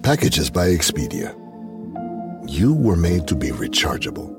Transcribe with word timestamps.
Packages 0.00 0.50
by 0.50 0.66
Expedia. 0.68 1.32
You 2.50 2.74
were 2.74 2.96
made 2.96 3.28
to 3.28 3.36
be 3.36 3.50
rechargeable. 3.50 4.30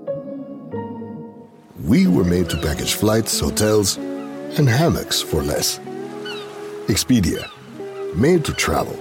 We 1.85 2.05
were 2.07 2.25
made 2.25 2.49
to 2.49 2.57
package 2.57 2.95
flights, 2.95 3.39
hotels, 3.39 3.95
and 3.95 4.67
hammocks 4.67 5.21
for 5.21 5.41
less. 5.41 5.79
Expedia. 6.87 7.49
Made 8.13 8.43
to 8.43 8.53
travel. 8.53 8.99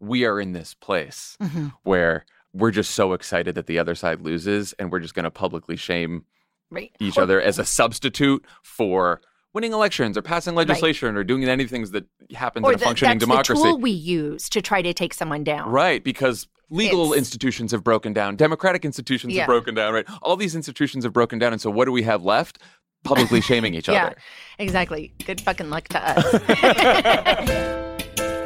We 0.00 0.24
are 0.24 0.40
in 0.40 0.52
this 0.52 0.72
place 0.72 1.36
mm-hmm. 1.42 1.68
where 1.82 2.24
we're 2.54 2.70
just 2.70 2.92
so 2.92 3.12
excited 3.12 3.54
that 3.56 3.66
the 3.66 3.78
other 3.78 3.94
side 3.94 4.22
loses 4.22 4.72
and 4.78 4.90
we're 4.90 5.00
just 5.00 5.14
going 5.14 5.24
to 5.24 5.30
publicly 5.30 5.76
shame 5.76 6.24
Right. 6.70 6.90
each 6.98 7.18
Or- 7.18 7.22
other 7.24 7.40
as 7.40 7.58
a 7.58 7.66
substitute 7.66 8.46
for 8.62 9.20
winning 9.56 9.72
elections 9.72 10.18
or 10.18 10.22
passing 10.22 10.54
legislation 10.54 11.16
or 11.16 11.24
doing 11.24 11.42
any 11.44 11.64
things 11.66 11.90
that 11.92 12.04
happens 12.34 12.62
Or 12.62 12.72
in 12.72 12.74
a 12.74 12.78
the- 12.78 12.84
functioning 12.84 13.16
that's 13.18 13.26
democracy. 13.26 13.62
the 13.62 13.68
tool 13.70 13.78
we 13.78 13.90
use 13.90 14.50
to 14.50 14.60
try 14.60 14.82
to 14.82 14.92
take 14.92 15.14
someone 15.14 15.44
down. 15.44 15.70
Right, 15.70 16.04
because 16.04 16.46
legal 16.68 17.04
It's- 17.06 17.18
institutions 17.20 17.72
have 17.72 17.82
broken 17.82 18.12
down, 18.12 18.36
democratic 18.36 18.84
institutions 18.84 19.32
Yeah. 19.32 19.40
have 19.44 19.46
broken 19.48 19.74
down, 19.74 19.94
right? 19.94 20.04
All 20.20 20.36
these 20.36 20.54
institutions 20.54 21.04
have 21.04 21.14
broken 21.14 21.38
down. 21.38 21.52
And 21.54 21.62
so 21.62 21.70
what 21.70 21.86
do 21.86 21.92
we 21.92 22.02
have 22.02 22.22
left? 22.22 22.58
Publicly 23.02 23.40
shaming 23.40 23.72
each 23.72 23.88
Yeah, 23.96 24.08
other. 24.08 24.16
exactly. 24.58 25.14
Good 25.24 25.40
fucking 25.40 25.70
luck 25.70 25.88
to 25.88 26.00
us. 26.06 26.24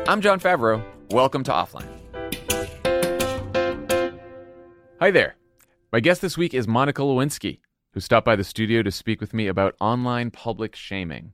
I'm 0.09 0.21
Jon 0.21 0.39
Favreau. 0.39 0.81
Welcome 1.11 1.43
to 1.43 1.51
Offline. 1.51 1.89
Hi 5.01 5.11
there. 5.11 5.35
My 5.93 5.99
guest 5.99 6.23
this 6.23 6.39
week 6.39 6.55
is 6.55 6.69
Monica 6.69 7.03
Lewinsky, 7.03 7.59
who 7.93 8.01
stopped 8.01 8.25
by 8.25 8.37
the 8.37 8.45
studio 8.45 8.83
to 8.83 8.91
speak 8.91 9.21
with 9.21 9.35
me 9.35 9.49
about 9.49 9.75
online 9.81 10.31
public 10.31 10.77
shaming. 10.77 11.33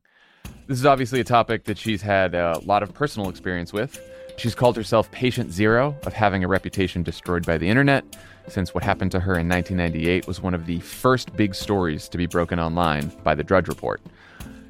This 0.66 0.78
is 0.78 0.86
obviously 0.86 1.20
a 1.20 1.24
topic 1.24 1.64
that 1.64 1.76
she's 1.76 2.02
had 2.02 2.34
a 2.34 2.58
lot 2.64 2.82
of 2.82 2.94
personal 2.94 3.28
experience 3.28 3.72
with. 3.72 4.00
She's 4.38 4.54
called 4.54 4.76
herself 4.76 5.10
patient 5.10 5.52
zero 5.52 5.96
of 6.04 6.12
having 6.12 6.44
a 6.44 6.48
reputation 6.48 7.02
destroyed 7.02 7.44
by 7.44 7.58
the 7.58 7.68
internet, 7.68 8.04
since 8.48 8.74
what 8.74 8.84
happened 8.84 9.10
to 9.12 9.20
her 9.20 9.38
in 9.38 9.48
1998 9.48 10.26
was 10.26 10.40
one 10.40 10.54
of 10.54 10.66
the 10.66 10.80
first 10.80 11.34
big 11.36 11.54
stories 11.54 12.08
to 12.08 12.18
be 12.18 12.26
broken 12.26 12.58
online 12.58 13.10
by 13.22 13.34
the 13.34 13.44
Drudge 13.44 13.68
Report. 13.68 14.00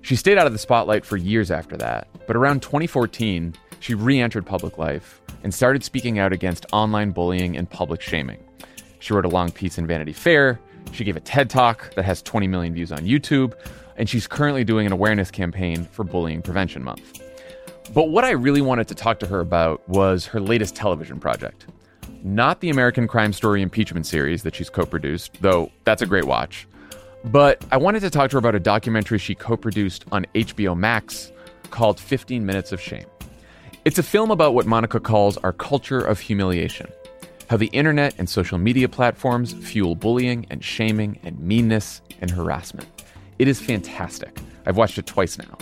She 0.03 0.17
stayed 0.17 0.39
out 0.39 0.47
of 0.47 0.53
the 0.53 0.59
spotlight 0.59 1.05
for 1.05 1.17
years 1.17 1.51
after 1.51 1.77
that, 1.79 2.09
but 2.27 2.37
around 2.37 2.63
2014, 2.63 3.55
she 3.81 3.95
re 3.95 4.21
entered 4.21 4.47
public 4.47 4.79
life 4.79 5.21
and 5.43 5.53
started 5.53 5.85
speaking 5.85 6.19
out 6.19 6.33
against 6.33 6.67
online 6.73 7.11
bullying 7.11 7.57
and 7.57 7.69
public 7.69 8.01
shaming. 8.01 8.43
She 8.99 9.13
wrote 9.13 9.25
a 9.25 9.29
long 9.29 9.51
piece 9.51 9.79
in 9.79 9.87
Vanity 9.87 10.13
Fair, 10.13 10.59
she 10.93 11.05
gave 11.05 11.17
a 11.17 11.21
TED 11.21 11.51
talk 11.51 11.95
that 11.95 12.05
has 12.05 12.23
20 12.23 12.47
million 12.49 12.75
views 12.75 12.93
on 12.93 13.01
YouTube, 13.01 13.55
and 13.97 14.09
she's 14.09 14.27
currently 14.27 14.65
doing 14.65 14.87
an 14.87 14.93
awareness 14.93 15.31
campaign 15.31 15.85
for 15.85 16.05
Bullying 16.05 16.43
Prevention 16.43 16.83
Month. 16.83 17.23
But 17.95 18.11
what 18.11 18.25
I 18.25 18.31
really 18.31 18.61
wanted 18.61 18.89
to 18.89 18.95
talk 18.95 19.19
to 19.21 19.27
her 19.27 19.41
about 19.41 19.89
was 19.89 20.27
her 20.27 20.41
latest 20.41 20.75
television 20.75 21.21
project. 21.21 21.67
Not 22.23 22.61
the 22.61 22.71
American 22.71 23.07
Crime 23.07 23.33
Story 23.33 23.63
impeachment 23.63 24.07
series 24.07 24.43
that 24.43 24.55
she's 24.55 24.71
co 24.71 24.85
produced, 24.85 25.41
though 25.41 25.71
that's 25.85 26.03
a 26.03 26.07
great 26.07 26.25
watch. 26.25 26.67
But 27.25 27.65
I 27.71 27.77
wanted 27.77 28.01
to 28.01 28.11
talk 28.11 28.31
to 28.31 28.35
her 28.37 28.39
about 28.39 28.55
a 28.55 28.61
documentary 28.61 29.19
she 29.19 29.35
co 29.35 29.57
produced 29.57 30.05
on 30.11 30.27
HBO 30.35 30.77
Max 30.77 31.33
called 31.71 32.01
15 32.01 32.45
Minutes 32.45 32.73
of 32.73 32.81
Shame. 32.81 33.07
It's 33.85 33.99
a 33.99 34.03
film 34.03 34.31
about 34.33 34.55
what 34.55 34.67
Monica 34.67 34.99
calls 34.99 35.37
our 35.39 35.53
culture 35.53 36.01
of 36.01 36.19
humiliation 36.19 36.91
how 37.49 37.57
the 37.57 37.67
internet 37.67 38.15
and 38.19 38.29
social 38.29 38.59
media 38.59 38.89
platforms 38.89 39.53
fuel 39.53 39.95
bullying 39.95 40.47
and 40.51 40.65
shaming 40.65 41.19
and 41.23 41.39
meanness 41.39 42.03
and 42.21 42.31
harassment. 42.31 42.89
It 43.39 43.49
is 43.49 43.61
fantastic. 43.61 44.39
I've 44.67 44.77
watched 44.77 44.99
it 44.99 45.07
twice 45.07 45.39
now. 45.39 45.57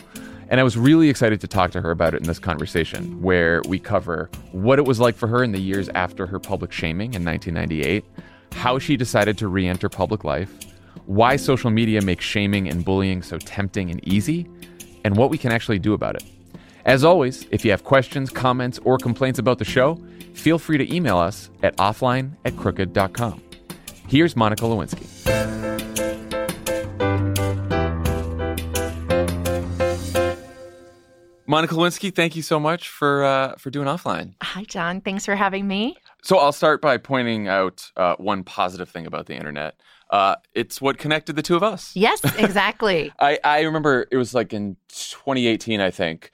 And 0.48 0.60
I 0.60 0.62
was 0.62 0.76
really 0.76 1.08
excited 1.08 1.40
to 1.40 1.48
talk 1.48 1.70
to 1.72 1.80
her 1.80 1.90
about 1.90 2.14
it 2.14 2.20
in 2.20 2.26
this 2.26 2.38
conversation, 2.38 3.20
where 3.22 3.62
we 3.66 3.78
cover 3.78 4.30
what 4.52 4.78
it 4.78 4.84
was 4.84 5.00
like 5.00 5.14
for 5.14 5.26
her 5.26 5.42
in 5.42 5.52
the 5.52 5.60
years 5.60 5.88
after 5.94 6.26
her 6.26 6.38
public 6.38 6.70
shaming 6.70 7.14
in 7.14 7.24
1998, 7.24 8.04
how 8.52 8.78
she 8.78 8.96
decided 8.96 9.36
to 9.38 9.48
re 9.48 9.66
enter 9.66 9.88
public 9.88 10.22
life, 10.22 10.50
why 11.06 11.36
social 11.36 11.70
media 11.70 12.00
makes 12.02 12.24
shaming 12.24 12.68
and 12.68 12.84
bullying 12.84 13.22
so 13.22 13.38
tempting 13.38 13.90
and 13.90 14.06
easy, 14.06 14.46
and 15.02 15.16
what 15.16 15.30
we 15.30 15.38
can 15.38 15.50
actually 15.50 15.78
do 15.78 15.92
about 15.92 16.14
it. 16.14 16.24
As 16.84 17.02
always, 17.02 17.46
if 17.50 17.64
you 17.64 17.70
have 17.70 17.82
questions, 17.82 18.28
comments, 18.28 18.78
or 18.84 18.98
complaints 18.98 19.38
about 19.38 19.58
the 19.58 19.64
show, 19.64 19.98
feel 20.34 20.58
free 20.58 20.76
to 20.76 20.94
email 20.94 21.16
us 21.16 21.50
at 21.62 21.74
offline 21.78 22.32
at 22.44 22.56
crooked.com. 22.58 23.42
Here's 24.06 24.36
Monica 24.36 24.64
Lewinsky. 24.64 25.08
Monica 31.46 31.74
Lewinsky, 31.74 32.14
thank 32.14 32.36
you 32.36 32.42
so 32.42 32.58
much 32.60 32.88
for 32.88 33.24
uh, 33.24 33.54
for 33.56 33.70
doing 33.70 33.86
offline. 33.86 34.34
Hi, 34.42 34.64
Jon. 34.64 35.00
Thanks 35.00 35.24
for 35.24 35.36
having 35.36 35.66
me. 35.66 35.96
So 36.22 36.38
I'll 36.38 36.52
start 36.52 36.82
by 36.82 36.96
pointing 36.98 37.48
out 37.48 37.90
uh, 37.96 38.16
one 38.16 38.44
positive 38.44 38.88
thing 38.88 39.06
about 39.06 39.26
the 39.26 39.34
internet. 39.34 39.78
Uh, 40.10 40.36
it's 40.54 40.80
what 40.80 40.98
connected 40.98 41.36
the 41.36 41.42
two 41.42 41.56
of 41.56 41.62
us. 41.62 41.94
Yes, 41.94 42.20
exactly. 42.38 43.12
I, 43.20 43.38
I 43.42 43.60
remember 43.62 44.06
it 44.10 44.16
was 44.16 44.34
like 44.34 44.52
in 44.52 44.76
2018, 44.88 45.80
I 45.80 45.90
think. 45.90 46.30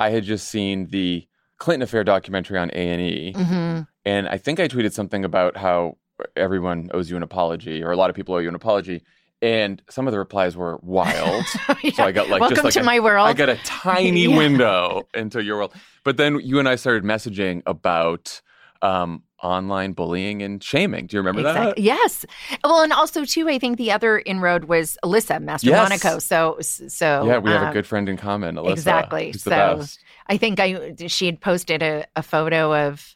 I 0.00 0.10
had 0.10 0.24
just 0.24 0.48
seen 0.48 0.86
the 0.88 1.26
Clinton 1.58 1.82
Affair 1.82 2.02
documentary 2.04 2.58
on 2.58 2.70
A 2.70 2.90
and 2.90 3.00
E, 3.02 3.32
hmm 3.36 3.80
and 4.06 4.26
I 4.28 4.38
think 4.38 4.58
I 4.58 4.66
tweeted 4.66 4.92
something 4.92 5.24
about 5.26 5.56
how 5.58 5.98
everyone 6.34 6.90
owes 6.94 7.10
you 7.10 7.16
an 7.18 7.22
apology, 7.22 7.82
or 7.82 7.90
a 7.92 7.96
lot 7.96 8.08
of 8.10 8.16
people 8.16 8.34
owe 8.34 8.38
you 8.38 8.48
an 8.48 8.54
apology. 8.54 9.02
And 9.42 9.80
some 9.88 10.06
of 10.06 10.12
the 10.12 10.18
replies 10.18 10.56
were 10.56 10.78
wild. 10.82 11.44
So 11.94 12.04
I 12.04 12.12
got 12.12 12.28
like 12.28 12.40
Welcome 12.40 12.56
just 12.56 12.64
like 12.64 12.74
to 12.74 12.80
a- 12.80 12.84
my 12.84 13.00
world. 13.00 13.26
I 13.28 13.32
got 13.34 13.48
a 13.48 13.56
tiny 13.64 14.22
Yeah. 14.28 14.36
window 14.36 15.08
into 15.14 15.42
your 15.42 15.56
world. 15.58 15.72
But 16.04 16.16
then 16.18 16.40
you 16.40 16.58
and 16.58 16.68
I 16.68 16.76
started 16.76 17.04
messaging 17.04 17.62
about 17.66 18.40
um, 18.82 19.22
online 19.42 19.92
bullying 19.92 20.42
and 20.42 20.62
shaming. 20.62 21.06
Do 21.06 21.16
you 21.16 21.20
remember 21.20 21.42
that? 21.42 21.56
Exactly. 21.56 21.84
Yes. 21.84 22.26
Well, 22.64 22.82
and 22.82 22.92
also 22.92 23.24
too, 23.24 23.48
I 23.48 23.58
think 23.58 23.78
the 23.78 23.90
other 23.92 24.18
inroad 24.18 24.64
was 24.64 24.98
Alyssa 25.04 25.40
Master 25.42 25.68
Yes. 25.70 25.88
Monaco. 25.88 26.18
So, 26.18 26.58
so 26.60 27.24
Yeah, 27.26 27.38
we 27.38 27.50
have 27.50 27.62
a 27.62 27.66
um, 27.68 27.72
good 27.72 27.86
friend 27.86 28.08
in 28.08 28.16
common, 28.16 28.56
Alyssa. 28.56 28.72
exactly. 28.72 29.32
So-. 29.32 29.84
I 30.26 30.36
think 30.36 30.60
I 30.60 30.94
she 31.08 31.26
had 31.26 31.40
posted 31.40 31.82
a, 31.82 32.06
a 32.16 32.22
photo 32.22 32.86
of. 32.88 33.14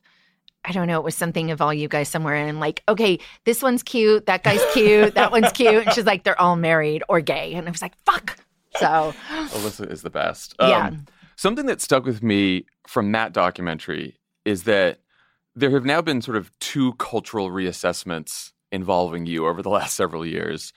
I 0.66 0.72
don't 0.72 0.86
know. 0.86 0.98
It 0.98 1.04
was 1.04 1.14
something 1.14 1.50
of 1.50 1.60
all 1.60 1.74
you 1.74 1.88
guys 1.88 2.08
somewhere, 2.08 2.36
and 2.36 2.58
like, 2.58 2.82
okay, 2.88 3.18
this 3.44 3.62
one's 3.62 3.82
cute, 3.82 4.24
that 4.24 4.42
guy's 4.44 4.62
cute, 4.72 5.14
that 5.14 5.30
one's 5.30 5.52
cute, 5.52 5.84
and 5.84 5.92
she's 5.92 6.06
like, 6.06 6.24
they're 6.24 6.40
all 6.40 6.56
married 6.56 7.02
or 7.06 7.20
gay, 7.20 7.52
and 7.52 7.68
I 7.68 7.70
was 7.70 7.82
like, 7.82 7.94
fuck. 8.06 8.38
So, 8.78 9.12
Alyssa 9.28 9.92
is 9.92 10.00
the 10.00 10.08
best. 10.08 10.54
Yeah. 10.58 10.86
Um, 10.88 11.04
something 11.36 11.66
that 11.66 11.82
stuck 11.82 12.06
with 12.06 12.22
me 12.22 12.64
from 12.86 13.12
that 13.12 13.34
documentary 13.34 14.16
is 14.46 14.62
that 14.62 15.00
there 15.56 15.70
have 15.70 15.84
now 15.84 16.02
been 16.02 16.22
sort 16.22 16.36
of 16.36 16.50
two 16.58 16.94
cultural 16.94 17.50
reassessments 17.50 18.52
involving 18.72 19.26
you 19.26 19.46
over 19.46 19.62
the 19.62 19.70
last 19.70 19.96
several 19.96 20.26
years. 20.26 20.72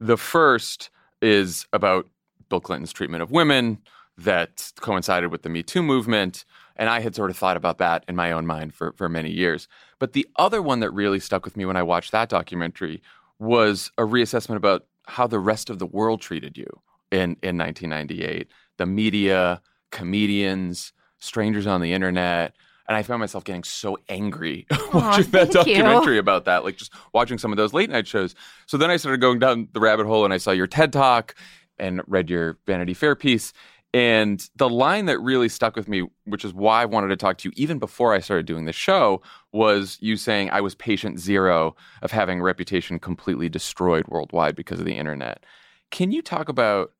The 0.00 0.16
first 0.16 0.90
is 1.20 1.66
about 1.72 2.08
Bill 2.48 2.60
Clinton's 2.60 2.92
treatment 2.92 3.22
of 3.22 3.30
women 3.30 3.78
that 4.18 4.72
coincided 4.80 5.30
with 5.30 5.42
the 5.42 5.48
Me 5.48 5.62
Too 5.62 5.82
movement. 5.82 6.44
And 6.76 6.88
I 6.88 7.00
had 7.00 7.14
sort 7.14 7.30
of 7.30 7.36
thought 7.36 7.56
about 7.56 7.78
that 7.78 8.04
in 8.08 8.16
my 8.16 8.32
own 8.32 8.46
mind 8.46 8.74
for, 8.74 8.92
for 8.92 9.08
many 9.08 9.30
years. 9.30 9.68
But 9.98 10.12
the 10.12 10.26
other 10.36 10.60
one 10.60 10.80
that 10.80 10.90
really 10.90 11.20
stuck 11.20 11.44
with 11.44 11.56
me 11.56 11.64
when 11.64 11.76
I 11.76 11.82
watched 11.82 12.12
that 12.12 12.28
documentary 12.28 13.02
was 13.38 13.90
a 13.98 14.02
reassessment 14.02 14.56
about 14.56 14.86
how 15.06 15.26
the 15.26 15.38
rest 15.38 15.70
of 15.70 15.78
the 15.78 15.86
world 15.86 16.20
treated 16.20 16.56
you 16.56 16.66
in, 17.10 17.36
in 17.42 17.58
1998. 17.58 18.48
The 18.78 18.86
media, 18.86 19.60
comedians, 19.90 20.92
strangers 21.18 21.66
on 21.66 21.80
the 21.80 21.92
internet. 21.92 22.54
And 22.88 22.96
I 22.96 23.02
found 23.02 23.20
myself 23.20 23.44
getting 23.44 23.64
so 23.64 23.98
angry 24.08 24.66
watching 24.92 25.30
that 25.30 25.52
thank 25.52 25.66
you. 25.66 25.74
documentary 25.74 26.18
about 26.18 26.44
that, 26.46 26.64
like 26.64 26.76
just 26.76 26.92
watching 27.12 27.38
some 27.38 27.52
of 27.52 27.56
those 27.56 27.72
late 27.72 27.90
night 27.90 28.06
shows. 28.06 28.34
So 28.66 28.76
then 28.76 28.90
I 28.90 28.96
started 28.96 29.20
going 29.20 29.38
down 29.38 29.68
the 29.72 29.80
rabbit 29.80 30.06
hole 30.06 30.24
and 30.24 30.34
I 30.34 30.38
saw 30.38 30.50
your 30.50 30.66
TED 30.66 30.92
talk 30.92 31.34
and 31.78 32.02
read 32.06 32.28
your 32.28 32.58
Vanity 32.66 32.94
Fair 32.94 33.14
piece. 33.14 33.52
And 33.94 34.48
the 34.56 34.70
line 34.70 35.04
that 35.06 35.18
really 35.18 35.50
stuck 35.50 35.76
with 35.76 35.86
me, 35.86 36.08
which 36.24 36.46
is 36.46 36.54
why 36.54 36.82
I 36.82 36.86
wanted 36.86 37.08
to 37.08 37.16
talk 37.16 37.36
to 37.38 37.48
you 37.48 37.52
even 37.56 37.78
before 37.78 38.14
I 38.14 38.20
started 38.20 38.46
doing 38.46 38.64
the 38.64 38.72
show, 38.72 39.20
was 39.52 39.98
you 40.00 40.16
saying 40.16 40.48
I 40.50 40.62
was 40.62 40.74
patient 40.74 41.20
zero 41.20 41.76
of 42.00 42.10
having 42.10 42.40
a 42.40 42.42
reputation 42.42 42.98
completely 42.98 43.50
destroyed 43.50 44.06
worldwide 44.08 44.56
because 44.56 44.80
of 44.80 44.86
the 44.86 44.96
internet. 44.96 45.44
Can 45.90 46.10
you 46.10 46.22
talk 46.22 46.48
about 46.48 46.92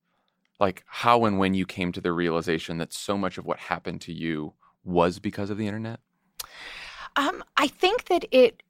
like 0.61 0.85
how 0.87 1.25
and 1.25 1.39
when 1.39 1.55
you 1.55 1.65
came 1.67 1.93
to 1.93 2.01
the 2.01 2.13
realization 2.13 2.79
that 2.79 2.93
so 2.93 3.17
much 3.17 3.39
of 3.39 3.47
what 3.47 3.59
happened 3.59 4.01
to 4.03 4.13
you 4.13 4.53
was 4.85 5.19
because 5.19 5.51
of 5.51 5.59
the 5.59 5.67
internet? 5.67 6.01
um, 7.17 7.43
I 7.57 7.67
think 7.69 8.07
that 8.07 8.25
it 8.31 8.63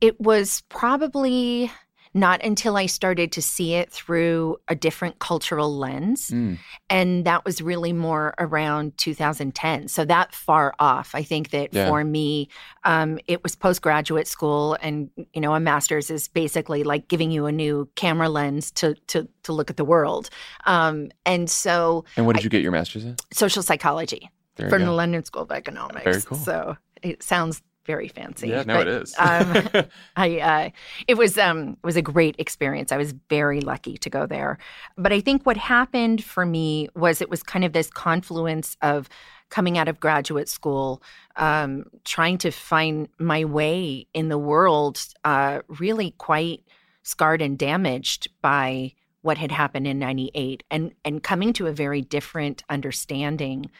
it 0.00 0.18
was 0.20 0.62
probably 0.68 1.70
not 2.12 2.42
until 2.42 2.76
I 2.76 2.86
started 2.86 3.30
to 3.32 3.42
see 3.42 3.74
it 3.74 3.88
through 3.92 4.56
a 4.66 4.74
different 4.74 5.20
cultural 5.20 5.76
lens. 5.76 6.30
Mm. 6.30 6.58
And 6.88 7.24
that 7.24 7.44
was 7.44 7.62
really 7.62 7.92
more 7.92 8.34
around 8.38 8.96
2010. 8.98 9.86
So 9.86 10.04
that 10.06 10.34
far 10.34 10.74
off. 10.80 11.14
I 11.14 11.22
think 11.22 11.50
that 11.50 11.72
Yeah. 11.72 11.86
for 11.88 12.02
me, 12.02 12.48
um, 12.82 13.20
it 13.28 13.44
was 13.44 13.54
postgraduate 13.54 14.26
school, 14.26 14.76
and 14.82 15.08
you 15.34 15.40
know, 15.40 15.54
a 15.54 15.60
master's 15.60 16.10
is 16.10 16.26
basically 16.26 16.82
like 16.82 17.06
giving 17.06 17.30
you 17.30 17.46
a 17.46 17.52
new 17.52 17.88
camera 17.94 18.28
lens 18.28 18.72
to 18.72 18.94
to 19.08 19.28
to 19.44 19.52
look 19.52 19.70
at 19.70 19.76
the 19.76 19.84
world. 19.84 20.30
Um, 20.66 21.10
and 21.24 21.48
so, 21.48 22.04
And 22.16 22.26
what 22.26 22.34
did 22.34 22.42
you 22.44 22.50
get 22.50 22.62
your 22.62 22.72
master's 22.72 23.04
in? 23.04 23.16
social 23.32 23.62
psychology. 23.62 24.30
There 24.60 24.70
from 24.70 24.84
the 24.84 24.92
London 24.92 25.24
School 25.24 25.42
of 25.42 25.50
Economics. 25.50 26.04
Very 26.04 26.22
cool. 26.22 26.38
So 26.38 26.76
it 27.02 27.22
sounds 27.22 27.62
very 27.86 28.08
fancy. 28.08 28.48
Yeah, 28.48 28.62
no, 28.62 28.74
but, 28.74 28.86
it 28.86 29.02
is. 29.02 29.14
um, 29.18 29.86
I 30.16 30.38
uh, 30.38 30.70
it 31.08 31.16
was 31.16 31.38
um 31.38 31.70
it 31.70 31.86
was 31.86 31.96
a 31.96 32.02
great 32.02 32.36
experience. 32.38 32.92
I 32.92 32.96
was 32.96 33.14
very 33.28 33.60
lucky 33.60 33.96
to 33.98 34.10
go 34.10 34.26
there. 34.26 34.58
But 34.96 35.12
I 35.12 35.20
think 35.20 35.44
what 35.44 35.56
happened 35.56 36.22
for 36.22 36.46
me 36.46 36.88
was 36.94 37.20
it 37.20 37.30
was 37.30 37.42
kind 37.42 37.64
of 37.64 37.72
this 37.72 37.90
confluence 37.90 38.76
of 38.82 39.08
coming 39.48 39.76
out 39.76 39.88
of 39.88 39.98
graduate 39.98 40.48
school, 40.48 41.02
um, 41.36 41.84
trying 42.04 42.38
to 42.38 42.52
find 42.52 43.08
my 43.18 43.44
way 43.44 44.06
in 44.14 44.28
the 44.28 44.38
world, 44.38 45.04
uh, 45.24 45.60
really 45.66 46.12
quite 46.18 46.62
scarred 47.02 47.42
and 47.42 47.58
damaged 47.58 48.28
by 48.40 48.92
what 49.22 49.36
had 49.36 49.50
happened 49.50 49.86
in 49.86 49.98
98 49.98 50.62
and 50.70 50.92
and 51.04 51.22
coming 51.22 51.52
to 51.52 51.66
a 51.66 51.72
very 51.72 52.00
different 52.00 52.62
understanding 52.70 53.70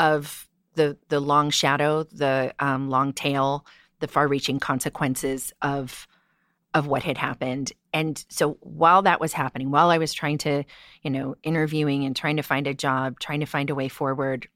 of 0.00 0.48
the 0.74 0.96
the 1.08 1.20
long 1.20 1.50
shadow 1.50 2.02
the 2.04 2.52
um, 2.58 2.88
long 2.88 3.12
tail 3.12 3.66
the 4.00 4.08
far 4.08 4.26
reaching 4.26 4.58
consequences 4.58 5.52
of 5.62 6.08
of 6.72 6.86
what 6.86 7.02
had 7.02 7.18
happened 7.18 7.72
and 7.92 8.24
so 8.28 8.52
while 8.60 9.02
that 9.02 9.20
was 9.20 9.32
happening 9.34 9.70
while 9.70 9.90
i 9.90 9.98
was 9.98 10.12
trying 10.12 10.38
to 10.38 10.64
you 11.02 11.10
know 11.10 11.36
interviewing 11.42 12.04
and 12.04 12.16
trying 12.16 12.36
to 12.36 12.42
find 12.42 12.66
a 12.66 12.74
job 12.74 13.20
trying 13.20 13.40
to 13.40 13.46
find 13.46 13.68
a 13.68 13.74
way 13.74 13.88
forward 13.88 14.48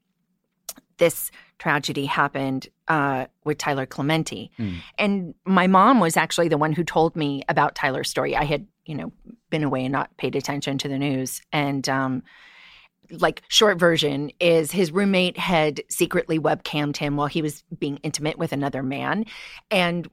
this 0.97 1.29
tragedy 1.59 2.05
happened 2.05 2.69
uh, 2.87 3.25
with 3.43 3.57
Tyler 3.57 3.85
Clementi. 3.85 4.49
Mm. 4.57 4.75
And 4.97 5.35
my 5.45 5.67
mom 5.67 5.99
was 5.99 6.15
actually 6.15 6.47
the 6.47 6.57
one 6.57 6.71
who 6.71 6.85
told 6.85 7.17
me 7.17 7.43
about 7.49 7.75
Tyler's 7.75 8.09
story. 8.09 8.33
I 8.33 8.45
had, 8.45 8.65
you 8.85 8.95
know, 8.95 9.11
been 9.49 9.63
away 9.63 9.83
and 9.83 9.91
not 9.91 10.15
paid 10.15 10.37
attention 10.37 10.77
to 10.77 10.87
the 10.87 10.97
news. 10.97 11.41
And 11.51 11.87
um, 11.89 12.23
like 13.11 13.43
short 13.47 13.79
version 13.79 14.31
is 14.39 14.71
his 14.71 14.91
roommate 14.91 15.37
had 15.37 15.81
secretly 15.89 16.39
webcammed 16.39 16.97
him 16.97 17.15
while 17.15 17.27
he 17.27 17.41
was 17.41 17.63
being 17.77 17.97
intimate 17.97 18.37
with 18.37 18.51
another 18.51 18.83
man. 18.83 19.25
And 19.71 20.09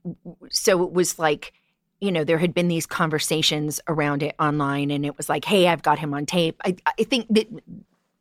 so 0.50 0.83
it 0.85 0.93
was 0.93 1.19
like, 1.19 1.53
you 2.00 2.11
know, 2.11 2.25
there 2.25 2.39
had 2.39 2.53
been 2.53 2.69
these 2.69 2.87
conversations 2.87 3.81
around 3.87 4.25
it 4.25 4.35
online, 4.41 4.91
and 4.91 5.06
it 5.06 5.17
was 5.17 5.29
like, 5.29 5.44
hey, 5.44 5.69
I've 5.69 5.83
got 5.83 6.00
him 6.00 6.12
on 6.15 6.27
tape. 6.27 6.61
I, 6.65 6.75
I 6.85 7.05
think 7.05 7.29
that 7.31 7.47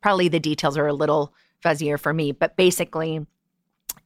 probably 0.00 0.28
the 0.28 0.38
details 0.38 0.76
are 0.78 0.86
a 0.86 0.92
little 0.92 1.34
fuzzier 1.64 1.98
for 1.98 2.12
me, 2.12 2.30
but 2.30 2.56
basically, 2.56 3.26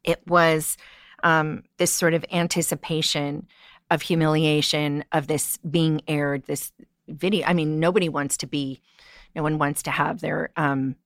it 0.02 0.22
was 0.26 0.78
um, 1.22 1.62
this 1.76 1.92
sort 1.92 2.14
of 2.14 2.24
anticipation 2.32 3.46
of 3.90 4.00
humiliation 4.02 5.04
of 5.12 5.26
this 5.26 5.58
being 5.58 6.00
aired, 6.08 6.44
this 6.46 6.72
video. 7.08 7.46
I 7.46 7.52
mean, 7.52 7.78
nobody 7.78 8.08
wants 8.08 8.38
to 8.38 8.46
be, 8.46 8.80
no 9.36 9.42
one 9.42 9.58
wants 9.58 9.82
to 9.84 9.90
have 9.90 10.20
their 10.20 10.50
um, 10.56 10.96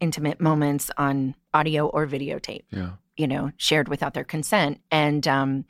intimate 0.00 0.40
moments 0.40 0.90
on 0.98 1.34
audio 1.54 1.86
or 1.86 2.06
videotape, 2.06 2.64
yeah. 2.70 2.90
you 3.16 3.28
know, 3.28 3.52
shared 3.56 3.88
without 3.88 4.12
their 4.12 4.24
consent. 4.24 4.80
And, 4.90 5.26
um, 5.26 5.64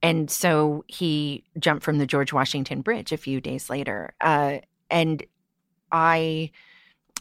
and 0.00 0.30
so 0.30 0.84
he 0.86 1.44
jumped 1.58 1.82
from 1.82 1.98
the 1.98 2.06
George 2.06 2.32
Washington 2.32 2.80
Bridge 2.80 3.10
a 3.10 3.16
few 3.16 3.40
days 3.40 3.68
later. 3.68 4.14
Uh, 4.20 4.58
and 4.90 5.24
I, 5.90 6.52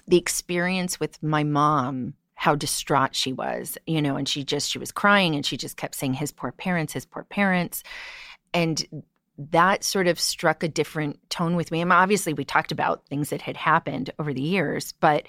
the 0.07 0.17
experience 0.17 0.99
with 0.99 1.21
my 1.23 1.43
mom 1.43 2.13
how 2.35 2.55
distraught 2.55 3.15
she 3.15 3.31
was, 3.31 3.77
you 3.87 4.01
know, 4.01 4.17
and 4.17 4.27
she 4.27 4.43
just 4.43 4.69
she 4.69 4.77
was 4.77 4.91
crying 4.91 5.33
and 5.33 5.45
she 5.45 5.55
just 5.55 5.77
kept 5.77 5.95
saying 5.95 6.13
his 6.13 6.29
poor 6.29 6.51
parents, 6.51 6.91
his 6.91 7.05
poor 7.05 7.23
parents. 7.23 7.83
And 8.53 9.05
that 9.37 9.83
sort 9.83 10.07
of 10.07 10.19
struck 10.19 10.63
a 10.63 10.67
different 10.67 11.19
tone 11.29 11.55
with 11.55 11.71
me. 11.71 11.81
I 11.81 11.83
mean, 11.85 11.91
obviously 11.91 12.33
we 12.33 12.45
talked 12.45 12.71
about 12.71 13.07
things 13.07 13.29
that 13.29 13.41
had 13.41 13.57
happened 13.57 14.11
over 14.19 14.33
the 14.33 14.41
years, 14.41 14.93
but 14.99 15.25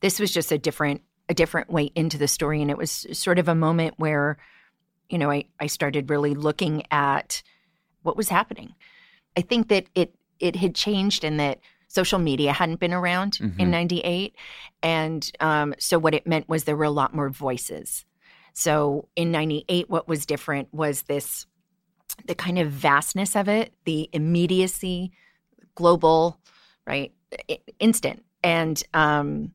this 0.00 0.20
was 0.20 0.30
just 0.32 0.52
a 0.52 0.58
different 0.58 1.02
a 1.30 1.34
different 1.34 1.68
way 1.70 1.90
into 1.94 2.16
the 2.16 2.28
story 2.28 2.62
and 2.62 2.70
it 2.70 2.78
was 2.78 3.06
sort 3.12 3.38
of 3.38 3.48
a 3.48 3.54
moment 3.54 3.94
where 3.98 4.38
you 5.10 5.18
know, 5.18 5.30
I 5.30 5.44
I 5.58 5.66
started 5.66 6.10
really 6.10 6.34
looking 6.34 6.82
at 6.90 7.42
what 8.02 8.16
was 8.16 8.28
happening. 8.28 8.74
I 9.36 9.40
think 9.40 9.68
that 9.68 9.86
it 9.94 10.14
it 10.38 10.54
had 10.56 10.74
changed 10.74 11.24
in 11.24 11.38
that 11.38 11.58
social 11.88 12.18
media 12.18 12.52
hadn't 12.52 12.78
been 12.80 12.92
around 12.92 13.38
Mhm. 13.38 13.58
in 13.58 13.70
98 13.70 14.36
and 14.82 15.30
um, 15.40 15.74
so 15.78 15.98
what 15.98 16.14
it 16.14 16.26
meant 16.26 16.46
was 16.48 16.64
there 16.64 16.76
were 16.76 16.84
a 16.84 16.90
lot 16.90 17.14
more 17.14 17.30
voices 17.30 18.04
so 18.52 19.08
in 19.16 19.30
98 19.32 19.88
what 19.88 20.06
was 20.06 20.26
different 20.26 20.68
was 20.72 21.02
this 21.04 21.46
the 22.26 22.34
kind 22.34 22.58
of 22.58 22.70
vastness 22.70 23.36
of 23.36 23.48
it 23.48 23.72
the 23.84 24.08
immediacy 24.12 25.10
global 25.74 26.38
right 26.86 27.12
instant 27.78 28.24
and 28.42 28.82
um, 28.94 29.52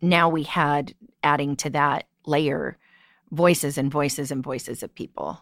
now 0.00 0.28
we 0.28 0.42
had 0.42 0.94
adding 1.22 1.56
to 1.56 1.70
that 1.70 2.06
layer 2.26 2.76
voices 3.30 3.76
and 3.78 3.90
voices 3.90 4.30
and 4.30 4.42
voices 4.42 4.82
of 4.82 4.94
people 4.94 5.40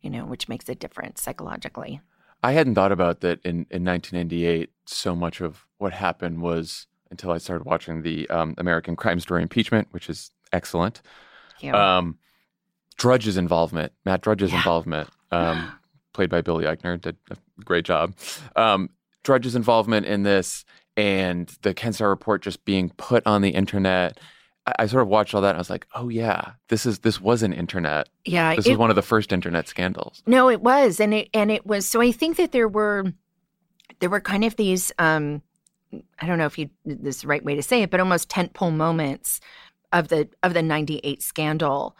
you 0.00 0.10
know 0.10 0.24
which 0.24 0.48
makes 0.48 0.68
a 0.68 0.74
difference 0.74 1.22
psychologically 1.22 2.00
I 2.40 2.52
hadn't 2.52 2.76
thought 2.76 2.92
about 2.92 3.20
that 3.22 3.40
in, 3.44 3.66
in 3.68 3.84
1998. 3.84 4.70
So 4.86 5.16
much 5.16 5.40
of 5.40 5.66
what 5.78 5.92
happened 5.92 6.40
was 6.40 6.86
until 7.10 7.32
I 7.32 7.38
started 7.38 7.64
watching 7.64 8.02
the 8.02 8.30
um, 8.30 8.54
American 8.58 8.94
Crime 8.94 9.18
Story 9.18 9.42
impeachment, 9.42 9.88
which 9.90 10.08
is 10.08 10.30
excellent. 10.52 11.02
know 11.72 11.76
Um, 11.76 12.18
Drudge's 12.96 13.36
involvement, 13.36 13.92
Matt 14.04 14.20
Drudge's 14.22 14.52
Yeah. 14.52 14.58
involvement, 14.58 15.10
um, 15.32 15.72
played 16.18 16.28
by 16.30 16.40
Billy 16.40 16.64
Eichner, 16.64 17.00
did 17.00 17.16
a 17.30 17.36
great 17.64 17.84
job. 17.84 18.12
Um, 18.56 18.90
Drudge's 19.22 19.54
involvement 19.54 20.04
in 20.04 20.24
this 20.24 20.64
and 20.96 21.46
the 21.62 21.72
Ken 21.72 21.92
Starr 21.92 22.08
report 22.08 22.42
just 22.42 22.64
being 22.64 22.90
put 22.96 23.24
on 23.24 23.40
the 23.40 23.50
internet. 23.50 24.18
I, 24.66 24.72
I 24.80 24.86
sort 24.86 25.02
of 25.02 25.08
watched 25.08 25.32
all 25.32 25.42
that 25.42 25.50
and 25.50 25.56
I 25.58 25.60
was 25.60 25.70
like, 25.70 25.86
oh 25.94 26.08
yeah, 26.08 26.52
this 26.70 26.86
is 26.86 26.98
this 27.00 27.20
was 27.20 27.44
an 27.44 27.52
internet. 27.52 28.08
yeah 28.24 28.56
This 28.56 28.66
it- 28.66 28.70
was 28.70 28.78
one 28.78 28.90
of 28.90 28.96
the 28.96 29.02
first 29.02 29.32
internet 29.32 29.68
scandals. 29.68 30.24
No, 30.26 30.50
it 30.50 30.60
was, 30.60 30.98
and 30.98 31.14
it 31.14 31.28
and 31.32 31.52
it 31.52 31.64
was. 31.64 31.86
So 31.86 32.00
I 32.00 32.10
think 32.10 32.36
that 32.38 32.50
there 32.50 32.66
were 32.66 33.12
there 34.00 34.10
were 34.10 34.20
kind 34.20 34.42
of 34.44 34.56
these. 34.56 34.90
um 34.98 35.40
I 36.18 36.26
don't 36.26 36.38
know 36.38 36.46
if 36.46 36.58
you 36.58 36.68
this 36.84 37.16
is 37.16 37.22
the 37.22 37.28
right 37.28 37.44
way 37.44 37.54
to 37.54 37.62
say 37.62 37.82
it, 37.82 37.90
but 37.90 38.00
almost 38.00 38.28
tentpole 38.28 38.74
moments 38.74 39.40
of 39.92 40.08
the 40.08 40.28
of 40.42 40.52
the 40.52 40.62
'98 40.62 41.22
scandal 41.22 41.96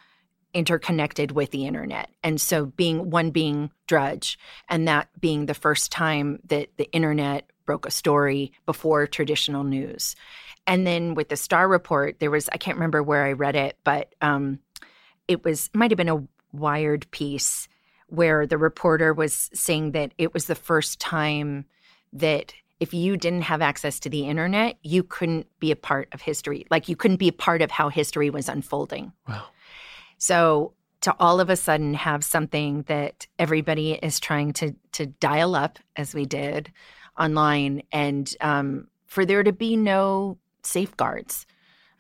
interconnected 0.55 1.33
with 1.33 1.51
the 1.51 1.67
internet, 1.67 2.11
and 2.23 2.41
so 2.41 2.67
being 2.67 3.11
one 3.11 3.31
being 3.31 3.71
Drudge, 3.87 4.39
and 4.69 4.87
that 4.89 5.09
being 5.21 5.47
the 5.47 5.55
first 5.55 5.93
time 5.93 6.41
that 6.47 6.69
the 6.77 6.91
internet 6.93 7.51
broke 7.67 7.87
a 7.87 7.91
story 7.91 8.53
before 8.67 9.07
traditional 9.07 9.65
news, 9.65 10.17
and 10.67 10.87
then 10.87 11.15
with 11.15 11.29
the 11.29 11.37
Starr 11.37 11.69
Report, 11.69 12.19
there 12.21 12.31
was 12.31 12.49
I 12.51 12.57
can't 12.57 12.77
remember 12.77 13.03
where 13.03 13.25
I 13.25 13.33
read 13.33 13.57
it, 13.57 13.79
but 13.85 14.15
um, 14.21 14.59
it 15.27 15.45
was 15.45 15.71
might 15.75 15.91
have 15.91 15.99
been 15.99 16.09
a 16.09 16.27
Wired 16.53 17.11
piece 17.11 17.69
where 18.07 18.47
the 18.47 18.57
reporter 18.57 19.13
was 19.13 19.51
saying 19.53 19.93
that 19.93 20.13
it 20.17 20.33
was 20.33 20.47
the 20.47 20.55
first 20.55 20.99
time 20.99 21.67
that 22.13 22.55
if 22.81 22.95
you 22.95 23.17
didn't 23.17 23.43
have 23.43 23.61
access 23.61 24.01
to 24.01 24.09
the 24.09 24.27
internet, 24.27 24.79
you 24.83 25.03
couldn't 25.03 25.47
be 25.59 25.71
a 25.71 25.77
part 25.77 26.09
of 26.13 26.23
history. 26.23 26.67
Like 26.71 26.89
you 26.89 26.97
couldn't 26.97 27.19
be 27.19 27.29
a 27.29 27.33
part 27.33 27.61
of 27.61 27.71
how 27.71 27.89
history 27.89 28.31
was 28.31 28.49
unfolding. 28.49 29.13
Wow. 29.29 29.45
So 30.19 30.75
to 31.01 31.15
all 31.19 31.41
of 31.41 31.49
a 31.49 31.57
sudden 31.57 31.95
have 31.95 32.25
something 32.25 32.83
that 32.89 33.27
everybody 33.39 33.93
is 33.95 34.21
trying 34.21 34.53
to 34.55 34.75
to 34.93 35.07
dial 35.07 35.55
up 35.55 35.79
as 35.97 36.15
we 36.15 36.25
did 36.27 36.73
online 37.19 37.83
and 37.93 38.33
um, 38.41 38.89
for 39.07 39.25
there 39.25 39.43
to 39.43 39.53
be 39.53 39.77
no 39.77 40.39
safeguards 40.63 41.47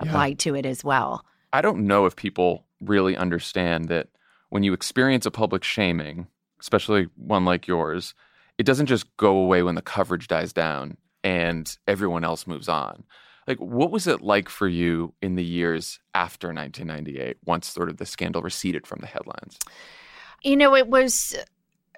Yeah. 0.00 0.08
applied 0.08 0.38
to 0.40 0.54
it 0.54 0.66
as 0.66 0.84
well. 0.84 1.24
I 1.52 1.60
don't 1.60 1.86
know 1.86 2.06
if 2.06 2.14
people 2.14 2.66
really 2.80 3.16
understand 3.16 3.88
that 3.88 4.08
when 4.50 4.62
you 4.62 4.72
experience 4.72 5.26
a 5.26 5.30
public 5.30 5.64
shaming, 5.64 6.26
especially 6.60 7.08
one 7.16 7.44
like 7.44 7.66
yours, 7.66 8.14
it 8.58 8.64
doesn't 8.66 8.86
just 8.86 9.16
go 9.16 9.36
away 9.36 9.62
when 9.62 9.74
the 9.74 9.82
coverage 9.82 10.26
dies 10.28 10.52
down 10.52 10.96
and 11.24 11.76
everyone 11.86 12.24
else 12.24 12.46
moves 12.46 12.68
on. 12.68 13.04
Like, 13.48 13.58
what 13.58 13.90
was 13.90 14.06
it 14.06 14.20
like 14.20 14.50
for 14.50 14.68
you 14.68 15.14
in 15.22 15.34
the 15.34 15.44
years 15.44 16.00
after 16.14 16.48
1998, 16.48 17.38
once 17.46 17.66
sort 17.66 17.88
of 17.88 17.96
the 17.96 18.04
scandal 18.04 18.42
receded 18.42 18.86
from 18.86 18.98
the 19.00 19.06
headlines? 19.06 19.58
You 20.42 20.54
know, 20.54 20.76
it 20.76 20.86
was 20.86 21.34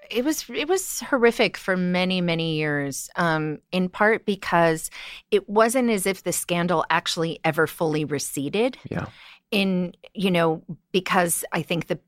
it 0.09 0.25
was 0.25 0.49
it 0.49 0.69
was 0.69 1.01
horrific 1.01 1.57
for 1.57 1.77
many 1.77 2.21
many 2.21 2.55
years. 2.55 3.11
Um, 3.17 3.59
in 3.73 3.89
part 3.89 4.25
because 4.25 4.93
it 5.33 5.49
wasn't 5.49 5.91
as 5.91 6.07
if 6.07 6.23
the 6.23 6.33
scandal 6.33 6.85
actually 6.89 7.41
ever 7.45 7.67
fully 7.67 8.05
receded. 8.05 8.79
Yeah. 8.89 9.07
In 9.51 9.93
you 10.15 10.31
know 10.31 10.63
because 10.93 11.45
I 11.51 11.63
think 11.63 11.89
the 11.89 11.99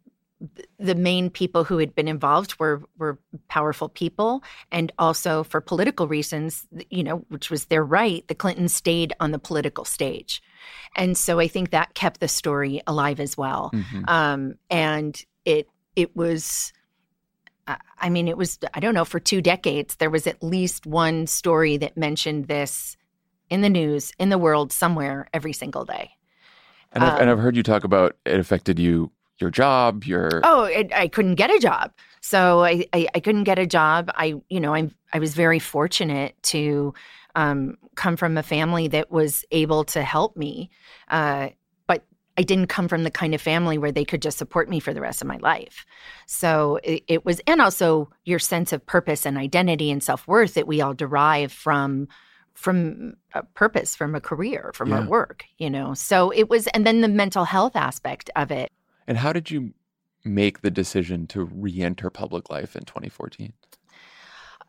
the 0.79 0.95
main 0.95 1.31
people 1.31 1.65
who 1.65 1.79
had 1.79 1.95
been 1.95 2.09
involved 2.09 2.59
were 2.59 2.83
were 2.99 3.19
powerful 3.49 3.89
people. 3.89 4.43
And 4.71 4.91
also 4.99 5.45
for 5.45 5.61
political 5.61 6.09
reasons 6.09 6.67
you 6.91 7.05
know 7.05 7.19
which 7.29 7.51
was 7.51 7.67
their 7.67 7.85
right 7.85 8.27
the 8.29 8.35
clintons 8.35 8.75
stayed 8.75 9.13
on 9.21 9.31
the 9.31 9.39
political 9.39 9.85
stage. 9.85 10.43
And 10.97 11.17
so 11.17 11.39
i 11.41 11.49
think 11.49 11.71
that 11.71 11.95
kept 11.95 12.21
the 12.21 12.29
story 12.29 12.83
alive 12.87 13.21
as 13.21 13.37
well. 13.37 13.71
Mhm. 13.73 14.09
um, 14.09 14.55
and 14.71 15.23
it 15.45 15.69
it 15.97 16.15
was 16.17 16.73
I- 18.01 18.11
mean 18.11 18.27
it 18.29 18.37
was 18.37 18.59
i 18.75 18.81
don't 18.81 18.95
know 18.95 19.05
for 19.05 19.21
two 19.21 19.41
decades 19.41 19.95
there 19.97 20.11
was 20.11 20.27
at 20.27 20.43
least 20.43 20.87
one 20.87 21.27
story 21.27 21.77
that 21.79 21.97
mentioned 21.97 22.49
this 22.49 22.97
in 23.51 23.61
the 23.61 23.71
news 23.71 24.13
in 24.19 24.29
the 24.31 24.39
world 24.39 24.73
somewhere 24.73 25.29
every 25.33 25.53
single 25.53 25.85
day. 25.85 26.11
And 26.93 27.05
I've, 27.05 27.15
Um, 27.15 27.21
and 27.21 27.31
I've 27.31 27.39
heard 27.39 27.57
you 27.57 27.63
talk 27.63 27.85
about 27.85 28.17
it 28.25 28.41
affected 28.41 28.79
you, 28.79 29.11
your 29.39 29.51
job, 29.51 30.05
your. 30.05 30.41
Oh, 30.45 30.65
it, 30.65 30.93
I 30.95 31.09
couldn't 31.09 31.35
get 31.37 31.51
a 31.51 31.59
job. 31.59 31.93
So 32.21 32.65
I, 32.65 32.87
I, 32.93 33.09
I 33.15 33.21
couldn't 33.21 33.45
get 33.45 33.59
a 33.59 33.67
job. 33.67 34.11
I, 34.15 34.35
you 34.49 34.61
know, 34.61 34.75
I'm, 34.75 34.95
I 35.13 35.19
was 35.19 35.35
very 35.35 35.59
fortunate 35.59 36.41
to 36.45 36.95
um, 37.35 37.77
come 37.97 38.17
from 38.17 38.39
a 38.39 38.43
family 38.43 38.89
that 38.89 39.11
was 39.11 39.45
able 39.51 39.85
to 39.85 40.03
help 40.03 40.37
me. 40.37 40.71
Uh, 41.09 41.49
but 41.87 42.05
I 42.39 42.43
didn't 42.43 42.69
come 42.69 42.87
from 42.89 43.03
the 43.05 43.11
kind 43.11 43.35
of 43.35 43.41
family 43.41 43.79
where 43.79 43.91
they 43.91 44.05
could 44.05 44.23
just 44.23 44.39
support 44.39 44.69
me 44.69 44.79
for 44.81 44.95
the 44.95 45.01
rest 45.01 45.21
of 45.21 45.27
my 45.29 45.39
life. 45.39 45.85
So 46.27 46.79
it, 46.85 47.03
it 47.09 47.25
was, 47.25 47.41
and 47.47 47.61
also 47.61 48.11
your 48.25 48.39
sense 48.39 48.73
of 48.73 48.87
purpose 48.87 49.27
and 49.27 49.37
identity 49.37 49.91
and 49.91 50.03
self 50.03 50.29
worth 50.29 50.55
that 50.55 50.67
we 50.69 50.81
all 50.81 50.95
derive 50.95 51.53
from 51.53 52.09
from 52.55 53.15
a 53.33 53.43
purpose 53.43 53.97
from 53.97 54.15
a 54.15 54.21
career 54.21 54.73
from 54.75 54.91
Yeah. 54.91 54.99
our 54.99 55.07
work 55.07 55.47
you 55.57 55.71
know 55.71 55.95
so 55.95 56.29
it 56.31 56.51
was 56.51 56.67
and 56.69 56.87
then 56.87 57.01
the 57.01 57.09
mental 57.09 57.45
health 57.45 57.75
aspect 57.75 58.29
of 58.37 58.51
it 58.51 58.71
And 59.07 59.19
how 59.19 59.33
did 59.33 59.51
you 59.51 59.75
make 60.25 60.63
the 60.63 60.71
decision 60.71 61.27
to 61.29 61.45
re-enter 61.45 62.11
public 62.11 62.51
life 62.51 62.77
in 62.77 62.85
2014? 62.85 63.53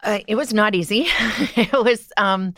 Uh, 0.04 0.20
it 0.28 0.36
was 0.36 0.54
not 0.54 0.75
easy. 0.75 1.06
it 1.56 1.72
was, 1.72 2.12
um, 2.18 2.54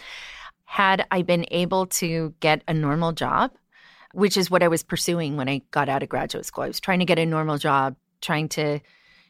had 0.65 1.05
I 1.12 1.22
been 1.22 1.46
able 1.51 1.86
to 1.88 2.34
get 2.39 2.63
a 2.67 2.74
normal 2.74 3.12
job, 3.12 3.51
which 4.13 4.38
is 4.38 4.50
what 4.50 4.63
I 4.63 4.67
was 4.67 4.82
pursuing 4.82 5.38
when 5.38 5.50
I 5.50 5.62
got 5.72 5.89
out 5.89 6.01
of 6.01 6.10
graduate 6.10 6.46
school. 6.46 6.63
I 6.63 6.67
was 6.67 6.79
trying 6.79 7.00
to 7.00 7.05
get 7.05 7.20
a 7.20 7.25
normal 7.25 7.58
job, 7.58 7.96
trying 8.22 8.50
to, 8.50 8.79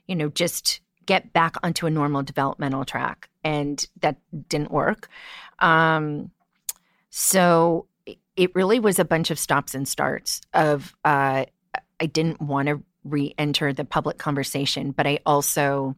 you 0.08 0.16
know, 0.16 0.30
just 0.30 0.80
get 1.06 1.34
back 1.34 1.56
onto 1.64 1.88
a 1.88 1.90
normal 1.90 2.24
developmental 2.24 2.86
track. 2.86 3.30
And 3.44 3.86
that 4.02 4.18
didn't 4.48 4.72
work. 4.72 5.10
Um, 5.60 6.32
so 7.10 7.88
it- 8.36 8.54
really 8.56 8.80
was 8.80 9.00
a 9.00 9.06
bunch 9.06 9.32
of 9.32 9.40
stops 9.40 9.74
and 9.74 9.88
starts 9.88 10.42
of, 10.54 10.96
uh, 11.04 11.46
I 12.00 12.06
didn't 12.08 12.42
want 12.42 12.68
to 12.68 12.82
re-enter 13.04 13.74
the 13.74 13.86
public 13.86 14.18
conversation, 14.18 14.92
but 14.92 15.06
I 15.08 15.20
also 15.26 15.96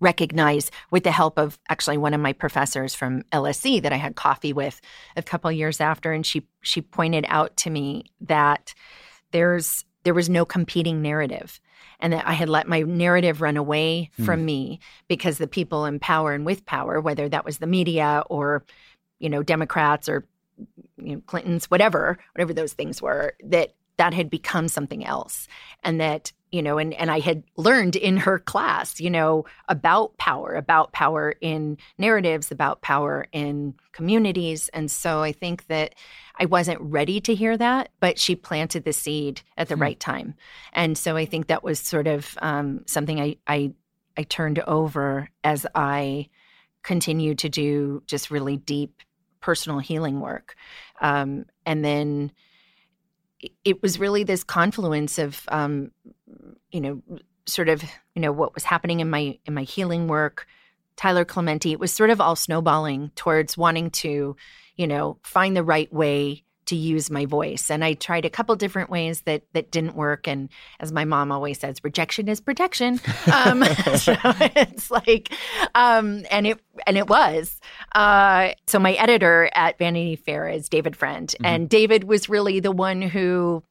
recognize 0.00 0.70
with 0.90 1.04
the 1.04 1.12
help 1.12 1.38
of 1.38 1.58
actually 1.68 1.98
one 1.98 2.14
of 2.14 2.20
my 2.20 2.32
professors 2.32 2.94
from 2.94 3.22
LSE 3.32 3.82
that 3.82 3.92
I 3.92 3.96
had 3.96 4.16
coffee 4.16 4.52
with 4.52 4.80
a 5.16 5.22
couple 5.22 5.50
years 5.52 5.80
after 5.80 6.12
and 6.12 6.24
she 6.24 6.46
she 6.62 6.80
pointed 6.80 7.24
out 7.28 7.56
to 7.58 7.70
me 7.70 8.04
that 8.22 8.74
there's 9.30 9.84
there 10.04 10.14
was 10.14 10.28
no 10.28 10.44
competing 10.44 11.02
narrative 11.02 11.60
and 12.00 12.12
that 12.12 12.26
I 12.26 12.32
had 12.32 12.48
let 12.48 12.66
my 12.68 12.80
narrative 12.82 13.40
run 13.40 13.56
away 13.56 14.10
Hmm. 14.16 14.24
from 14.24 14.44
me 14.44 14.80
because 15.08 15.38
the 15.38 15.46
people 15.46 15.84
in 15.84 15.98
power 16.00 16.32
and 16.32 16.46
with 16.46 16.66
power 16.66 17.00
whether 17.00 17.28
that 17.28 17.44
was 17.44 17.58
the 17.58 17.66
media 17.66 18.24
or 18.30 18.64
you 19.18 19.28
know 19.28 19.42
Democrats 19.42 20.08
or 20.08 20.26
you 20.96 21.16
know 21.16 21.22
Clintons 21.26 21.70
whatever 21.70 22.18
whatever 22.34 22.52
those 22.52 22.72
things 22.72 23.02
were 23.02 23.34
that 23.44 23.74
that 23.96 24.14
had 24.14 24.30
become 24.30 24.68
something 24.68 25.04
else. 25.04 25.48
And 25.82 26.00
that 26.00 26.32
you 26.50 26.62
know 26.62 26.78
and 26.78 26.94
and 26.94 27.10
I 27.10 27.18
had 27.18 27.42
learned 27.56 27.96
in 27.96 28.16
her 28.18 28.38
class 28.38 29.00
you 29.00 29.10
know 29.10 29.44
about 29.68 30.16
power 30.18 30.54
about 30.54 30.92
power 30.92 31.34
in 31.40 31.78
narratives 31.98 32.52
about 32.52 32.80
power 32.80 33.26
in 33.32 33.74
communities. 33.92 34.68
And 34.72 34.90
so 34.90 35.22
I 35.22 35.32
think 35.32 35.66
that 35.66 35.94
I 36.38 36.44
wasn't 36.44 36.80
ready 36.80 37.20
to 37.22 37.34
hear 37.34 37.56
that 37.56 37.90
but 38.00 38.18
she 38.18 38.36
planted 38.36 38.84
the 38.84 38.92
seed 38.92 39.42
at 39.56 39.68
the 39.68 39.74
Hmm. 39.74 39.82
right 39.82 40.00
time. 40.00 40.34
And 40.72 40.96
so 40.96 41.16
I 41.16 41.26
think 41.26 41.48
that 41.48 41.64
was 41.64 41.80
sort 41.80 42.06
of 42.06 42.38
um, 42.40 42.82
something 42.86 43.20
I 43.20 43.36
I 43.46 43.72
I 44.16 44.22
turned 44.22 44.60
over 44.60 45.28
as 45.42 45.66
I 45.74 46.28
continued 46.84 47.38
to 47.40 47.48
do 47.48 48.02
just 48.06 48.30
really 48.30 48.58
deep 48.58 49.02
personal 49.40 49.78
healing 49.80 50.20
work. 50.20 50.54
Um, 51.00 51.46
and 51.66 51.84
then 51.84 52.30
it- 53.64 53.82
was 53.82 53.98
really 53.98 54.24
this 54.24 54.44
confluence 54.44 55.18
of 55.18 55.42
um, 55.48 55.90
you 56.70 56.80
know 56.80 57.02
sort 57.46 57.68
of 57.68 57.82
you 58.14 58.22
know 58.22 58.32
what 58.32 58.54
was 58.54 58.64
happening 58.64 59.00
in 59.00 59.10
my 59.10 59.38
in 59.46 59.54
my 59.54 59.62
healing 59.62 60.08
work 60.08 60.46
tyler 60.96 61.24
clementi. 61.24 61.72
It 61.72 61.80
was 61.80 61.92
sort 61.92 62.10
of 62.10 62.20
all 62.20 62.36
snowballing 62.36 63.10
towards 63.16 63.56
wanting 63.56 63.90
to 63.90 64.36
you 64.76 64.86
know 64.86 65.18
find 65.22 65.56
the 65.56 65.64
right 65.64 65.92
way 65.92 66.44
to 66.66 66.76
use 66.76 67.10
my 67.10 67.24
voice 67.26 67.70
and 67.70 67.84
i 67.84 67.92
tried 67.94 68.24
a 68.24 68.30
couple 68.30 68.54
different 68.56 68.90
ways 68.90 69.22
that 69.22 69.42
that 69.52 69.70
didn't 69.70 69.94
work 69.94 70.26
and 70.26 70.48
as 70.80 70.92
my 70.92 71.04
mom 71.04 71.30
always 71.32 71.58
says 71.58 71.76
rejection 71.82 72.28
is 72.28 72.40
protection 72.40 73.00
um 73.32 73.64
so 73.96 74.14
it's 74.56 74.90
like 74.90 75.32
um 75.74 76.24
and 76.30 76.46
it 76.46 76.60
and 76.86 76.96
it 76.96 77.08
was 77.08 77.60
uh 77.94 78.50
so 78.66 78.78
my 78.78 78.92
editor 78.94 79.50
at 79.54 79.78
vanity 79.78 80.16
fair 80.16 80.48
is 80.48 80.68
david 80.68 80.96
friend 80.96 81.34
Mhm. 81.40 81.46
and 81.46 81.68
david 81.68 82.04
was 82.04 82.28
really 82.28 82.60
the 82.60 82.72
one 82.72 83.02
who 83.02 83.62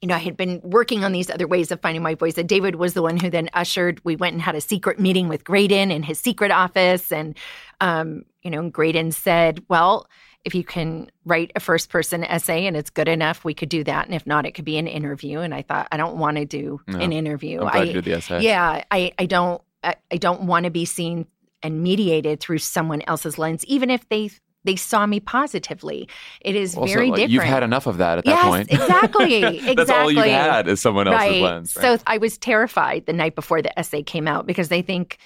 you 0.00 0.08
know, 0.08 0.16
I 0.16 0.18
had 0.18 0.36
been 0.36 0.60
working 0.64 1.04
on 1.04 1.12
these 1.12 1.30
other 1.30 1.46
ways 1.46 1.70
of 1.70 1.80
finding 1.80 2.02
my 2.02 2.16
voice. 2.16 2.36
And 2.36 2.48
David 2.48 2.74
was 2.74 2.92
the 2.94 3.02
one 3.02 3.16
who 3.20 3.30
then 3.30 3.48
ushered. 3.54 4.00
We 4.02 4.16
went 4.16 4.32
and 4.32 4.42
had 4.42 4.56
a 4.56 4.60
secret 4.60 4.98
meeting 4.98 5.28
with 5.28 5.44
Graydon 5.44 5.92
in 5.92 6.02
his 6.02 6.18
secret 6.18 6.50
office. 6.50 7.12
And, 7.12 7.38
um, 7.80 8.24
you 8.42 8.50
know, 8.50 8.68
Graydon 8.68 9.12
said, 9.12 9.62
well, 9.68 10.08
if 10.44 10.54
you 10.54 10.64
can 10.64 11.10
write 11.24 11.52
a 11.54 11.60
first 11.60 11.88
person 11.88 12.24
essay 12.24 12.66
and 12.66 12.76
it's 12.76 12.90
good 12.90 13.08
enough, 13.08 13.44
we 13.44 13.54
could 13.54 13.68
do 13.68 13.84
that. 13.84 14.06
And 14.06 14.14
if 14.14 14.26
not, 14.26 14.44
it 14.44 14.52
could 14.52 14.64
be 14.64 14.76
an 14.76 14.88
interview. 14.88 15.38
And 15.40 15.54
I 15.54 15.62
thought, 15.62 15.86
I 15.92 15.96
don't 15.96 16.16
want 16.16 16.36
to 16.36 16.44
do 16.44 16.80
No. 16.88 16.98
an 16.98 17.12
interview. 17.12 17.60
I, 17.60 17.82
you 17.84 17.92
did 17.92 18.04
the 18.04 18.14
essay. 18.14 18.40
yeah, 18.42 18.82
I, 18.90 19.12
I 19.18 19.26
don't 19.26 19.62
I, 19.84 19.96
I 20.10 20.16
don't 20.16 20.42
want 20.42 20.64
to 20.64 20.70
be 20.70 20.84
seen 20.84 21.26
and 21.62 21.82
mediated 21.82 22.40
through 22.40 22.58
someone 22.58 23.02
else's 23.02 23.38
lens, 23.38 23.64
even 23.66 23.90
if 23.90 24.08
they 24.08 24.30
they 24.64 24.76
saw 24.76 25.06
me 25.06 25.18
positively. 25.18 26.08
It 26.40 26.54
is 26.54 26.76
Also, 26.76 26.92
very 26.92 27.08
like, 27.08 27.16
different. 27.16 27.32
You've 27.32 27.42
had 27.42 27.62
enough 27.64 27.86
of 27.88 27.98
that 27.98 28.18
at 28.18 28.24
that 28.24 28.30
yes, 28.30 28.44
point. 28.44 28.72
exactly. 28.72 29.34
exactly. 29.44 29.74
That's 29.74 29.90
all 29.90 30.10
you've 30.10 30.24
had 30.24 30.68
is 30.68 30.80
someone 30.80 31.08
else's 31.08 31.30
right. 31.30 31.42
lens. 31.42 31.76
Right? 31.76 31.98
So 31.98 32.04
I 32.06 32.18
was 32.18 32.38
terrified 32.38 33.06
the 33.06 33.12
night 33.12 33.34
before 33.34 33.60
the 33.60 33.76
essay 33.76 34.02
came 34.04 34.28
out 34.28 34.46
because 34.46 34.68
they 34.68 34.82
think, 34.82 35.18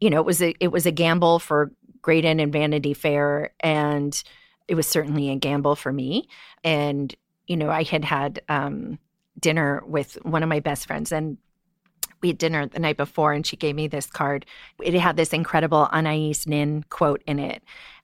you 0.00 0.10
know, 0.10 0.20
it 0.20 0.26
was 0.26 0.42
a 0.42 0.54
it 0.60 0.68
was 0.72 0.84
a 0.86 0.92
gamble 0.92 1.38
for 1.38 1.72
Graydon 2.02 2.40
and 2.40 2.52
Vanity 2.52 2.92
Fair, 2.94 3.52
and 3.60 4.22
it 4.68 4.74
was 4.74 4.86
certainly 4.86 5.30
a 5.30 5.36
gamble 5.36 5.76
for 5.76 5.92
me. 5.92 6.28
And 6.64 7.14
you 7.46 7.56
know, 7.56 7.70
I 7.70 7.82
had 7.82 8.04
had 8.04 8.40
um, 8.48 8.98
dinner 9.38 9.82
with 9.86 10.14
one 10.22 10.42
of 10.42 10.48
my 10.48 10.60
best 10.60 10.86
friends, 10.86 11.12
and 11.12 11.36
we 12.20 12.28
had 12.28 12.38
dinner 12.38 12.66
the 12.66 12.78
night 12.78 12.96
before, 12.96 13.32
and 13.32 13.46
she 13.46 13.56
gave 13.56 13.74
me 13.74 13.88
this 13.88 14.06
card. 14.06 14.46
It 14.80 14.94
had 14.94 15.16
this 15.16 15.32
incredible 15.32 15.88
Anais 15.92 16.34
Nin 16.46 16.84
quote 16.88 17.22
in 17.26 17.38
it. 17.38 17.62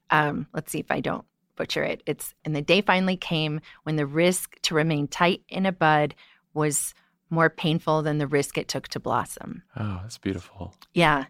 Um, 0.09 0.47
let's 0.53 0.71
see 0.71 0.79
if 0.79 0.91
I 0.91 0.99
don't 0.99 1.25
butcher 1.55 1.83
it. 1.83 2.01
It's 2.05 2.33
and 2.45 2.55
the 2.55 2.61
day 2.61 2.81
finally 2.81 3.17
came 3.17 3.61
when 3.83 3.95
the 3.95 4.05
risk 4.05 4.59
to 4.63 4.75
remain 4.75 5.07
tight 5.07 5.41
in 5.49 5.65
a 5.65 5.71
bud 5.71 6.15
was 6.53 6.93
more 7.29 7.49
painful 7.49 8.01
than 8.01 8.17
the 8.17 8.27
risk 8.27 8.57
it 8.57 8.67
took 8.67 8.87
to 8.87 8.99
blossom. 8.99 9.61
oh, 9.77 9.99
that's 10.01 10.17
beautiful. 10.17 10.73
Yeah. 10.93 11.25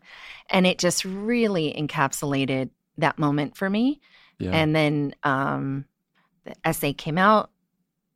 And 0.50 0.66
it 0.66 0.80
just 0.80 1.04
really 1.04 1.74
encapsulated 1.74 2.70
that 2.98 3.20
moment 3.20 3.58
for 3.58 3.70
me. 3.70 4.00
Yeah. 4.40 4.52
And 4.52 4.76
then 4.76 5.14
um, 5.24 5.86
the 6.46 6.56
essay 6.66 6.94
came 6.94 7.18
out. 7.18 7.50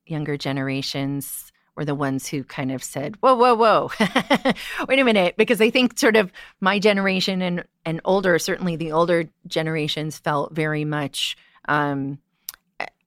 Younger 0.06 0.38
generations 0.38 1.52
were 1.76 1.86
the 1.86 1.96
ones 1.96 2.28
who 2.28 2.44
kind 2.44 2.72
of 2.72 2.84
said, 2.84 3.16
"Whoa, 3.18 3.36
whoa, 3.36 3.56
whoa, 3.56 3.90
wait 4.88 5.00
a 5.00 5.04
minute," 5.04 5.36
because 5.38 5.62
I 5.62 5.70
think 5.70 5.98
sort 5.98 6.16
of 6.16 6.32
my 6.62 6.80
generation 6.80 7.42
and 7.42 7.64
and 7.86 8.02
older, 8.06 8.38
certainly 8.40 8.76
the 8.76 8.92
older 8.92 9.26
generations, 9.48 10.18
felt 10.18 10.54
very 10.54 10.86
much. 10.86 11.38
Um, 11.68 12.20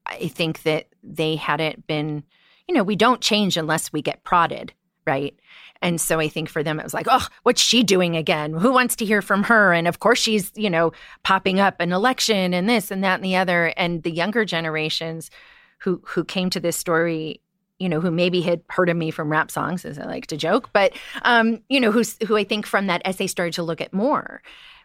I 0.06 0.28
think 0.28 0.62
that 0.62 0.86
they 1.02 1.36
hadn't 1.36 1.86
been, 1.86 2.22
you 2.68 2.74
know, 2.74 2.84
we 2.84 2.96
don't 2.96 3.20
change 3.20 3.56
unless 3.56 3.92
we 3.92 4.02
get 4.02 4.24
prodded, 4.24 4.72
right? 5.06 5.34
And 5.82 6.00
so 6.00 6.18
I 6.18 6.28
think 6.28 6.48
for 6.48 6.62
them, 6.62 6.80
it 6.80 6.84
was 6.84 6.94
like, 6.94 7.06
oh, 7.08 7.26
what's 7.42 7.60
she 7.60 7.82
doing 7.82 8.16
again? 8.16 8.52
Who 8.52 8.72
wants 8.72 8.96
to 8.96 9.04
hear 9.04 9.22
from 9.22 9.44
her? 9.44 9.72
And 9.72 9.86
of 9.86 10.00
course, 10.00 10.18
she's, 10.18 10.50
you 10.54 10.70
know, 10.70 10.92
popping 11.22 11.60
up 11.60 11.80
an 11.80 11.92
election 11.92 12.54
and 12.54 12.68
this 12.68 12.90
and 12.90 13.04
that 13.04 13.16
and 13.16 13.24
the 13.24 13.36
other. 13.36 13.72
And 13.76 14.02
the 14.02 14.10
younger 14.10 14.44
generations 14.44 15.30
who 15.78 16.02
who 16.04 16.24
came 16.24 16.50
to 16.50 16.60
this 16.60 16.76
story, 16.76 17.40
you 17.78 17.88
know, 17.88 18.00
who 18.00 18.10
maybe 18.10 18.40
had 18.40 18.62
heard 18.70 18.88
of 18.88 18.96
me 18.96 19.10
from 19.10 19.30
rap 19.30 19.50
songs, 19.50 19.84
as 19.84 19.98
I 19.98 20.04
like 20.04 20.26
to 20.28 20.36
joke, 20.36 20.70
but 20.72 20.92
um, 21.22 21.60
you 21.68 21.80
know, 21.80 21.92
who's 21.92 22.16
who 22.26 22.36
I 22.36 22.44
think 22.44 22.66
from 22.66 22.86
that 22.86 23.02
essay 23.04 23.26
started 23.26 23.54
to 23.54 23.62
look 23.62 23.80
at 23.80 23.92
more, 23.92 24.42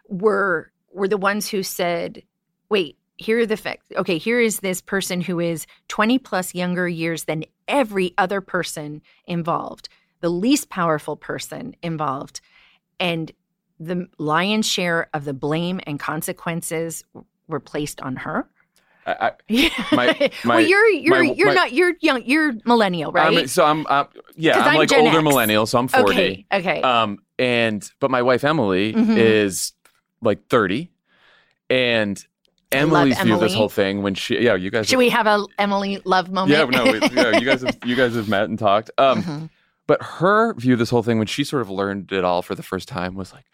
were 0.08 0.70
were 0.92 1.08
the 1.08 1.16
ones 1.16 1.48
who 1.48 1.62
said, 1.62 2.22
wait, 2.68 2.98
here 3.16 3.38
are 3.38 3.46
the 3.46 3.56
facts. 3.56 3.86
Okay, 3.96 4.18
here 4.18 4.40
is 4.40 4.60
this 4.60 4.80
person 4.80 5.20
who 5.20 5.40
is 5.40 5.66
20 5.88 6.18
plus 6.18 6.54
younger 6.54 6.88
years 6.88 7.24
than 7.24 7.44
every 7.68 8.12
other 8.18 8.40
person 8.40 9.00
involved 9.26 9.88
the 10.22 10.30
least 10.30 10.70
powerful 10.70 11.16
person 11.16 11.76
involved. 11.82 12.40
And 12.98 13.30
the 13.78 14.06
lion's 14.18 14.66
share 14.66 15.08
of 15.12 15.24
the 15.26 15.34
blame 15.34 15.80
and 15.86 16.00
consequences 16.00 17.04
were 17.48 17.60
placed 17.60 18.00
on 18.00 18.16
her. 18.16 18.48
I, 19.04 19.32
I, 19.50 19.70
My- 19.92 20.30
my- 20.44 20.54
well, 20.56 20.60
you're 20.64 20.88
you're 20.88 21.24
my- 21.24 21.34
you're 21.36 21.48
my- 21.48 21.54
not 21.54 21.72
you're 21.72 21.94
young. 22.00 22.22
You're 22.24 22.52
millennial, 22.64 23.10
right? 23.10 23.36
I'm, 23.36 23.46
so 23.48 23.64
I'm, 23.64 23.84
uh, 23.88 24.04
yeah, 24.36 24.60
I'm, 24.60 24.68
I'm 24.68 24.74
like 24.76 24.88
Gen 24.90 25.00
older 25.06 25.18
X. 25.18 25.24
millennial, 25.24 25.66
so 25.66 25.78
I'm 25.80 25.88
40. 25.88 26.12
okay. 26.12 26.46
Okay. 26.52 26.80
Um, 26.82 27.18
and 27.38 27.90
but 27.98 28.12
my 28.12 28.22
wife 28.22 28.44
Emily 28.44 28.92
Mhm. 28.92 29.16
is 29.18 29.72
like 30.20 30.46
30, 30.46 30.88
and 31.68 32.24
Emily's 32.70 33.18
view 33.20 33.34
of 33.34 33.40
this 33.40 33.54
whole 33.54 33.68
thing 33.68 34.02
when 34.02 34.14
she, 34.14 34.38
yeah, 34.40 34.54
you 34.54 34.70
guys. 34.70 34.86
Should 34.86 34.98
we 34.98 35.08
have 35.10 35.26
a 35.26 35.44
Emily 35.58 36.00
love 36.04 36.30
moment? 36.30 36.56
yeah, 36.56 36.64
no, 36.64 36.84
we, 36.90 37.00
yeah, 37.08 37.36
you 37.38 37.44
guys, 37.44 37.62
have, 37.66 37.76
you 37.84 37.96
guys 37.96 38.14
have 38.14 38.28
met 38.28 38.44
and 38.48 38.56
talked. 38.58 38.90
Um, 38.98 39.22
Mhm. 39.22 39.50
But 39.92 40.02
her 40.20 40.54
view 40.54 40.72
of 40.72 40.78
this 40.78 40.90
whole 40.90 41.02
thing 41.02 41.18
when 41.18 41.26
she 41.26 41.44
sort 41.44 41.60
of 41.62 41.68
learned 41.70 42.12
it 42.12 42.24
all 42.24 42.40
for 42.42 42.54
the 42.54 42.62
first 42.62 42.88
time 42.88 43.14
was 43.14 43.32
like, 43.32 43.44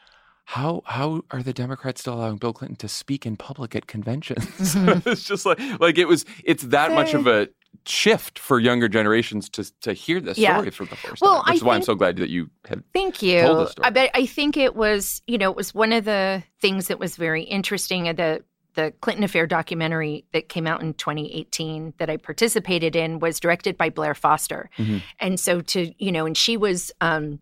how 0.45 0.83
how 0.87 1.23
are 1.33 1.42
the 1.42 1.52
Democrats 1.52 2.00
still 2.02 2.14
allowing 2.14 2.37
Bill 2.37 2.52
Clinton 2.52 2.76
to 2.76 2.88
speak 2.88 3.26
in 3.26 3.37
public 3.37 3.75
at 3.75 3.87
conventions? 3.87 4.45
Mhm. 4.76 5.07
it's 5.07 5.25
just 5.25 5.45
like 5.45 5.59
like 5.80 5.99
it 5.99 6.07
was. 6.07 6.25
It's 6.45 6.62
that 6.76 6.92
much 6.92 7.12
of 7.12 7.26
a 7.26 7.49
shift 7.87 8.38
for 8.38 8.59
younger 8.61 8.88
generations 8.88 9.49
to 9.50 9.62
to 9.80 9.92
hear 9.92 10.21
this 10.21 10.38
Yeah. 10.38 10.57
story 10.57 10.71
for 10.71 10.85
the 10.87 10.97
first 10.97 11.21
Well, 11.23 11.42
time. 11.42 11.45
Which 11.47 11.52
I 11.52 11.54
is 11.57 11.64
why 11.64 11.75
I'm 11.75 11.83
so 11.83 11.95
glad 11.97 12.16
that 12.16 12.30
you 12.30 12.49
have. 12.68 12.83
Thank 12.95 13.21
you. 13.23 13.40
told 13.42 13.59
the 13.59 13.71
story. 13.71 13.87
I 13.87 13.90
bet 13.90 14.11
I 14.14 14.26
think 14.26 14.57
it 14.57 14.75
was, 14.76 15.23
you 15.26 15.38
know, 15.38 15.50
it 15.50 15.57
was 15.57 15.75
one 15.75 15.92
of 15.92 16.04
the 16.04 16.42
things 16.61 16.87
that 16.88 16.99
was 16.99 17.16
very 17.16 17.42
interesting. 17.42 18.09
uh, 18.09 18.12
The 18.14 18.45
the 18.78 18.92
Clinton 19.00 19.25
Affair 19.25 19.47
documentary 19.47 20.25
that 20.32 20.49
came 20.49 20.66
out 20.66 20.80
in 20.82 20.94
2018 20.94 21.94
that 21.99 22.08
I 22.08 22.16
participated 22.16 22.94
in 22.94 23.18
was 23.18 23.40
directed 23.40 23.76
by 23.76 23.90
Blair 23.90 24.14
Foster, 24.14 24.70
Mhm. 24.78 25.02
and 25.18 25.40
so 25.40 25.61
to 25.61 25.92
you 25.99 26.12
know, 26.12 26.25
and 26.26 26.37
she 26.37 26.56
was. 26.56 26.92
um 27.00 27.40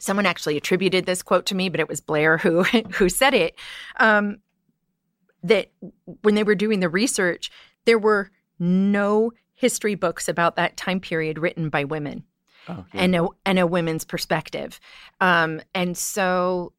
Someone 0.00 0.26
actually 0.26 0.56
attributed 0.56 1.06
this 1.06 1.22
quote 1.24 1.44
to 1.46 1.56
me, 1.56 1.68
but 1.68 1.80
it 1.80 1.88
was 1.88 2.00
Blair 2.00 2.38
who 2.38 2.62
who 2.98 3.08
said 3.08 3.34
it. 3.34 3.56
Um, 3.98 4.38
that 5.42 5.70
when 6.22 6.34
they 6.36 6.44
were 6.44 6.54
doing 6.54 6.78
the 6.80 6.88
research, 6.88 7.50
there 7.84 7.98
were 7.98 8.30
no 8.60 9.32
history 9.54 9.96
books 9.96 10.28
about 10.28 10.54
that 10.56 10.76
time 10.76 11.00
period 11.00 11.36
written 11.38 11.68
by 11.68 11.82
women 11.84 12.22
Oh, 12.68 12.84
yeah. 12.94 13.00
and 13.02 13.16
a 13.16 13.26
and 13.44 13.58
a 13.58 13.66
women's 13.66 14.04
perspective. 14.04 14.78
Um, 15.20 15.60
and 15.74 15.96
so, 15.98 16.72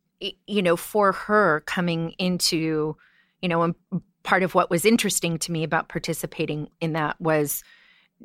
you 0.47 0.61
know, 0.61 0.77
for 0.77 1.11
her 1.11 1.61
coming 1.65 2.11
into, 2.19 2.95
you 3.41 3.49
know, 3.49 3.61
and 3.63 3.75
part 4.23 4.43
of 4.43 4.55
what 4.55 4.69
was 4.69 4.85
interesting 4.85 5.37
to 5.39 5.51
me 5.51 5.63
about 5.63 5.89
participating 5.89 6.69
in 6.81 6.93
that 6.93 7.19
was 7.19 7.63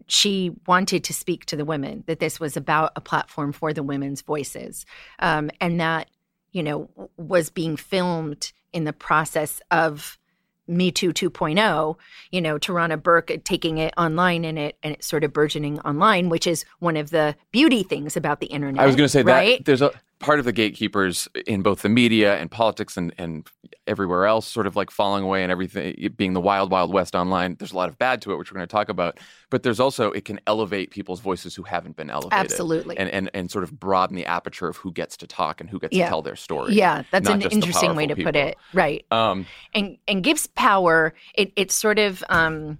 she 0.06 0.50
wanted 0.66 1.04
to 1.04 1.14
speak 1.14 1.44
to 1.46 1.56
the 1.56 1.64
women 1.64 2.02
that 2.06 2.18
this 2.18 2.40
was 2.40 2.56
about 2.56 2.92
a 2.96 3.00
platform 3.00 3.52
for 3.52 3.72
the 3.72 3.82
women's 3.82 4.22
voices, 4.22 4.84
um, 5.20 5.50
and 5.60 5.80
that 5.80 6.08
you 6.52 6.62
know 6.62 6.88
was 7.16 7.50
being 7.50 7.76
filmed 7.76 8.52
in 8.72 8.84
the 8.84 8.92
process 8.92 9.60
of 9.70 10.18
Me 10.66 10.90
Too 10.90 11.12
2.0, 11.12 11.96
you 12.30 12.40
know, 12.40 12.58
Tarana 12.58 13.00
Burke 13.00 13.30
taking 13.44 13.78
it 13.78 13.92
online 13.96 14.44
and 14.44 14.58
it 14.58 14.78
and 14.82 14.94
it's 14.94 15.06
sort 15.06 15.22
of 15.22 15.32
burgeoning 15.32 15.78
online, 15.80 16.28
which 16.28 16.46
is 16.46 16.64
one 16.78 16.96
of 16.96 17.10
the 17.10 17.36
beauty 17.52 17.82
things 17.82 18.16
about 18.16 18.40
the 18.40 18.46
internet. 18.46 18.82
I 18.82 18.86
was 18.86 18.96
going 18.96 19.04
to 19.04 19.10
say 19.10 19.22
right? 19.22 19.58
that 19.58 19.64
there's 19.64 19.82
a 19.82 19.92
part 20.20 20.38
of 20.38 20.44
the 20.44 20.52
gatekeepers 20.52 21.28
in 21.46 21.62
both 21.62 21.82
the 21.82 21.88
media 21.88 22.36
and 22.36 22.50
politics 22.50 22.96
and, 22.96 23.12
and 23.18 23.46
everywhere 23.86 24.24
else, 24.26 24.46
sort 24.46 24.66
of 24.66 24.74
like 24.76 24.90
falling 24.90 25.22
away 25.22 25.42
and 25.42 25.52
everything, 25.52 25.94
being 26.16 26.32
the 26.32 26.40
wild, 26.40 26.70
wild 26.70 26.92
west 26.92 27.14
online. 27.14 27.56
There's 27.58 27.72
a 27.72 27.76
lot 27.76 27.90
of 27.90 27.98
bad 27.98 28.22
to 28.22 28.32
it, 28.32 28.36
which 28.36 28.50
we're 28.50 28.56
going 28.56 28.66
to 28.66 28.72
talk 28.72 28.88
about. 28.88 29.18
But 29.50 29.62
there's 29.62 29.80
also, 29.80 30.10
it 30.12 30.24
can 30.24 30.40
elevate 30.46 30.90
people's 30.90 31.20
voices 31.20 31.54
who 31.54 31.62
haven't 31.64 31.96
been 31.96 32.08
elevated. 32.08 32.38
Absolutely. 32.38 32.96
And, 32.96 33.10
and, 33.10 33.30
and 33.34 33.50
sort 33.50 33.64
of 33.64 33.78
broaden 33.78 34.16
the 34.16 34.24
aperture 34.24 34.68
of 34.68 34.76
who 34.78 34.92
gets 34.92 35.16
to 35.18 35.26
talk 35.26 35.60
and 35.60 35.68
who 35.68 35.78
gets 35.78 35.94
Yeah. 35.94 36.04
to 36.06 36.08
tell 36.08 36.22
their 36.22 36.36
story. 36.36 36.72
yeah, 36.74 37.02
that's 37.10 37.28
an 37.28 37.42
interesting 37.42 37.94
way 37.94 38.06
to 38.06 38.14
powerful 38.14 38.24
put 38.32 38.36
it. 38.36 38.56
Right. 38.72 39.04
Um, 39.10 39.44
and 39.74 39.98
and 40.08 40.24
gives 40.24 40.46
power 40.46 41.12
it 41.34 41.52
it 41.56 41.70
sort 41.70 41.98
of 41.98 42.24
um 42.30 42.78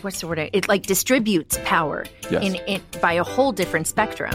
what's 0.00 0.20
the 0.20 0.26
word 0.26 0.38
it 0.38 0.66
like 0.68 0.82
distributes 0.86 1.58
power 1.64 2.04
Yes. 2.30 2.42
in 2.42 2.54
it 2.66 3.00
by 3.00 3.12
a 3.12 3.22
whole 3.22 3.52
different 3.52 3.86
spectrum 3.86 4.34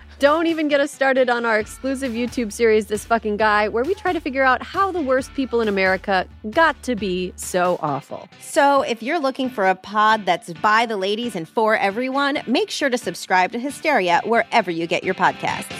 Don't 0.21 0.45
even 0.45 0.67
get 0.67 0.79
us 0.79 0.91
started 0.91 1.31
on 1.31 1.45
our 1.47 1.59
exclusive 1.59 2.11
YouTube 2.11 2.53
series 2.53 2.85
This 2.85 3.03
Fucking 3.05 3.37
Guy, 3.37 3.67
where 3.69 3.83
we 3.83 3.95
try 3.95 4.13
to 4.13 4.19
figure 4.19 4.43
out 4.43 4.61
how 4.61 4.91
the 4.91 5.01
worst 5.01 5.33
people 5.33 5.61
in 5.61 5.67
America 5.67 6.27
got 6.51 6.81
to 6.83 6.95
be 6.95 7.33
so 7.37 7.79
awful. 7.81 8.29
So, 8.39 8.83
if 8.83 9.01
you're 9.01 9.17
looking 9.17 9.49
for 9.49 9.67
a 9.67 9.73
pod 9.73 10.27
that's 10.27 10.53
by 10.53 10.85
the 10.85 10.95
ladies 10.95 11.35
and 11.35 11.49
for 11.49 11.75
everyone, 11.75 12.37
make 12.45 12.69
sure 12.69 12.87
to 12.87 12.99
subscribe 12.99 13.51
to 13.53 13.59
Hysteria 13.59 14.21
wherever 14.23 14.69
you 14.69 14.85
get 14.85 15.03
your 15.03 15.15
podcasts. 15.15 15.73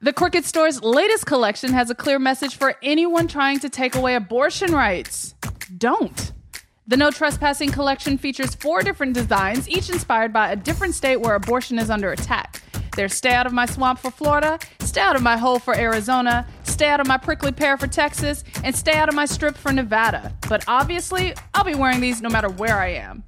The 0.00 0.12
Crooked 0.12 0.44
Store's 0.44 0.80
latest 0.84 1.26
collection 1.26 1.72
has 1.72 1.90
a 1.90 1.96
clear 1.96 2.20
message 2.20 2.54
for 2.54 2.76
anyone 2.80 3.26
trying 3.26 3.58
to 3.58 3.68
take 3.68 3.96
away 3.96 4.14
abortion 4.14 4.72
rights. 4.72 5.34
Don't. 5.76 6.32
The 6.88 6.96
No 6.96 7.10
Trespassing 7.10 7.72
collection 7.72 8.16
features 8.16 8.54
four 8.54 8.80
different 8.80 9.12
designs, 9.12 9.68
each 9.68 9.90
inspired 9.90 10.32
by 10.32 10.52
a 10.52 10.56
different 10.56 10.94
state 10.94 11.16
where 11.16 11.34
abortion 11.34 11.80
is 11.80 11.90
under 11.90 12.12
attack. 12.12 12.62
There's 12.94 13.12
Stay 13.12 13.32
Out 13.32 13.44
of 13.44 13.52
My 13.52 13.66
Swamp 13.66 13.98
for 13.98 14.12
Florida, 14.12 14.60
Stay 14.78 15.00
Out 15.00 15.16
of 15.16 15.22
My 15.22 15.36
Hole 15.36 15.58
for 15.58 15.74
Arizona, 15.74 16.46
Stay 16.62 16.86
Out 16.86 17.00
of 17.00 17.08
My 17.08 17.16
Prickly 17.16 17.50
Pear 17.50 17.76
for 17.76 17.88
Texas, 17.88 18.44
and 18.62 18.72
Stay 18.72 18.92
Out 18.92 19.08
of 19.08 19.16
My 19.16 19.24
Strip 19.24 19.56
for 19.56 19.72
Nevada. 19.72 20.32
But 20.48 20.62
obviously, 20.68 21.34
I'll 21.54 21.64
be 21.64 21.74
wearing 21.74 22.00
these 22.00 22.22
no 22.22 22.28
matter 22.28 22.48
where 22.48 22.78
I 22.78 22.90
am. 22.90 23.24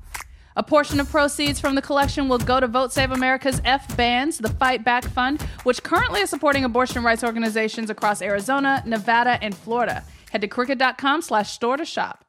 A 0.54 0.62
portion 0.62 1.00
of 1.00 1.10
proceeds 1.10 1.58
from 1.58 1.74
the 1.74 1.82
collection 1.82 2.28
will 2.28 2.38
go 2.38 2.60
to 2.60 2.68
Vote 2.68 2.92
Save 2.92 3.10
America's 3.10 3.60
F 3.64 3.96
Bands, 3.96 4.38
the 4.38 4.50
Fight 4.50 4.84
Back 4.84 5.02
Fund, 5.02 5.42
which 5.64 5.82
currently 5.82 6.20
is 6.20 6.30
supporting 6.30 6.62
abortion 6.62 7.02
rights 7.02 7.24
organizations 7.24 7.90
across 7.90 8.22
Arizona, 8.22 8.84
Nevada, 8.86 9.36
and 9.42 9.52
Florida. 9.52 10.04
Head 10.30 10.42
to 10.42 10.46
crooked.com 10.48 11.22
slash 11.22 11.50
store 11.50 11.76
to 11.76 11.84
shop. 11.84 12.24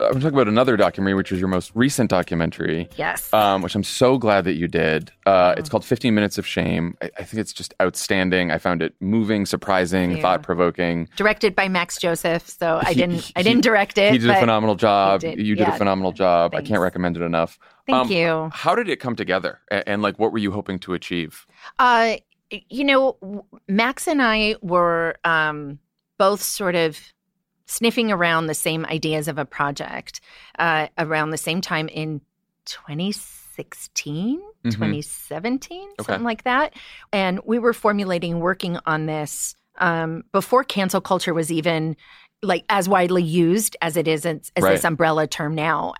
I'm 0.00 0.14
talking 0.14 0.28
about 0.28 0.48
another 0.48 0.76
documentary, 0.76 1.14
which 1.14 1.30
was 1.30 1.38
your 1.40 1.48
most 1.48 1.70
recent 1.74 2.10
documentary. 2.10 2.88
yes 2.96 3.32
um, 3.32 3.62
which 3.62 3.74
I'm 3.74 3.84
so 3.84 4.18
glad 4.18 4.44
that 4.44 4.54
you 4.54 4.66
did. 4.68 5.12
Uh, 5.26 5.54
it's 5.56 5.68
called 5.68 5.84
15 5.84 6.14
Minutes 6.14 6.38
of 6.38 6.46
Shame. 6.46 6.96
I, 7.02 7.10
I 7.18 7.24
think 7.24 7.40
it's 7.40 7.52
just 7.52 7.74
outstanding. 7.82 8.50
I 8.50 8.58
found 8.58 8.82
it 8.82 8.94
moving, 9.00 9.46
surprising, 9.46 10.12
Yeah. 10.12 10.22
thought 10.22 10.42
provoking. 10.42 11.08
directed 11.16 11.54
by 11.54 11.68
max 11.68 11.98
joseph 11.98 12.48
so 12.48 12.80
i 12.82 12.90
He- 12.90 12.94
didn't 13.00 13.32
i 13.36 13.42
didn't 13.42 13.62
direct 13.62 13.98
it 13.98 14.12
He 14.12 14.18
did 14.18 14.30
a 14.30 14.40
phenomenal 14.40 14.74
job. 14.74 15.20
did, 15.20 15.38
You 15.38 15.54
did 15.56 15.68
a 15.68 15.76
phenomenal 15.76 16.12
job. 16.12 16.54
I 16.54 16.62
can't 16.62 16.80
recommend 16.80 17.16
it 17.16 17.22
enough. 17.22 17.58
thank 17.86 18.06
Um, 18.06 18.10
you 18.12 18.50
How 18.52 18.74
did 18.74 18.88
it 18.88 18.96
come 19.00 19.16
together? 19.16 19.60
And, 19.70 19.84
and 19.86 20.02
like, 20.02 20.18
what 20.18 20.32
were 20.32 20.38
you 20.38 20.52
hoping 20.52 20.78
to 20.80 20.94
achieve? 20.94 21.46
Uh, 21.78 22.16
you 22.68 22.82
know, 22.84 23.16
Max 23.68 24.08
and 24.08 24.20
I 24.20 24.56
were 24.60 25.16
um, 25.24 25.78
both 26.18 26.42
sort 26.42 26.74
of 26.74 26.98
sniffing 27.70 28.10
around 28.10 28.46
the 28.46 28.54
same 28.54 28.84
ideas 28.86 29.28
of 29.28 29.38
a 29.38 29.44
project 29.44 30.20
uh, 30.58 30.88
around 30.98 31.30
the 31.30 31.36
same 31.38 31.60
time 31.60 31.86
in 31.88 32.20
2016, 32.64 34.40
Mhm. 34.64 34.70
2017, 34.72 35.88
Okay. 36.00 36.04
something 36.04 36.24
like 36.24 36.42
that. 36.44 36.74
And 37.12 37.40
we 37.44 37.58
were 37.58 37.72
formulating, 37.72 38.40
working 38.40 38.78
on 38.86 39.06
this 39.06 39.54
um, 39.78 40.24
before 40.32 40.62
cancel 40.64 41.00
culture 41.00 41.32
was 41.32 41.50
even 41.50 41.96
like 42.42 42.64
as 42.68 42.86
widely 42.88 43.22
used 43.22 43.76
as 43.80 43.96
it 43.96 44.06
is 44.08 44.26
as, 44.26 44.52
as 44.56 44.64
Right. 44.64 44.72
this 44.72 44.84
umbrella 44.84 45.26
term 45.26 45.54
now. 45.54 45.94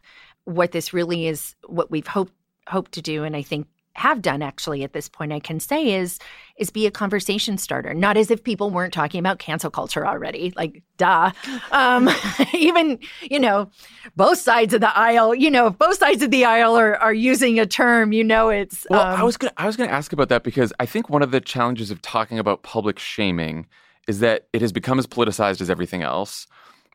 What 0.45 0.73
this 0.73 0.93
really 0.93 1.27
is, 1.27 1.55
what 1.67 1.91
we've 1.91 2.07
hoped 2.07 2.33
hoped 2.69 2.93
to 2.93 3.01
do, 3.03 3.25
and 3.25 3.35
I 3.35 3.43
think 3.43 3.67
have 4.01 4.23
done 4.23 4.41
actually 4.41 4.83
at 4.83 4.95
this 4.95 5.11
point, 5.11 5.31
I 5.31 5.41
can 5.41 5.61
say 5.61 5.93
is 5.93 6.19
is 6.57 6.71
be 6.71 6.87
a 6.87 6.91
conversation 6.91 7.59
starter. 7.59 7.93
Not 7.93 8.17
as 8.17 8.31
if 8.31 8.43
people 8.43 8.71
weren't 8.71 8.95
talking 8.95 9.21
about 9.21 9.39
cancel 9.39 9.71
culture 9.71 10.07
already, 10.07 10.55
like 10.57 10.83
duh. 10.97 11.33
Um, 11.71 12.09
even 12.55 12.99
you 13.21 13.39
know, 13.39 13.71
both 14.17 14.39
sides 14.39 14.73
of 14.73 14.81
the 14.81 14.97
aisle. 14.97 15.35
You 15.35 15.51
know, 15.51 15.67
if 15.67 15.79
both 15.79 15.99
sides 15.99 16.23
of 16.23 16.31
the 16.31 16.47
aisle 16.47 16.77
are 16.77 16.97
are 16.97 17.13
using 17.13 17.61
a 17.61 17.67
term, 17.67 18.13
you 18.15 18.25
know, 18.25 18.49
it's 18.49 18.87
Well, 18.89 19.01
um, 19.01 19.21
I 19.21 19.23
was 19.23 19.37
gonna 19.37 19.53
I 19.59 19.67
was 19.67 19.77
gonna 19.77 19.93
ask 19.93 20.15
about 20.15 20.31
that 20.31 20.45
because 20.45 20.73
I 20.81 20.87
think 20.87 21.11
one 21.11 21.23
of 21.23 21.31
the 21.31 21.41
challenges 21.41 21.91
of 21.91 22.01
talking 22.01 22.39
about 22.39 22.63
public 22.63 22.99
shaming 22.99 23.67
is 24.09 24.21
that 24.21 24.49
it 24.55 24.63
has 24.63 24.73
become 24.73 24.99
as 24.99 25.07
politicized 25.07 25.61
as 25.61 25.69
everything 25.69 26.03
else, 26.03 26.47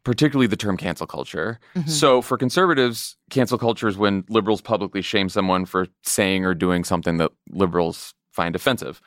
particularly 0.05 0.47
the 0.47 0.55
term 0.55 0.77
cancel 0.77 1.05
culture. 1.07 1.59
Mhm. 1.75 1.89
So 1.89 2.21
for 2.21 2.37
conservatives, 2.37 3.17
cancel 3.29 3.57
culture 3.57 3.89
is 3.89 3.97
when 3.97 4.23
liberals 4.29 4.61
publicly 4.61 5.01
shame 5.01 5.27
someone 5.27 5.65
for 5.65 5.87
saying 6.03 6.45
or 6.45 6.53
doing 6.53 6.85
something 6.85 7.17
that 7.17 7.31
liberals 7.49 8.13
find 8.31 8.55
offensive. 8.55 9.01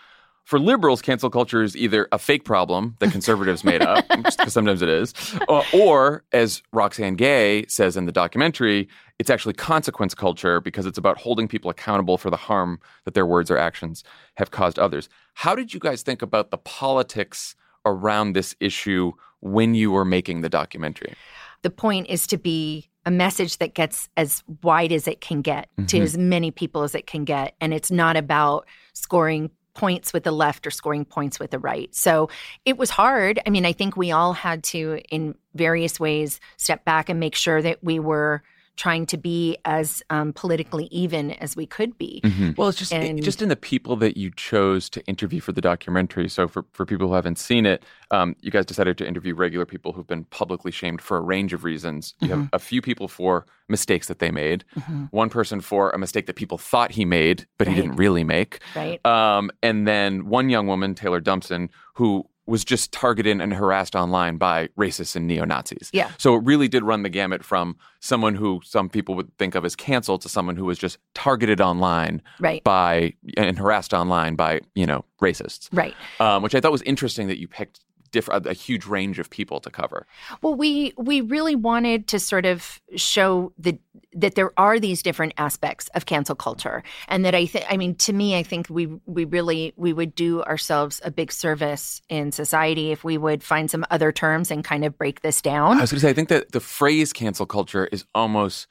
for 0.44 0.58
liberals, 0.58 1.02
cancel 1.02 1.28
culture 1.28 1.62
is 1.62 1.76
either 1.76 2.08
a 2.10 2.18
fake 2.18 2.42
problem 2.42 2.96
that 3.00 3.12
conservatives 3.12 3.64
made 3.64 3.82
up, 3.82 4.02
because 4.16 4.50
sometimes 4.54 4.80
it 4.80 4.88
is, 4.88 5.12
or, 5.46 5.62
or, 5.74 6.24
as 6.32 6.62
Roxane 6.72 7.16
Gay 7.16 7.66
says 7.68 7.98
in 7.98 8.06
the 8.06 8.12
documentary, 8.12 8.88
it's 9.18 9.28
actually 9.28 9.52
consequence 9.52 10.14
culture 10.14 10.58
because 10.62 10.86
it's 10.86 10.96
about 10.96 11.18
holding 11.18 11.48
people 11.48 11.70
accountable 11.70 12.16
for 12.16 12.30
the 12.30 12.38
harm 12.38 12.80
that 13.04 13.12
their 13.12 13.26
words 13.26 13.50
or 13.50 13.58
actions 13.58 14.02
have 14.36 14.50
caused 14.50 14.78
others. 14.78 15.10
How 15.34 15.54
did 15.54 15.74
you 15.74 15.80
guys 15.80 16.00
think 16.02 16.22
about 16.22 16.50
the 16.50 16.56
politics 16.56 17.54
around 17.84 18.32
this 18.32 18.56
issue 18.58 19.12
when 19.40 19.74
you 19.74 19.90
were 19.90 20.04
making 20.04 20.40
the 20.40 20.48
documentary? 20.48 21.14
The 21.62 21.70
point 21.70 22.08
is 22.08 22.26
to 22.28 22.38
be 22.38 22.88
a 23.04 23.10
message 23.10 23.58
that 23.58 23.74
gets 23.74 24.08
as 24.16 24.42
wide 24.62 24.92
as 24.92 25.08
it 25.08 25.20
can 25.20 25.40
get 25.40 25.68
to 25.76 25.82
mm-hmm. 25.82 26.02
as 26.02 26.18
many 26.18 26.50
people 26.50 26.82
as 26.82 26.94
it 26.94 27.06
can 27.06 27.24
get. 27.24 27.54
And 27.60 27.72
it's 27.72 27.90
not 27.90 28.16
about 28.16 28.66
scoring 28.92 29.50
points 29.74 30.12
with 30.12 30.24
the 30.24 30.32
left 30.32 30.66
or 30.66 30.70
scoring 30.70 31.04
points 31.04 31.38
with 31.38 31.50
the 31.52 31.58
right. 31.58 31.94
So 31.94 32.28
it 32.64 32.76
was 32.76 32.90
hard. 32.90 33.40
I 33.46 33.50
mean, 33.50 33.64
I 33.64 33.72
think 33.72 33.96
we 33.96 34.10
all 34.10 34.32
had 34.32 34.62
to, 34.64 35.00
in 35.08 35.36
various 35.54 35.98
ways, 35.98 36.40
step 36.56 36.84
back 36.84 37.08
and 37.08 37.18
make 37.18 37.34
sure 37.34 37.62
that 37.62 37.82
we 37.82 37.98
were 37.98 38.42
trying 38.78 39.04
to 39.06 39.16
be 39.18 39.58
as 39.64 40.02
um, 40.08 40.32
politically 40.32 40.86
even 40.90 41.32
as 41.32 41.56
we 41.56 41.66
could 41.66 41.98
be. 41.98 42.22
Well, 42.56 42.68
it's 42.68 42.78
just 42.78 42.92
And- 42.94 43.22
just 43.22 43.42
in 43.42 43.48
the 43.50 43.56
people 43.56 43.96
that 43.96 44.16
you 44.16 44.30
chose 44.30 44.88
to 44.90 45.04
interview 45.06 45.40
for 45.40 45.52
the 45.52 45.60
documentary. 45.60 46.28
So 46.28 46.48
for, 46.48 46.64
for 46.72 46.86
people 46.86 47.08
who 47.08 47.14
haven't 47.14 47.38
seen 47.38 47.66
it, 47.66 47.84
um, 48.12 48.36
you 48.40 48.50
guys 48.50 48.64
decided 48.64 48.96
to 48.98 49.06
interview 49.06 49.34
regular 49.34 49.66
people 49.66 49.92
who've 49.92 50.06
been 50.06 50.24
publicly 50.24 50.70
shamed 50.70 51.02
for 51.02 51.16
a 51.16 51.20
range 51.20 51.52
of 51.52 51.64
reasons. 51.64 52.14
You 52.20 52.28
have 52.30 52.48
a 52.52 52.58
few 52.58 52.80
people 52.80 53.08
for 53.08 53.44
mistakes 53.68 54.06
that 54.06 54.20
they 54.20 54.30
made, 54.30 54.64
one 55.10 55.28
person 55.28 55.60
for 55.60 55.90
a 55.90 55.98
mistake 55.98 56.26
that 56.26 56.36
people 56.36 56.56
thought 56.56 56.92
he 56.92 57.04
made, 57.04 57.46
but 57.58 57.66
he 57.68 57.74
didn't 57.74 57.96
really 57.96 58.24
make. 58.24 58.60
Right. 58.74 59.04
Um, 59.04 59.50
and 59.62 59.86
then 59.86 60.26
one 60.28 60.48
young 60.48 60.66
woman, 60.68 60.94
Taylor 60.94 61.20
Dumpson, 61.20 61.68
who 61.94 62.24
was 62.48 62.64
just 62.64 62.90
targeted 62.92 63.40
and 63.40 63.52
harassed 63.52 63.94
online 63.94 64.38
by 64.38 64.68
racists 64.78 65.14
and 65.14 65.26
neo 65.26 65.44
Nazis. 65.44 65.90
Yeah. 65.92 66.10
So 66.18 66.34
it 66.34 66.42
really 66.44 66.66
did 66.66 66.82
run 66.82 67.02
the 67.02 67.08
gamut 67.10 67.44
from 67.44 67.76
someone 68.00 68.34
who 68.34 68.60
some 68.64 68.88
people 68.88 69.14
would 69.16 69.30
think 69.38 69.54
of 69.54 69.64
as 69.66 69.76
canceled 69.76 70.22
to 70.22 70.28
someone 70.30 70.56
who 70.56 70.64
was 70.64 70.78
just 70.78 70.98
targeted 71.14 71.60
online 71.60 72.22
Right. 72.40 72.64
by 72.64 73.12
and 73.36 73.58
harassed 73.58 73.92
online 73.92 74.34
by 74.34 74.60
you 74.74 74.86
know 74.86 75.04
racists, 75.20 75.68
Right. 75.72 75.94
um, 76.20 76.42
which 76.42 76.54
I 76.54 76.60
thought 76.60 76.72
was 76.72 76.82
interesting 76.82 77.28
that 77.28 77.38
you 77.38 77.46
picked 77.48 77.80
different 78.10 78.46
a, 78.46 78.50
a 78.50 78.52
huge 78.52 78.86
range 78.86 79.18
of 79.18 79.30
people 79.30 79.60
to 79.60 79.70
cover. 79.70 80.06
Well, 80.42 80.54
we 80.54 80.92
we 80.96 81.20
really 81.20 81.54
wanted 81.56 82.06
to 82.08 82.18
sort 82.18 82.46
of 82.46 82.80
show 82.96 83.52
the 83.58 83.78
that 84.14 84.34
there 84.34 84.52
are 84.58 84.80
these 84.80 85.02
different 85.02 85.34
aspects 85.36 85.88
of 85.94 86.06
cancel 86.06 86.34
culture, 86.34 86.82
and 87.08 87.24
that 87.24 87.34
I 87.34 87.46
think 87.46 87.66
I 87.68 87.76
mean 87.76 87.94
to 87.96 88.12
me, 88.12 88.36
I 88.36 88.42
think 88.42 88.68
we 88.70 88.86
we 89.06 89.24
really 89.24 89.72
we 89.76 89.92
would 89.92 90.14
do 90.14 90.42
ourselves 90.42 91.00
a 91.04 91.10
big 91.10 91.30
service 91.32 92.00
in 92.08 92.32
society 92.32 92.90
if 92.90 93.04
we 93.04 93.18
would 93.18 93.42
find 93.42 93.70
some 93.70 93.84
other 93.90 94.12
terms 94.12 94.50
and 94.50 94.64
kind 94.64 94.84
of 94.84 94.96
break 94.96 95.20
this 95.22 95.40
down. 95.42 95.78
I 95.78 95.80
was 95.82 95.90
going 95.90 95.98
to 95.98 96.06
say 96.06 96.10
I 96.10 96.14
think 96.14 96.28
that 96.28 96.52
the 96.52 96.60
phrase 96.60 97.12
cancel 97.12 97.46
culture 97.46 97.86
is 97.86 98.04
almost 98.14 98.66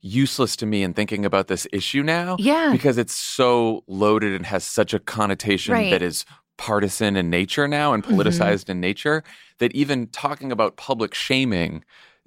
useless 0.00 0.54
to 0.54 0.64
me 0.66 0.84
in 0.84 0.94
thinking 0.94 1.24
about 1.24 1.48
this 1.48 1.66
issue 1.72 2.02
now. 2.04 2.36
Yeah. 2.38 2.70
because 2.72 2.98
it's 2.98 3.14
so 3.14 3.82
loaded 3.88 4.32
and 4.32 4.46
has 4.46 4.62
such 4.64 4.94
a 4.94 5.00
connotation 5.00 5.74
Right. 5.74 5.90
that 5.90 6.02
is 6.02 6.24
partisan 6.58 7.16
in 7.16 7.30
nature 7.30 7.66
now 7.66 7.94
and 7.94 8.04
politicized 8.04 8.68
in 8.68 8.80
nature 8.80 9.22
that 9.58 9.72
even 9.74 10.06
talking 10.08 10.52
about 10.52 10.76
public 10.76 11.14
shaming 11.14 11.84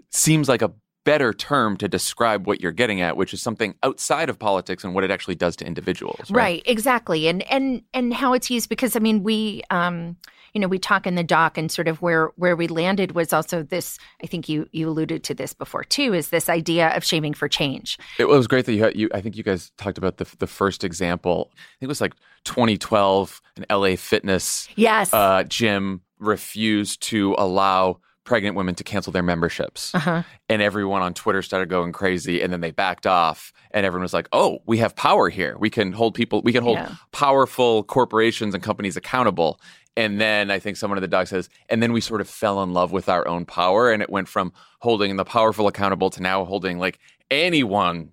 seems 0.09 0.49
like 0.49 0.61
a 0.61 0.71
better 1.03 1.33
term 1.33 1.77
to 1.77 1.87
describe 1.87 2.47
what 2.47 2.61
you're 2.61 2.71
getting 2.71 3.01
at 3.01 3.17
which 3.17 3.33
is 3.33 3.41
something 3.41 3.75
outside 3.83 4.29
of 4.29 4.39
politics 4.39 4.83
and 4.83 4.95
what 4.95 5.03
it 5.03 5.11
actually 5.11 5.35
does 5.35 5.55
to 5.55 5.65
individuals 5.65 6.29
right 6.29 6.63
exactly 6.65 7.27
and 7.27 7.43
and 7.51 7.81
and 7.93 8.13
how 8.13 8.33
it's 8.33 8.49
used 8.49 8.69
because 8.69 8.95
i 8.95 8.99
mean 8.99 9.23
we 9.23 9.61
um 9.69 10.15
you 10.53 10.59
know 10.61 10.67
we 10.67 10.77
talk 10.79 11.07
in 11.07 11.15
the 11.15 11.23
doc 11.23 11.57
and 11.57 11.71
sort 11.71 11.87
of 11.87 12.01
where 12.01 12.31
where 12.35 12.55
we 12.55 12.67
landed 12.67 13.13
was 13.13 13.31
also 13.33 13.63
this 13.63 13.97
i 14.23 14.27
think 14.27 14.49
you 14.49 14.67
you 14.71 14.89
alluded 14.89 15.23
to 15.23 15.33
this 15.33 15.53
before 15.53 15.83
too 15.83 16.13
is 16.13 16.29
this 16.29 16.49
idea 16.49 16.89
of 16.95 17.03
shaming 17.03 17.33
for 17.33 17.47
change 17.47 17.97
It 18.19 18.27
was 18.27 18.47
great 18.47 18.65
that 18.65 18.73
you 18.73 18.83
had 18.83 18.95
you. 18.95 19.09
I 19.13 19.21
think 19.21 19.37
you 19.37 19.43
guys 19.43 19.71
talked 19.77 19.97
about 19.97 20.17
the 20.17 20.27
the 20.39 20.47
first 20.47 20.83
example. 20.83 21.49
I 21.53 21.55
think 21.79 21.87
it 21.87 21.87
was 21.87 22.01
like 22.01 22.13
2012, 22.43 23.41
an 23.57 23.65
LA 23.69 23.95
Fitness 23.95 24.67
yes 24.75 25.13
uh, 25.13 25.43
gym 25.43 26.01
refused 26.19 27.01
to 27.03 27.35
allow 27.37 27.99
pregnant 28.23 28.55
women 28.55 28.75
to 28.75 28.83
cancel 28.83 29.11
their 29.11 29.23
memberships, 29.23 29.93
uh-huh 29.95 30.23
and 30.47 30.61
everyone 30.61 31.01
on 31.01 31.13
Twitter 31.13 31.41
started 31.41 31.69
going 31.69 31.91
crazy. 31.93 32.41
And 32.41 32.51
then 32.51 32.59
they 32.61 32.71
backed 32.71 33.07
off, 33.07 33.51
and 33.71 33.85
everyone 33.85 34.03
was 34.03 34.13
like, 34.13 34.27
"Oh, 34.33 34.59
we 34.65 34.77
have 34.77 34.95
power 34.95 35.29
here. 35.29 35.55
We 35.57 35.69
can 35.69 35.91
hold 35.93 36.13
people. 36.13 36.41
We 36.43 36.51
can 36.53 36.61
hold 36.63 36.77
Yeah. 36.77 36.91
powerful 37.13 37.83
corporations 37.83 38.53
and 38.53 38.61
companies 38.63 38.95
accountable." 38.97 39.59
And 39.97 40.21
then 40.21 40.49
I 40.49 40.59
think 40.59 40.77
someone 40.77 40.97
in 40.97 41.01
the 41.01 41.07
doc 41.07 41.27
says, 41.27 41.49
and 41.69 41.83
then 41.83 41.91
we 41.91 41.99
sort 41.99 42.21
of 42.21 42.29
fell 42.29 42.63
in 42.63 42.73
love 42.73 42.91
with 42.91 43.09
our 43.09 43.27
own 43.27 43.45
power, 43.45 43.91
and 43.91 44.01
it 44.01 44.09
went 44.09 44.27
from 44.27 44.53
holding 44.79 45.15
the 45.17 45.25
powerful 45.25 45.67
accountable 45.67 46.09
to 46.11 46.21
now 46.21 46.45
holding 46.45 46.79
like 46.79 46.97
anyone. 47.31 48.11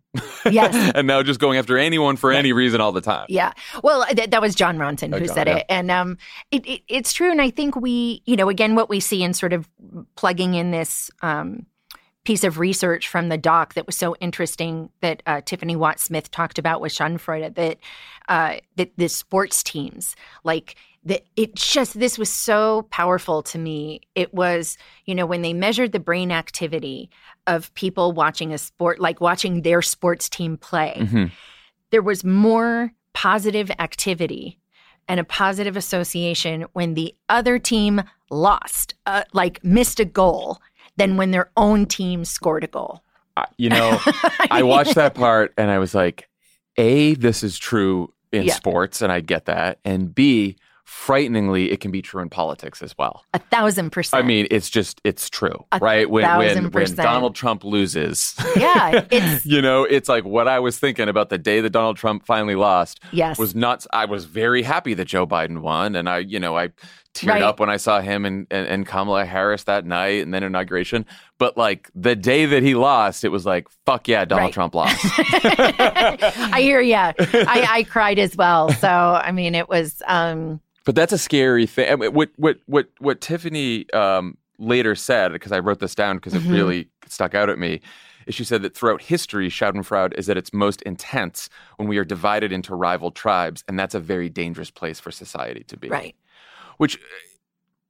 Yes. 0.48 0.92
and 0.94 1.06
now 1.06 1.22
just 1.22 1.40
going 1.40 1.58
after 1.58 1.76
anyone 1.76 2.16
for 2.16 2.32
any 2.32 2.52
reason 2.52 2.80
all 2.80 2.92
the 2.92 3.00
time. 3.00 3.26
Yeah. 3.28 3.52
Well, 3.82 4.04
th- 4.06 4.30
that 4.30 4.40
was 4.40 4.54
Jon 4.54 4.78
Ronson 4.78 5.14
Oh, 5.14 5.18
who 5.18 5.26
Jon, 5.26 5.34
said 5.34 5.46
yeah. 5.48 5.56
it. 5.58 5.66
And 5.68 5.90
um, 5.90 6.18
it, 6.50 6.66
it, 6.66 6.82
it's 6.88 7.12
true. 7.12 7.30
And 7.30 7.42
I 7.42 7.50
think 7.50 7.76
we, 7.76 8.22
you 8.24 8.36
know, 8.36 8.48
again, 8.48 8.74
what 8.74 8.88
we 8.88 9.00
see 9.00 9.22
in 9.22 9.34
sort 9.34 9.52
of 9.52 9.68
plugging 10.16 10.54
in 10.54 10.70
this 10.70 11.10
um, 11.22 11.66
piece 12.24 12.44
of 12.44 12.58
research 12.58 13.08
from 13.08 13.28
the 13.28 13.38
doc 13.38 13.74
that 13.74 13.86
was 13.86 13.96
so 13.96 14.16
interesting 14.16 14.90
that 15.00 15.22
uh, 15.26 15.40
Tiffany 15.44 15.76
Watt 15.76 16.00
Smith 16.00 16.30
talked 16.30 16.58
about 16.58 16.80
with 16.80 16.92
Schadenfreude 16.92 17.54
that, 17.56 17.78
uh, 18.28 18.56
that 18.76 18.92
the 18.96 19.08
sports 19.08 19.62
teams, 19.62 20.14
like, 20.44 20.76
that 21.08 21.22
it 21.36 21.54
just 21.54 21.98
this 21.98 22.16
was 22.18 22.30
so 22.30 22.86
powerful 22.90 23.42
to 23.42 23.58
me 23.58 24.00
it 24.14 24.32
was 24.32 24.76
you 25.06 25.14
know 25.14 25.26
when 25.26 25.42
they 25.42 25.52
measured 25.52 25.92
the 25.92 26.00
brain 26.00 26.30
activity 26.32 27.08
of 27.46 27.72
people 27.74 28.12
watching 28.12 28.52
a 28.52 28.58
sport 28.58 28.98
like 29.00 29.20
watching 29.20 29.62
their 29.62 29.82
sports 29.82 30.28
team 30.28 30.56
play 30.56 30.94
Mhm. 31.00 31.30
there 31.90 32.02
was 32.02 32.24
more 32.24 32.92
positive 33.14 33.70
activity 33.78 34.58
and 35.08 35.18
a 35.18 35.24
positive 35.24 35.76
association 35.76 36.66
when 36.74 36.94
the 36.94 37.14
other 37.30 37.58
team 37.58 38.02
lost, 38.30 38.94
uh, 39.06 39.22
like 39.32 39.58
missed 39.64 39.98
a 40.00 40.04
goal, 40.04 40.58
than 40.98 41.16
when 41.16 41.30
their 41.30 41.50
own 41.56 41.86
team 41.86 42.26
scored 42.26 42.62
a 42.62 42.66
goal. 42.66 43.02
I- 43.36 43.46
you 43.56 43.70
know, 43.70 43.98
I 44.50 44.62
watched 44.62 44.96
that 44.96 45.14
part 45.14 45.54
and 45.56 45.70
I 45.70 45.78
was 45.78 45.94
like, 45.94 46.28
A, 46.76 47.14
this 47.14 47.42
is 47.42 47.56
true 47.58 48.12
in 48.32 48.44
Yeah. 48.44 48.52
sports, 48.54 49.00
and 49.00 49.10
I 49.10 49.20
get 49.20 49.46
that. 49.46 49.78
And 49.82 50.14
B, 50.14 50.56
frighteningly, 50.88 51.70
it 51.70 51.80
can 51.80 51.90
be 51.90 52.00
true 52.00 52.22
in 52.22 52.30
politics 52.30 52.80
as 52.80 52.96
well. 52.96 53.22
A 53.34 53.38
thousand 53.38 53.90
percent. 53.90 54.24
I 54.24 54.26
mean, 54.26 54.46
it's 54.50 54.70
just 54.70 55.02
it's 55.04 55.28
true, 55.28 55.66
A 55.70 55.78
right? 55.78 56.08
When 56.08 56.24
when 56.38 56.70
when. 56.70 56.94
Donald 56.94 57.34
Trump 57.34 57.62
loses, 57.62 58.34
yeah, 58.56 59.04
it's 59.10 59.44
you 59.44 59.60
know, 59.60 59.84
it's 59.84 60.08
like 60.08 60.24
what 60.24 60.48
I 60.48 60.58
was 60.58 60.78
thinking 60.78 61.08
about 61.08 61.28
the 61.28 61.36
day 61.36 61.60
that 61.60 61.70
Donald 61.70 61.98
Trump 61.98 62.24
finally 62.24 62.54
lost 62.54 63.00
yes, 63.12 63.38
was 63.38 63.54
not. 63.54 63.86
I 63.92 64.06
was 64.06 64.24
very 64.24 64.62
happy 64.62 64.94
that 64.94 65.04
Joe 65.04 65.26
Biden 65.26 65.60
won, 65.60 65.94
and 65.94 66.08
I, 66.08 66.18
you 66.18 66.40
know, 66.40 66.56
I 66.56 66.70
teared 67.14 67.28
Right. 67.30 67.42
up 67.42 67.58
when 67.60 67.68
I 67.70 67.76
saw 67.78 68.00
him 68.00 68.24
and, 68.24 68.46
and 68.50 68.66
and 68.66 68.86
Kamala 68.86 69.24
Harris 69.24 69.64
that 69.64 69.84
night, 69.84 70.22
and 70.22 70.32
then 70.32 70.42
inauguration. 70.42 71.04
But 71.38 71.56
like 71.56 71.90
the 71.94 72.14
day 72.14 72.46
that 72.46 72.62
he 72.62 72.74
lost, 72.74 73.24
it 73.24 73.30
was 73.30 73.44
like, 73.46 73.68
fuck 73.86 74.06
yeah, 74.08 74.24
Donald 74.24 74.46
Right. 74.48 74.54
Trump 74.54 74.74
lost. 74.74 74.96
I 75.72 76.60
hear 76.60 76.80
ya. 76.80 77.12
I, 77.18 77.66
I 77.70 77.82
cried 77.84 78.18
as 78.18 78.36
well. 78.36 78.70
So 78.72 78.88
I 78.88 79.32
mean, 79.32 79.54
it 79.54 79.68
was. 79.68 80.02
um 80.06 80.60
But 80.84 80.94
that's 80.94 81.12
a 81.12 81.18
scary 81.18 81.66
thing. 81.66 81.98
What 81.98 82.30
what 82.36 82.58
what 82.66 82.88
what 82.98 83.20
Tiffany 83.20 83.90
um, 83.92 84.36
later 84.58 84.94
said, 84.94 85.32
because 85.32 85.52
I 85.52 85.58
wrote 85.58 85.80
this 85.80 85.94
down 85.94 86.16
because 86.16 86.34
it 86.34 86.42
really 86.48 86.88
stuck 87.06 87.34
out 87.34 87.48
at 87.48 87.58
me, 87.58 87.80
is 88.26 88.34
she 88.34 88.44
said 88.44 88.62
that 88.62 88.74
throughout 88.74 89.00
history, 89.02 89.48
Schadenfreude 89.48 90.14
is 90.18 90.28
at 90.28 90.36
its 90.36 90.52
most 90.52 90.82
intense 90.82 91.48
when 91.76 91.88
we 91.88 91.96
are 91.98 92.04
divided 92.04 92.52
into 92.52 92.74
rival 92.74 93.10
tribes, 93.10 93.64
and 93.68 93.78
that's 93.78 93.94
a 93.94 94.00
very 94.00 94.28
dangerous 94.28 94.70
place 94.70 95.00
for 95.00 95.10
society 95.10 95.64
to 95.64 95.76
be. 95.76 95.88
Right. 95.88 96.14
Which 96.78 96.96
uh, 96.96 97.00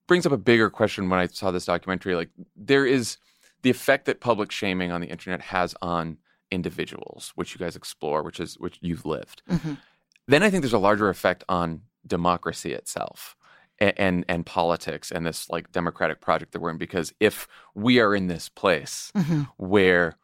brings 0.07 0.27
up 0.27 0.33
a 0.33 0.37
bigger 0.39 0.69
question 0.71 1.09
when 1.09 1.21
I 1.21 1.27
saw 1.29 1.51
this 1.51 1.65
documentary. 1.67 2.15
Like, 2.15 2.31
there 2.57 2.85
is 2.85 3.17
the 3.63 3.71
effect 3.71 4.05
that 4.07 4.21
public 4.21 4.51
shaming 4.53 4.91
on 4.93 5.01
the 5.01 5.07
internet 5.09 5.41
has 5.41 5.75
on 5.83 6.19
individuals, 6.51 7.33
which 7.37 7.53
you 7.55 7.59
guys 7.59 7.77
explore, 7.77 8.23
which 8.23 8.41
is 8.41 8.59
which 8.59 8.79
you've 8.81 9.05
lived 9.07 9.43
Mhm. 9.49 9.79
then 10.27 10.43
I 10.43 10.51
think 10.51 10.63
there's 10.63 10.73
a 10.73 10.79
larger 10.79 11.09
effect 11.09 11.45
on 11.49 11.83
democracy 12.07 12.73
itself 12.73 13.37
and, 13.79 13.93
and 13.99 14.25
and 14.29 14.47
politics 14.47 15.11
and 15.11 15.27
this 15.27 15.49
like 15.51 15.71
democratic 15.73 16.21
project 16.21 16.53
that 16.53 16.61
we're 16.61 16.71
in 16.71 16.79
because 16.79 17.13
if 17.21 17.47
we 17.75 17.99
are 18.01 18.15
in 18.15 18.29
this 18.29 18.49
place 18.49 19.13
Mhm. 19.15 19.49
where 19.59 20.17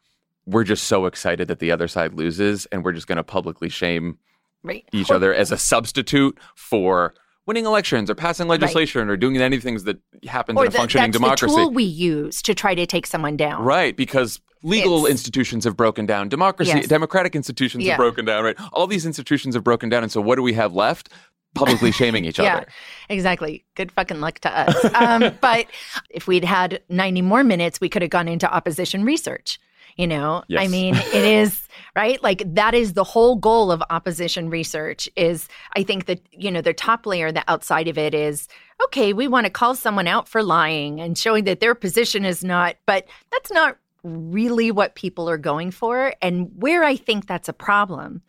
we're 0.47 0.63
just 0.63 0.85
so 0.85 1.05
excited 1.05 1.47
that 1.47 1.59
the 1.59 1.71
other 1.71 1.87
side 1.87 2.13
loses 2.15 2.65
and 2.67 2.83
we're 2.83 2.91
just 2.93 3.07
going 3.07 3.17
to 3.17 3.23
publicly 3.23 3.69
shame 3.69 4.17
Right. 4.63 4.87
each 4.91 5.11
other 5.11 5.31
as 5.33 5.51
a 5.51 5.57
substitute 5.59 6.39
for 6.55 7.13
winning 7.45 7.65
elections 7.65 8.09
or 8.09 8.15
passing 8.15 8.47
legislation 8.47 9.09
or 9.09 9.17
doing 9.17 9.37
any 9.37 9.59
things 9.59 9.83
that 9.83 9.97
happens 10.27 10.57
Or 10.57 10.63
in 10.63 10.69
a 10.69 10.71
the, 10.71 10.77
functioning 10.77 11.11
that's 11.11 11.17
democracy 11.21 11.55
the 11.55 11.61
tool 11.61 11.71
we 11.71 11.83
use 11.83 12.41
to 12.43 12.55
try 12.55 12.73
to 12.75 12.85
take 12.85 13.05
someone 13.05 13.37
down. 13.37 13.63
Right, 13.63 13.95
because 13.95 14.41
legal 14.63 14.99
It's- 15.05 15.11
institutions 15.11 15.63
have 15.65 15.77
broken 15.77 16.05
down, 16.05 16.27
democracy, 16.29 16.71
Yes. 16.75 16.87
democratic 16.87 17.35
institutions 17.35 17.83
Yeah. 17.83 17.91
have 17.93 17.97
broken 17.99 18.25
down, 18.25 18.43
right? 18.43 18.55
All 18.73 18.87
these 18.87 19.05
institutions 19.05 19.53
have 19.55 19.63
broken 19.63 19.89
down, 19.89 20.01
and 20.03 20.11
so 20.11 20.21
what 20.21 20.35
do 20.37 20.41
we 20.41 20.53
have 20.53 20.73
left? 20.73 21.09
publicly 21.53 21.89
shaming 21.93 22.25
each 22.25 22.37
Yeah, 22.37 22.57
other. 22.57 22.67
exactly. 23.07 23.63
Good 23.75 23.89
fucking 23.89 24.19
luck 24.19 24.39
to 24.39 24.51
us. 24.51 24.75
Um, 24.93 25.37
but 25.41 25.67
if 26.09 26.27
we'd 26.27 26.43
had 26.43 26.81
90 26.89 27.21
more 27.21 27.45
minutes, 27.45 27.79
we 27.79 27.87
could 27.87 28.01
have 28.01 28.11
gone 28.11 28.27
into 28.27 28.53
opposition 28.53 29.05
research. 29.05 29.57
You 29.95 30.05
know, 30.07 30.43
I 30.57 30.67
mean, 30.67 30.95
it 30.97 31.13
is 31.13 31.64
right. 31.95 32.21
Like 32.23 32.43
that 32.55 32.73
is 32.73 32.93
the 32.93 33.03
whole 33.03 33.35
goal 33.35 33.71
of 33.71 33.81
opposition 33.89 34.49
research. 34.49 35.09
Is 35.15 35.47
I 35.75 35.83
think 35.83 36.05
that 36.05 36.21
you 36.31 36.51
know 36.51 36.61
the 36.61 36.73
top 36.73 37.05
layer, 37.05 37.31
the 37.31 37.43
outside 37.49 37.87
of 37.87 37.97
it 37.97 38.13
is 38.13 38.47
okay. 38.85 39.13
We 39.13 39.27
want 39.27 39.45
to 39.45 39.49
call 39.49 39.75
someone 39.75 40.07
out 40.07 40.27
for 40.27 40.43
lying 40.43 40.99
and 40.99 41.17
showing 41.17 41.45
that 41.45 41.59
their 41.59 41.75
position 41.75 42.25
is 42.25 42.43
not, 42.43 42.75
but 42.85 43.05
that's 43.31 43.51
not 43.51 43.77
really 44.03 44.71
what 44.71 44.95
people 44.95 45.29
are 45.29 45.37
going 45.37 45.71
for. 45.71 46.13
And 46.21 46.51
where 46.57 46.83
I 46.83 46.95
think 46.95 47.27
that's 47.27 47.49
a 47.49 47.53
problem 47.53 48.21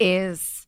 is 0.00 0.66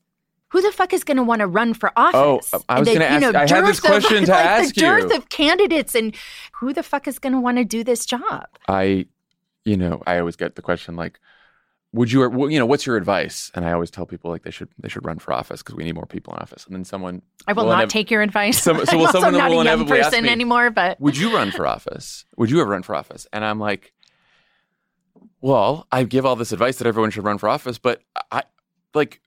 who 0.48 0.62
the 0.62 0.70
fuck 0.70 0.92
is 0.92 1.02
going 1.02 1.16
to 1.16 1.24
want 1.24 1.40
to 1.40 1.48
run 1.48 1.74
for 1.74 1.90
office? 1.96 2.50
Oh, 2.54 2.60
I 2.68 2.78
was 2.78 2.88
gonna 2.88 3.00
you 3.00 3.26
ask- 3.26 3.34
I 3.34 3.40
had 3.56 3.66
this 3.66 3.80
dearth 3.80 4.04
of- 4.04 4.10
to 4.10 4.20
like, 4.20 4.30
ask 4.30 4.74
the 4.74 4.80
dearth 4.80 5.10
you. 5.10 5.16
of 5.16 5.28
candidates 5.28 5.96
and 5.96 6.14
who 6.52 6.72
the 6.72 6.84
fuck 6.84 7.08
is 7.08 7.18
going 7.18 7.32
to 7.32 7.40
want 7.40 7.58
to 7.58 7.64
do 7.64 7.82
this 7.82 8.06
job? 8.06 8.46
I, 8.68 9.06
you 9.64 9.76
know, 9.76 10.00
I 10.06 10.18
always 10.20 10.36
get 10.36 10.54
the 10.54 10.62
question 10.62 10.94
like, 10.94 11.18
would 11.94 12.10
you, 12.10 12.48
you 12.50 12.58
know, 12.58 12.66
what's 12.66 12.84
your 12.86 12.96
advice? 12.96 13.52
And 13.54 13.64
I 13.64 13.70
always 13.72 13.88
tell 13.90 14.04
people 14.04 14.28
like 14.30 14.42
they 14.42 14.50
should 14.50 14.68
they 14.80 14.88
should 14.88 15.06
run 15.06 15.20
for 15.20 15.32
office 15.32 15.62
because 15.62 15.76
we 15.76 15.84
need 15.84 15.94
more 15.94 16.06
people 16.06 16.34
in 16.34 16.40
office. 16.40 16.66
And 16.66 16.74
then 16.74 16.84
someone, 16.84 17.22
I 17.46 17.52
will 17.52 17.64
will 17.66 17.72
not 17.72 17.86
inev- 17.86 17.90
take 17.90 18.10
your 18.10 18.20
advice. 18.20 18.60
Some- 18.62 18.84
so 18.86 18.98
will 18.98 19.08
someone 19.12 19.34
not 19.34 19.50
will 19.50 19.60
a 19.60 19.64
young 19.64 19.66
inevitably 19.78 20.00
ask 20.00 20.10
person 20.10 20.24
me, 20.24 20.30
anymore, 20.30 20.70
but 20.70 21.00
would 21.00 21.16
you 21.16 21.32
run 21.32 21.52
for 21.52 21.66
office? 21.68 22.24
Would 22.36 22.50
you 22.50 22.60
ever 22.60 22.70
run 22.70 22.82
for 22.82 22.96
office? 22.96 23.28
And 23.32 23.44
I'm 23.44 23.60
like, 23.60 23.92
well, 25.40 25.86
I 25.92 26.04
give 26.04 26.26
all 26.26 26.36
this 26.36 26.52
advice 26.52 26.78
that 26.78 26.86
everyone 26.86 27.10
should 27.10 27.24
run 27.24 27.38
for 27.38 27.48
office, 27.48 27.78
but 27.78 28.02
I 28.30 28.42
like 28.94 29.20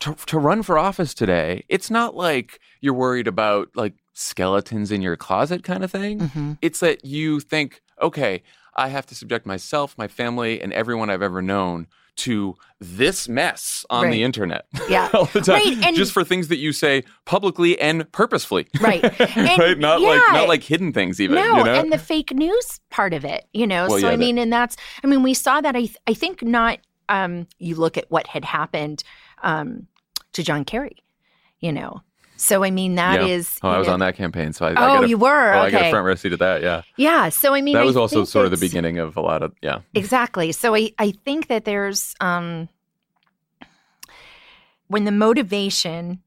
to, 0.00 0.14
to 0.26 0.38
run 0.38 0.62
for 0.62 0.78
office 0.78 1.14
today. 1.14 1.64
It's 1.68 1.90
not 1.90 2.16
like 2.16 2.58
you're 2.80 2.94
worried 2.94 3.28
about 3.28 3.68
like 3.74 3.94
skeletons 4.14 4.90
in 4.90 5.02
your 5.02 5.16
closet 5.16 5.62
kind 5.62 5.84
of 5.84 5.90
thing. 5.92 6.18
Mhm. 6.20 6.58
It's 6.62 6.80
that 6.80 7.04
you 7.04 7.40
think, 7.40 7.82
okay, 8.00 8.42
I 8.74 8.88
have 8.88 9.06
to 9.06 9.14
subject 9.14 9.46
myself, 9.46 9.96
my 9.98 10.08
family, 10.08 10.60
and 10.60 10.72
everyone 10.72 11.10
I've 11.10 11.22
ever 11.22 11.42
known 11.42 11.86
to 12.26 12.54
this 12.80 13.28
mess 13.28 13.84
on 13.90 14.04
Right. 14.04 14.10
the 14.12 14.22
internet 14.22 14.66
Yeah. 14.88 15.10
all 15.14 15.26
the 15.26 15.40
time, 15.40 15.56
Right, 15.62 15.84
and- 15.86 15.96
just 15.96 16.12
for 16.12 16.24
things 16.24 16.48
that 16.48 16.56
you 16.58 16.72
say 16.72 17.04
publicly 17.26 17.78
and 17.80 18.10
purposefully. 18.12 18.66
Right. 18.80 19.02
And 19.36 19.58
right? 19.58 19.78
Not 19.78 20.00
like 20.00 20.20
not 20.32 20.48
like 20.48 20.62
hidden 20.62 20.92
things 20.92 21.20
even. 21.20 21.36
no, 21.36 21.58
you 21.58 21.64
know? 21.64 21.74
and 21.74 21.92
the 21.92 21.98
fake 21.98 22.32
news 22.34 22.80
part 22.90 23.12
of 23.12 23.24
it, 23.24 23.44
you 23.52 23.66
know. 23.66 23.86
Well, 23.88 23.98
so 24.00 24.06
yeah, 24.06 24.08
I 24.08 24.10
that- 24.12 24.18
mean, 24.18 24.38
and 24.38 24.52
that's 24.52 24.76
I 25.04 25.06
mean, 25.06 25.22
we 25.22 25.34
saw 25.34 25.60
that. 25.60 25.76
I 25.76 25.80
th- 25.80 25.96
I 26.06 26.14
think 26.14 26.42
not. 26.42 26.78
Um, 27.08 27.48
you 27.58 27.74
look 27.74 27.98
at 27.98 28.08
what 28.08 28.28
had 28.28 28.44
happened 28.44 29.02
um, 29.42 29.88
to 30.32 30.42
John 30.44 30.64
Kerry, 30.64 30.96
you 31.58 31.72
know. 31.72 32.02
So 32.40 32.64
I 32.64 32.70
mean, 32.70 32.94
that 32.94 33.20
Yeah. 33.20 33.26
is. 33.26 33.58
Oh, 33.62 33.68
I 33.68 33.78
was 33.78 33.86
know- 33.86 33.92
on 33.94 34.00
that 34.00 34.16
campaign, 34.16 34.52
so 34.54 34.64
I, 34.64 34.70
I 34.70 34.72
Oh, 34.72 34.74
got 34.74 35.04
a, 35.04 35.08
you 35.08 35.18
were. 35.18 35.52
Oh, 35.54 35.60
I 35.60 35.70
got 35.70 35.86
a 35.86 35.90
front 35.90 36.06
row 36.06 36.14
seat 36.14 36.32
at 36.32 36.38
that. 36.38 36.62
Yeah, 36.62 36.82
Yeah. 36.96 37.28
So 37.28 37.52
I 37.54 37.60
mean, 37.60 37.74
that 37.74 37.82
I 37.82 37.84
was 37.84 37.96
also 37.98 38.24
sort 38.24 38.46
of 38.46 38.50
the 38.50 38.56
beginning 38.56 38.98
of 38.98 39.16
a 39.16 39.20
lot 39.20 39.42
of 39.42 39.52
yeah. 39.60 39.80
Exactly. 39.94 40.50
So 40.52 40.74
I, 40.74 40.92
I 40.98 41.10
think 41.24 41.48
that 41.48 41.64
there's 41.66 42.14
um 42.20 42.68
when 44.88 45.04
the 45.04 45.12
motivation 45.12 46.20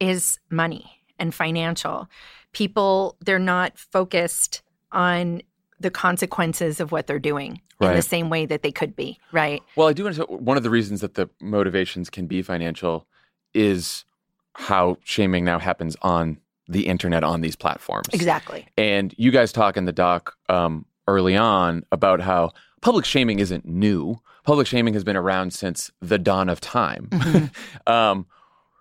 is 0.00 0.38
money 0.50 1.00
and 1.18 1.34
financial, 1.34 2.08
people 2.52 3.16
they're 3.20 3.38
not 3.38 3.78
focused 3.78 4.62
on 4.90 5.42
the 5.80 5.90
consequences 5.90 6.80
of 6.80 6.92
what 6.92 7.06
they're 7.06 7.18
doing 7.18 7.60
in 7.80 7.94
the 7.94 8.02
same 8.02 8.30
way 8.30 8.46
that 8.46 8.62
they 8.62 8.70
could 8.70 8.94
be, 8.94 9.18
right? 9.32 9.60
Well, 9.74 9.88
I 9.88 9.92
do 9.92 10.06
understand 10.06 10.28
one 10.40 10.56
of 10.56 10.62
the 10.62 10.70
reasons 10.70 11.00
that 11.00 11.14
the 11.14 11.28
motivations 11.40 12.10
can 12.10 12.28
be 12.28 12.40
financial 12.42 13.08
is 13.54 14.04
how 14.54 14.98
shaming 15.04 15.44
now 15.44 15.58
happens 15.58 15.96
on 16.02 16.38
the 16.68 16.86
internet 16.86 17.24
on 17.24 17.40
these 17.40 17.56
platforms. 17.56 18.08
Exactly. 18.12 18.66
And 18.76 19.14
you 19.16 19.30
guys 19.30 19.52
talk 19.52 19.76
in 19.76 19.84
the 19.84 19.92
doc 19.92 20.34
um, 20.48 20.86
early 21.08 21.36
on 21.36 21.84
about 21.92 22.20
how 22.20 22.52
public 22.80 23.04
shaming 23.04 23.38
isn't 23.38 23.64
new. 23.64 24.20
Public 24.44 24.66
shaming 24.66 24.94
has 24.94 25.04
been 25.04 25.16
around 25.16 25.52
since 25.52 25.90
the 26.00 26.18
dawn 26.18 26.48
of 26.48 26.60
time. 26.60 27.08
um, 27.86 28.26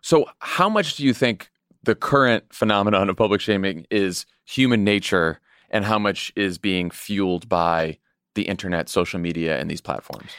so, 0.01 0.25
how 0.39 0.67
much 0.67 0.95
do 0.95 1.03
you 1.03 1.13
think 1.13 1.51
the 1.84 1.95
current 1.95 2.43
phenomenon 2.51 3.10
of 3.10 3.15
public 3.15 3.41
shaming 3.41 3.86
is 3.91 4.25
human 4.45 4.84
nature, 4.84 5.39
and 5.69 5.86
how 5.86 5.99
much 5.99 6.31
is 6.36 6.57
being 6.57 6.89
fueled 6.89 7.47
by 7.47 7.97
the 8.34 8.43
internet, 8.43 8.89
social 8.89 9.19
media, 9.19 9.60
and 9.60 9.69
these 9.69 9.81
platforms? 9.81 10.31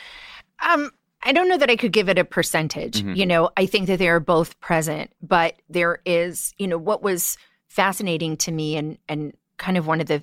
Um, 0.68 0.90
I 1.22 1.32
don't 1.32 1.48
know 1.48 1.58
that 1.58 1.70
I 1.70 1.76
could 1.76 1.92
give 1.92 2.08
it 2.08 2.18
a 2.18 2.24
percentage. 2.24 3.02
Mhm. 3.02 3.16
You 3.16 3.26
know, 3.26 3.50
I 3.56 3.66
think 3.66 3.86
that 3.86 3.98
they 3.98 4.08
are 4.08 4.20
both 4.20 4.58
present, 4.60 5.10
but 5.22 5.56
there 5.68 6.00
is, 6.04 6.54
you 6.58 6.66
know, 6.66 6.78
what 6.78 7.02
was 7.02 7.36
fascinating 7.68 8.36
to 8.38 8.52
me 8.52 8.76
and 8.76 8.98
and 9.08 9.32
kind 9.58 9.78
of 9.78 9.86
one 9.86 10.00
of 10.00 10.08
the 10.08 10.22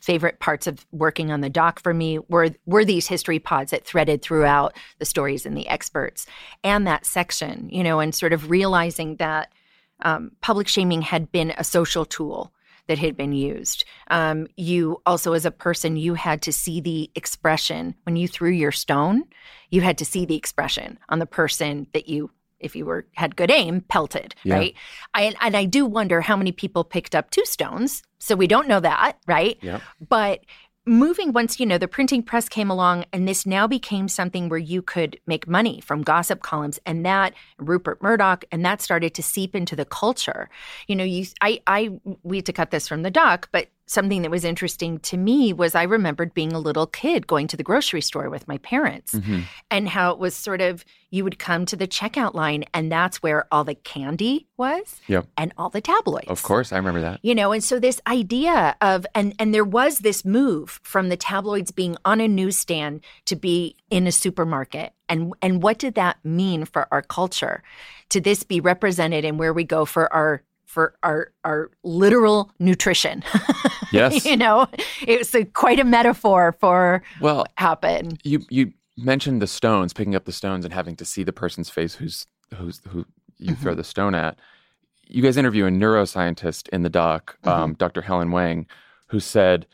favorite 0.00 0.40
parts 0.40 0.66
of 0.66 0.86
working 0.92 1.30
on 1.30 1.42
the 1.42 1.50
doc 1.50 1.80
for 1.80 1.92
me 1.92 2.18
were 2.28 2.48
were 2.64 2.84
these 2.84 3.06
history 3.06 3.38
pods 3.38 3.70
that 3.70 3.84
threaded 3.84 4.22
throughout 4.22 4.74
the 4.98 5.04
stories 5.04 5.44
and 5.44 5.56
the 5.56 5.68
experts 5.68 6.26
and 6.64 6.86
that 6.86 7.04
section, 7.04 7.68
you 7.70 7.84
know, 7.84 8.00
and 8.00 8.14
sort 8.14 8.32
of 8.32 8.50
realizing 8.50 9.16
that 9.16 9.52
um, 10.00 10.32
public 10.40 10.68
shaming 10.68 11.02
had 11.02 11.30
been 11.30 11.52
a 11.58 11.64
social 11.64 12.04
tool 12.04 12.52
that 12.88 12.98
had 12.98 13.16
been 13.16 13.32
used. 13.32 13.84
Um, 14.10 14.48
you 14.56 15.00
also, 15.06 15.34
as 15.34 15.44
a 15.46 15.50
person, 15.50 15.96
you 15.96 16.14
had 16.14 16.42
to 16.42 16.52
see 16.52 16.80
the 16.80 17.10
expression 17.14 17.94
when 18.02 18.16
you 18.16 18.26
threw 18.26 18.50
your 18.50 18.72
stone. 18.72 19.24
You 19.70 19.82
had 19.82 19.98
to 19.98 20.04
see 20.04 20.24
the 20.24 20.36
expression 20.36 20.98
on 21.08 21.20
the 21.20 21.26
person 21.26 21.86
that 21.92 22.08
you, 22.08 22.30
if 22.58 22.74
you 22.74 22.84
were 22.84 23.06
had 23.14 23.36
good 23.36 23.50
aim, 23.50 23.82
pelted. 23.82 24.34
Yeah. 24.42 24.56
Right. 24.56 24.74
I, 25.14 25.34
and 25.40 25.56
I 25.56 25.66
do 25.66 25.86
wonder 25.86 26.20
how 26.20 26.36
many 26.36 26.50
people 26.50 26.82
picked 26.82 27.14
up 27.14 27.30
two 27.30 27.44
stones. 27.44 28.02
So 28.18 28.34
we 28.34 28.48
don't 28.48 28.68
know 28.68 28.80
that, 28.80 29.18
right? 29.28 29.58
Yeah. 29.62 29.80
But 30.08 30.40
moving 30.88 31.32
once 31.32 31.60
you 31.60 31.66
know 31.66 31.78
the 31.78 31.86
printing 31.86 32.22
press 32.22 32.48
came 32.48 32.70
along 32.70 33.04
and 33.12 33.28
this 33.28 33.44
now 33.44 33.66
became 33.66 34.08
something 34.08 34.48
where 34.48 34.58
you 34.58 34.80
could 34.80 35.20
make 35.26 35.46
money 35.46 35.80
from 35.80 36.02
gossip 36.02 36.42
columns 36.42 36.80
and 36.86 37.04
that 37.04 37.34
Rupert 37.58 38.02
Murdoch 38.02 38.44
and 38.50 38.64
that 38.64 38.80
started 38.80 39.14
to 39.14 39.22
seep 39.22 39.54
into 39.54 39.76
the 39.76 39.84
culture. 39.84 40.48
You 40.86 40.96
know, 40.96 41.04
you 41.04 41.26
I 41.42 41.60
I 41.66 41.90
we 42.22 42.38
had 42.38 42.46
to 42.46 42.52
cut 42.52 42.70
this 42.70 42.88
from 42.88 43.02
the 43.02 43.10
doc, 43.10 43.48
but 43.52 43.68
something 43.88 44.22
that 44.22 44.30
was 44.30 44.44
interesting 44.44 44.98
to 45.00 45.16
me 45.16 45.52
was 45.52 45.74
I 45.74 45.82
remembered 45.84 46.34
being 46.34 46.52
a 46.52 46.58
little 46.58 46.86
kid 46.86 47.26
going 47.26 47.46
to 47.48 47.56
the 47.56 47.62
grocery 47.62 48.00
store 48.02 48.30
with 48.30 48.46
my 48.46 48.58
parents 48.58 49.14
Mhm. 49.14 49.42
and 49.70 49.88
how 49.88 50.12
it 50.12 50.18
was 50.18 50.36
sort 50.36 50.60
of 50.60 50.84
you 51.10 51.24
would 51.24 51.38
come 51.38 51.64
to 51.64 51.74
the 51.74 51.88
checkout 51.88 52.34
line 52.34 52.64
and 52.74 52.92
that's 52.92 53.22
where 53.22 53.46
all 53.50 53.64
the 53.64 53.74
candy 53.74 54.46
was 54.58 55.00
Yep. 55.08 55.26
and 55.38 55.52
all 55.56 55.70
the 55.70 55.80
tabloids 55.80 56.28
Of 56.28 56.42
course, 56.42 56.70
I 56.72 56.76
remember 56.76 57.00
that. 57.00 57.20
you 57.22 57.34
know 57.34 57.50
and 57.52 57.64
so 57.64 57.80
this 57.80 58.00
idea 58.06 58.76
of 58.82 59.06
and 59.14 59.34
and 59.38 59.54
there 59.54 59.64
was 59.64 60.00
this 60.00 60.24
move 60.24 60.78
from 60.82 61.08
the 61.08 61.16
tabloids 61.16 61.70
being 61.70 61.96
on 62.04 62.20
a 62.20 62.28
newsstand 62.28 63.00
to 63.24 63.36
be 63.36 63.74
in 63.90 64.06
a 64.06 64.12
supermarket 64.12 64.92
and 65.08 65.32
and 65.40 65.62
what 65.62 65.78
did 65.78 65.94
that 65.94 66.18
mean 66.24 66.66
for 66.66 66.86
our 66.92 67.00
culture 67.02 67.62
to 68.10 68.20
this 68.20 68.42
be 68.42 68.60
represented 68.60 69.24
in 69.24 69.38
where 69.38 69.52
we 69.54 69.64
go 69.64 69.84
for 69.86 70.12
our 70.12 70.42
for 70.68 70.94
our 71.02 71.32
our 71.44 71.70
literal 71.82 72.50
nutrition 72.60 73.24
Yes. 73.92 74.24
you 74.24 74.36
know 74.36 74.68
it 75.06 75.18
was 75.18 75.34
a, 75.34 75.44
quite 75.44 75.80
a 75.80 75.84
metaphor 75.84 76.54
for 76.60 77.02
Well, 77.20 77.38
what 77.38 77.52
happened 77.56 78.20
you 78.22 78.44
you 78.50 78.72
mentioned 78.96 79.40
the 79.40 79.46
stones, 79.46 79.92
picking 79.92 80.14
up 80.14 80.24
the 80.24 80.32
stones 80.32 80.64
and 80.64 80.74
having 80.74 80.96
to 80.96 81.04
see 81.04 81.22
the 81.22 81.32
person's 81.32 81.70
face 81.70 81.94
who's 81.94 82.26
who's 82.56 82.80
who 82.88 83.06
you 83.38 83.54
throw 83.54 83.74
the 83.74 83.84
stone 83.84 84.14
at. 84.14 84.36
You 85.06 85.22
guys 85.22 85.36
interview 85.36 85.64
a 85.66 85.70
neuroscientist 85.70 86.68
in 86.70 86.82
the 86.82 86.90
doc, 86.90 87.38
um, 87.44 87.74
Dr. 87.74 88.02
Helen 88.02 88.30
Wang, 88.32 88.66
who 89.06 89.20
said 89.20 89.66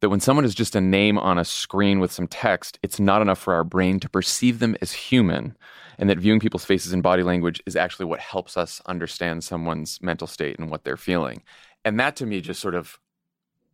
that 0.00 0.08
when 0.10 0.18
someone 0.20 0.44
is 0.44 0.54
just 0.54 0.74
a 0.74 0.80
name 0.80 1.16
on 1.16 1.38
a 1.38 1.44
screen 1.44 2.00
with 2.00 2.10
some 2.10 2.26
text, 2.26 2.78
it's 2.82 2.98
not 2.98 3.22
enough 3.22 3.38
for 3.38 3.54
our 3.54 3.64
brain 3.64 4.00
to 4.00 4.08
perceive 4.08 4.58
them 4.58 4.76
as 4.82 4.92
human, 4.92 5.56
and 5.98 6.08
that 6.10 6.18
viewing 6.18 6.40
people's 6.40 6.64
faces 6.64 6.92
and 6.92 7.02
body 7.02 7.22
language 7.22 7.62
is 7.66 7.76
actually 7.76 8.06
what 8.06 8.20
helps 8.20 8.56
us 8.56 8.80
understand 8.86 9.44
someone's 9.44 10.00
mental 10.02 10.26
state 10.26 10.58
and 10.58 10.70
what 10.70 10.84
they're 10.84 10.96
feeling. 10.96 11.42
And 11.84 11.98
that 12.00 12.16
to 12.16 12.26
me 12.26 12.40
just 12.40 12.60
sort 12.60 12.74
of 12.74 12.98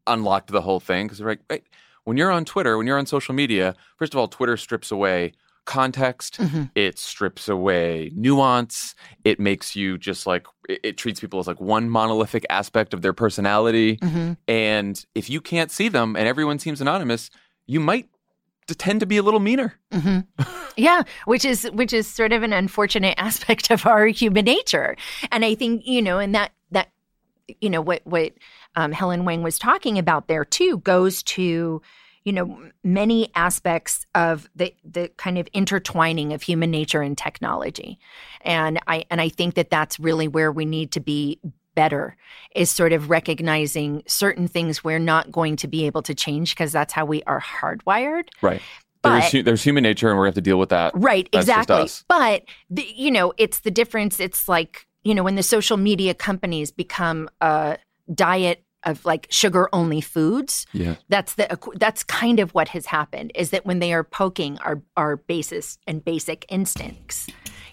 unlocked 0.06 0.50
the 0.50 0.62
whole 0.62 0.80
thing 0.80 1.06
because 1.06 1.20
like, 1.20 1.40
right, 1.50 1.64
when 2.04 2.16
you're 2.16 2.30
on 2.30 2.44
Twitter, 2.44 2.78
when 2.78 2.86
you're 2.86 2.98
on 2.98 3.06
social 3.06 3.34
media, 3.34 3.74
first 3.96 4.14
of 4.14 4.18
all, 4.18 4.28
Twitter 4.28 4.56
strips 4.56 4.90
away 4.90 5.32
context, 5.66 6.38
mm-hmm. 6.38 6.64
it 6.74 6.98
strips 6.98 7.46
away 7.46 8.10
nuance, 8.14 8.94
it 9.24 9.38
makes 9.38 9.76
you 9.76 9.98
just 9.98 10.26
like 10.26 10.46
it, 10.68 10.80
it 10.82 10.96
treats 10.96 11.20
people 11.20 11.38
as 11.38 11.46
like 11.46 11.60
one 11.60 11.90
monolithic 11.90 12.46
aspect 12.48 12.94
of 12.94 13.02
their 13.02 13.12
personality. 13.12 13.98
Mm-hmm. 13.98 14.32
And 14.48 15.04
if 15.14 15.28
you 15.28 15.42
can't 15.42 15.70
see 15.70 15.88
them 15.88 16.16
and 16.16 16.26
everyone 16.26 16.58
seems 16.58 16.80
anonymous, 16.80 17.28
you 17.66 17.80
might 17.80 18.08
tend 18.74 19.00
to 19.00 19.06
be 19.06 19.16
a 19.16 19.22
little 19.22 19.40
meaner. 19.40 19.74
Yeah, 20.76 21.02
which 21.24 21.44
is 21.44 21.68
which 21.72 21.92
is 21.92 22.06
sort 22.06 22.32
of 22.32 22.42
an 22.42 22.52
unfortunate 22.52 23.14
aspect 23.18 23.70
of 23.70 23.86
our 23.86 24.06
human 24.06 24.44
nature, 24.44 24.96
and 25.32 25.44
I 25.44 25.54
think 25.54 25.86
you 25.86 26.00
know, 26.00 26.18
and 26.18 26.34
that 26.34 26.52
that 26.70 26.90
you 27.60 27.68
know 27.70 27.80
what 27.80 28.02
what 28.04 28.32
um, 28.76 28.92
Helen 28.92 29.24
Wang 29.24 29.42
was 29.42 29.58
talking 29.58 29.98
about 29.98 30.28
there 30.28 30.44
too 30.44 30.78
goes 30.78 31.22
to 31.24 31.82
you 32.24 32.32
know 32.32 32.70
many 32.84 33.30
aspects 33.34 34.06
of 34.14 34.48
the 34.54 34.74
the 34.84 35.08
kind 35.16 35.38
of 35.38 35.48
intertwining 35.52 36.32
of 36.32 36.42
human 36.42 36.70
nature 36.70 37.02
and 37.02 37.16
technology. 37.16 37.98
And 38.42 38.78
i 38.86 39.04
and 39.10 39.20
i 39.20 39.28
think 39.28 39.54
that 39.54 39.70
that's 39.70 39.98
really 39.98 40.28
where 40.28 40.52
we 40.52 40.64
need 40.64 40.92
to 40.92 41.00
be 41.00 41.40
better 41.78 42.16
is 42.56 42.70
sort 42.70 42.92
of 42.92 43.08
recognizing 43.08 44.02
certain 44.08 44.48
things 44.48 44.82
we're 44.82 44.98
not 44.98 45.30
going 45.30 45.54
to 45.54 45.68
be 45.68 45.86
able 45.86 46.02
to 46.02 46.12
change 46.12 46.50
because 46.56 46.72
that's 46.72 46.92
how 46.92 47.04
we 47.04 47.22
are 47.22 47.40
hardwired 47.40 48.24
Right. 48.42 48.60
But- 49.00 49.30
there's, 49.30 49.44
there's 49.44 49.62
human 49.62 49.84
nature, 49.84 50.08
and 50.08 50.18
we're 50.18 50.24
going 50.24 50.32
to 50.32 50.38
have 50.38 50.44
to 50.44 50.50
deal 50.50 50.58
with 50.58 50.70
that. 50.70 50.90
Right, 50.96 51.28
That's 51.32 51.44
exactly. 51.44 51.88
But 52.08 52.42
the, 52.68 52.84
you 52.96 53.12
know, 53.12 53.32
it's 53.38 53.60
the 53.60 53.70
difference. 53.70 54.18
It's 54.18 54.48
like 54.48 54.88
you 55.04 55.14
know 55.14 55.22
when 55.22 55.36
the 55.36 55.42
social 55.44 55.76
media 55.76 56.14
companies 56.14 56.72
become 56.72 57.30
a 57.40 57.78
diet 58.12 58.64
of 58.82 59.04
like 59.04 59.26
sugar 59.30 59.68
only 59.72 60.00
foods. 60.00 60.66
Yeah. 60.72 60.96
That's 61.08 61.34
the 61.34 61.58
that's 61.76 62.02
kind 62.04 62.40
of 62.40 62.54
what 62.54 62.68
has 62.68 62.86
happened. 62.86 63.32
Is 63.34 63.50
that 63.50 63.66
when 63.66 63.78
they 63.78 63.92
are 63.92 64.04
poking 64.04 64.58
our 64.58 64.82
our 64.96 65.16
basis 65.16 65.78
and 65.86 66.04
basic 66.04 66.44
instincts, 66.48 67.28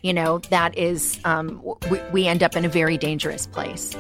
you 0.05 0.13
know, 0.13 0.37
that 0.51 0.77
is 0.77 1.19
um, 1.25 1.59
we, 1.89 1.99
we 2.13 2.27
end 2.27 2.43
up 2.43 2.55
in 2.55 2.63
a 2.63 2.69
very 2.69 2.95
dangerous 2.95 3.47
place. 3.47 3.95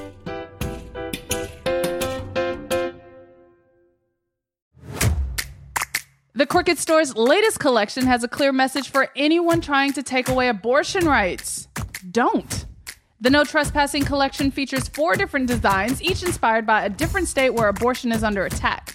The 6.35 6.45
Crooked 6.45 6.77
Store's 6.77 7.15
latest 7.15 7.59
collection 7.59 8.05
has 8.05 8.23
a 8.23 8.27
clear 8.27 8.51
message 8.51 8.89
for 8.89 9.09
anyone 9.15 9.61
trying 9.61 9.93
to 9.93 10.03
take 10.03 10.29
away 10.29 10.47
abortion 10.47 11.07
rights. 11.07 11.67
Don't. 12.11 12.65
The 13.19 13.31
No 13.31 13.43
Trespassing 13.43 14.03
collection 14.03 14.51
features 14.51 14.87
four 14.89 15.15
different 15.15 15.47
designs, 15.47 16.03
each 16.03 16.21
inspired 16.21 16.67
by 16.67 16.85
a 16.85 16.89
different 16.89 17.29
state 17.29 17.51
where 17.55 17.67
abortion 17.67 18.11
is 18.11 18.23
under 18.23 18.45
attack. 18.45 18.94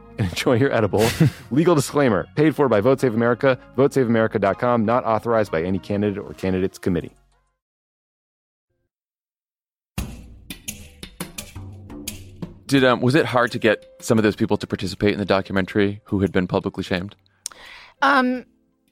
enjoy 0.21 0.57
your 0.57 0.71
edible. 0.73 1.07
Legal 1.51 1.75
disclaimer 1.75 2.27
paid 2.35 2.55
for 2.55 2.69
by 2.69 2.81
Vote 2.81 2.99
Save 2.99 3.13
America, 3.13 3.57
votesaveamerica.com, 3.77 4.85
not 4.85 5.05
authorized 5.05 5.51
by 5.51 5.63
any 5.63 5.79
candidate 5.79 6.17
or 6.17 6.33
candidates 6.33 6.77
committee. 6.77 7.15
Did 12.67 12.85
um 12.85 13.01
was 13.01 13.15
it 13.15 13.25
hard 13.25 13.51
to 13.51 13.59
get 13.59 13.85
some 13.99 14.17
of 14.17 14.23
those 14.23 14.37
people 14.37 14.55
to 14.55 14.65
participate 14.65 15.11
in 15.11 15.19
the 15.19 15.25
documentary 15.25 15.99
who 16.05 16.21
had 16.21 16.31
been 16.31 16.47
publicly 16.47 16.85
shamed? 16.85 17.17
Um, 18.01 18.45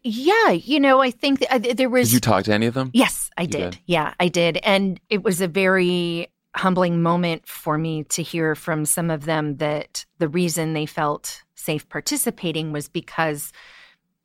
yeah, 0.04 0.52
you 0.52 0.80
know, 0.80 1.02
I 1.02 1.12
think 1.12 1.40
that, 1.40 1.52
uh, 1.54 1.74
there 1.74 1.90
was. 1.90 2.10
Did 2.10 2.16
you 2.16 2.20
talk 2.20 2.44
to 2.46 2.54
any 2.54 2.66
of 2.66 2.74
them? 2.74 2.92
Yes, 2.94 3.30
I 3.38 3.46
did. 3.46 3.72
did? 3.72 3.80
Yeah, 3.86 4.14
I 4.20 4.28
did. 4.28 4.58
And 4.64 5.00
it 5.10 5.24
was 5.24 5.42
a 5.42 5.48
very 5.48 6.28
humbling 6.60 7.02
moment 7.02 7.48
for 7.48 7.78
me 7.78 8.04
to 8.04 8.22
hear 8.22 8.54
from 8.54 8.86
some 8.86 9.10
of 9.10 9.26
them 9.26 9.58
that 9.58 10.06
the 10.18 10.28
reason 10.28 10.74
they 10.74 10.86
felt 10.86 11.44
safe 11.56 11.88
participating 11.88 12.74
was 12.74 12.90
because 12.90 13.54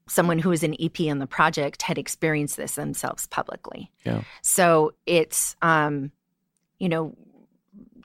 someone 0.09 0.41
who 0.41 0.49
was 0.51 0.65
an 0.65 0.75
EP 0.81 1.01
on 1.09 1.21
the 1.21 1.27
project 1.27 1.83
had 1.83 1.97
experienced 1.97 2.57
this 2.57 2.75
themselves 2.75 3.27
publicly. 3.29 3.91
Yeah. 4.05 4.23
So 4.43 4.95
it's, 5.07 5.55
um, 5.63 6.11
you 6.79 6.89
know, 6.89 7.17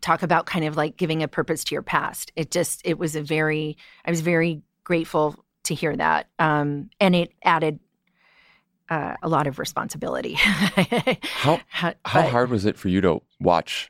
talk 0.02 0.22
about 0.22 0.46
kind 0.46 0.64
of 0.64 0.78
like 0.78 0.96
giving 0.96 1.24
a 1.24 1.28
purpose 1.28 1.64
to 1.66 1.76
your 1.76 1.82
past. 1.82 2.32
It 2.36 2.52
just, 2.52 2.82
it 2.86 3.00
was 3.00 3.16
a 3.16 3.24
very, 3.24 3.78
I 4.06 4.12
was 4.12 4.22
very 4.22 4.62
grateful 4.84 5.44
to 5.64 5.74
hear 5.74 5.96
that. 5.96 6.28
Um, 6.38 6.92
and 7.00 7.16
it 7.16 7.34
added 7.44 7.80
uh, 8.90 9.16
a 9.24 9.28
lot 9.28 9.48
of 9.48 9.58
responsibility. 9.60 10.34
How 10.38 11.60
How, 11.68 11.94
how 12.06 12.22
but 12.22 12.30
hard 12.30 12.50
was 12.50 12.66
it 12.66 12.78
for 12.78 12.90
you 12.90 13.02
to 13.02 13.22
watch 13.40 13.90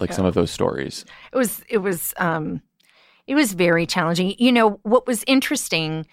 like 0.00 0.12
some 0.12 0.26
of 0.26 0.34
those 0.34 0.50
stories? 0.50 1.04
It 1.32 1.36
was, 1.36 1.62
it 1.68 1.78
was, 1.78 2.14
um, 2.16 2.60
it 3.26 3.34
was 3.34 3.52
very 3.52 3.86
challenging. 3.86 4.34
You 4.38 4.52
know, 4.52 4.80
what 4.82 5.06
was 5.06 5.24
interesting, 5.26 6.06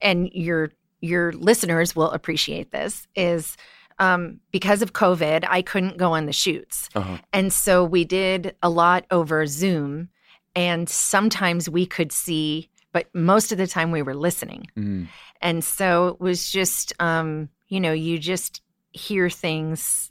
and 0.00 0.30
your 0.32 0.72
your 1.00 1.32
listeners 1.32 1.94
will 1.94 2.10
appreciate 2.10 2.72
this, 2.72 3.06
is 3.14 3.56
um, 3.98 4.40
because 4.50 4.82
of 4.82 4.92
COVID, 4.92 5.44
I 5.48 5.62
couldn't 5.62 5.96
go 5.96 6.12
on 6.12 6.26
the 6.26 6.32
shoots. 6.32 6.88
Uh-huh. 6.94 7.18
And 7.32 7.52
so 7.52 7.84
we 7.84 8.04
did 8.04 8.54
a 8.62 8.68
lot 8.68 9.06
over 9.10 9.46
Zoom. 9.46 10.08
And 10.54 10.88
sometimes 10.88 11.70
we 11.70 11.86
could 11.86 12.10
see, 12.10 12.68
but 12.92 13.06
most 13.14 13.52
of 13.52 13.58
the 13.58 13.66
time 13.66 13.92
we 13.92 14.02
were 14.02 14.14
listening. 14.14 14.66
Mm. 14.76 15.06
And 15.40 15.62
so 15.62 16.08
it 16.08 16.20
was 16.20 16.50
just, 16.50 16.92
um, 16.98 17.48
you 17.68 17.78
know, 17.78 17.92
you 17.92 18.18
just 18.18 18.60
hear 18.90 19.30
things, 19.30 20.10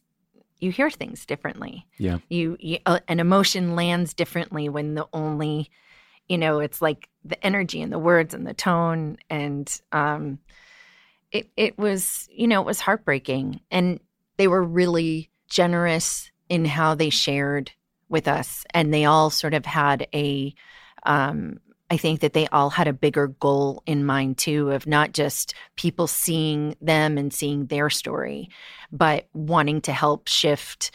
you 0.60 0.72
hear 0.72 0.90
things 0.90 1.26
differently. 1.26 1.86
Yeah. 1.98 2.18
You, 2.30 2.58
you 2.60 2.80
uh, 2.86 3.00
an 3.08 3.20
emotion 3.20 3.76
lands 3.76 4.14
differently 4.14 4.70
when 4.70 4.96
the 4.96 5.08
only, 5.14 5.70
you 6.28 6.38
know, 6.38 6.60
it's 6.60 6.82
like 6.82 7.10
the 7.24 7.44
energy 7.46 7.82
and 7.82 7.92
the 7.92 8.00
words 8.00 8.34
and 8.34 8.46
the 8.46 8.54
tone 8.54 9.18
and 9.30 9.82
um, 9.92 10.40
it 11.32 11.50
it 11.56 11.78
was, 11.78 12.28
you 12.32 12.48
know, 12.48 12.62
it 12.62 12.66
was 12.66 12.80
heartbreaking, 12.80 13.60
and 13.70 14.00
they 14.38 14.48
were 14.48 14.64
really 14.64 15.30
generous 15.50 16.32
in 16.50 16.66
how 16.66 16.96
they 16.96 17.10
shared 17.10 17.72
with 18.10 18.28
us, 18.28 18.66
and 18.74 18.94
they 18.94 19.06
all 19.06 19.30
sort 19.30 19.54
of 19.54 19.66
had 19.66 20.08
a 20.14 20.54
um, 21.04 21.60
I 21.90 21.98
think 21.98 22.20
that 22.20 22.34
they 22.34 22.48
all 22.48 22.70
had 22.70 22.88
a 22.88 22.94
bigger 22.94 23.28
goal 23.28 23.82
in 23.86 24.06
mind 24.06 24.38
too 24.38 24.72
of 24.72 24.88
not 24.88 25.14
just 25.14 25.54
people 25.78 26.08
seeing 26.08 26.76
them 26.82 27.18
and 27.18 27.34
seeing 27.34 27.68
their 27.68 27.90
story, 27.90 28.50
but 28.92 29.28
wanting 29.34 29.82
to 29.82 29.94
help 29.94 30.28
shift 30.28 30.92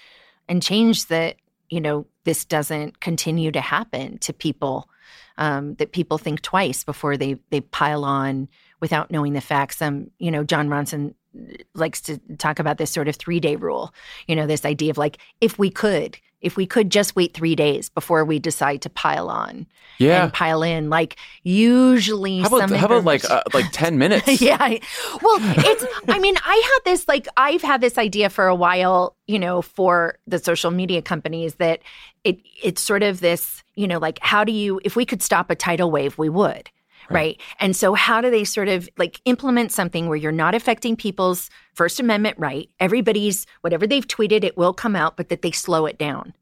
and 0.48 0.62
change 0.62 1.06
that, 1.06 1.36
you 1.70 1.80
know, 1.80 2.06
this 2.24 2.44
doesn't 2.44 3.00
continue 3.00 3.50
to 3.52 3.60
happen 3.60 4.18
to 4.18 4.32
people. 4.32 4.88
Um, 5.38 5.76
that 5.76 5.92
people 5.92 6.18
think 6.18 6.42
twice 6.42 6.84
before 6.84 7.16
they 7.16 7.38
they 7.48 7.62
pile 7.62 8.04
on 8.04 8.48
without 8.80 9.10
knowing 9.10 9.32
the 9.32 9.40
facts. 9.40 9.80
Um, 9.80 10.10
you 10.18 10.30
know, 10.30 10.44
Jon 10.44 10.68
Ronson 10.68 11.14
likes 11.74 12.00
to 12.02 12.18
talk 12.38 12.58
about 12.58 12.78
this 12.78 12.90
sort 12.90 13.08
of 13.08 13.16
three 13.16 13.40
day 13.40 13.56
rule. 13.56 13.92
You 14.26 14.36
know, 14.36 14.46
this 14.46 14.64
idea 14.64 14.90
of 14.90 14.98
like 14.98 15.18
if 15.40 15.58
we 15.58 15.70
could, 15.70 16.18
if 16.40 16.56
we 16.56 16.66
could 16.66 16.90
just 16.90 17.14
wait 17.16 17.34
three 17.34 17.54
days 17.54 17.88
before 17.88 18.24
we 18.24 18.38
decide 18.38 18.82
to 18.82 18.90
pile 18.90 19.28
on 19.28 19.66
Yeah. 19.98 20.24
and 20.24 20.32
pile 20.32 20.62
in, 20.62 20.90
like 20.90 21.16
usually 21.44 22.40
How 22.40 22.48
about 22.48 22.68
some 22.68 22.78
how 22.78 22.86
about 22.86 23.04
like 23.04 23.24
uh, 23.30 23.42
like 23.54 23.66
ten 23.72 23.98
minutes? 24.02 24.40
yeah. 24.40 24.58
Well, 24.58 25.38
it's, 25.40 25.84
I 26.08 26.18
mean, 26.18 26.34
I 26.44 26.62
had 26.74 26.90
this, 26.92 27.06
like, 27.08 27.26
I've 27.36 27.62
had 27.62 27.80
this 27.80 27.96
idea 27.98 28.28
for 28.28 28.46
a 28.46 28.54
while, 28.54 29.16
you 29.26 29.38
know, 29.38 29.62
for 29.62 30.18
the 30.26 30.38
social 30.38 30.70
media 30.70 31.00
companies 31.02 31.54
that 31.56 31.80
it, 32.24 32.38
it's 32.62 32.82
sort 32.82 33.02
of 33.02 33.20
this, 33.20 33.62
you 33.74 33.86
know, 33.86 33.98
like, 33.98 34.18
how 34.20 34.44
do 34.44 34.52
you, 34.52 34.80
if 34.84 34.96
we 34.96 35.06
could 35.06 35.22
stop 35.22 35.50
a 35.50 35.54
tidal 35.54 35.90
wave, 35.90 36.18
we 36.18 36.28
would. 36.28 36.70
Right. 37.10 37.40
And 37.60 37.74
so, 37.76 37.94
how 37.94 38.20
do 38.20 38.30
they 38.30 38.44
sort 38.44 38.68
of 38.68 38.88
like 38.96 39.20
implement 39.24 39.72
something 39.72 40.08
where 40.08 40.16
you're 40.16 40.32
not 40.32 40.54
affecting 40.54 40.96
people's 40.96 41.50
First 41.74 42.00
Amendment 42.00 42.38
right? 42.38 42.68
Everybody's, 42.80 43.46
whatever 43.62 43.86
they've 43.86 44.06
tweeted, 44.06 44.44
it 44.44 44.56
will 44.56 44.72
come 44.72 44.96
out, 44.96 45.16
but 45.16 45.28
that 45.28 45.42
they 45.42 45.50
slow 45.50 45.86
it 45.86 45.98
down. 45.98 46.34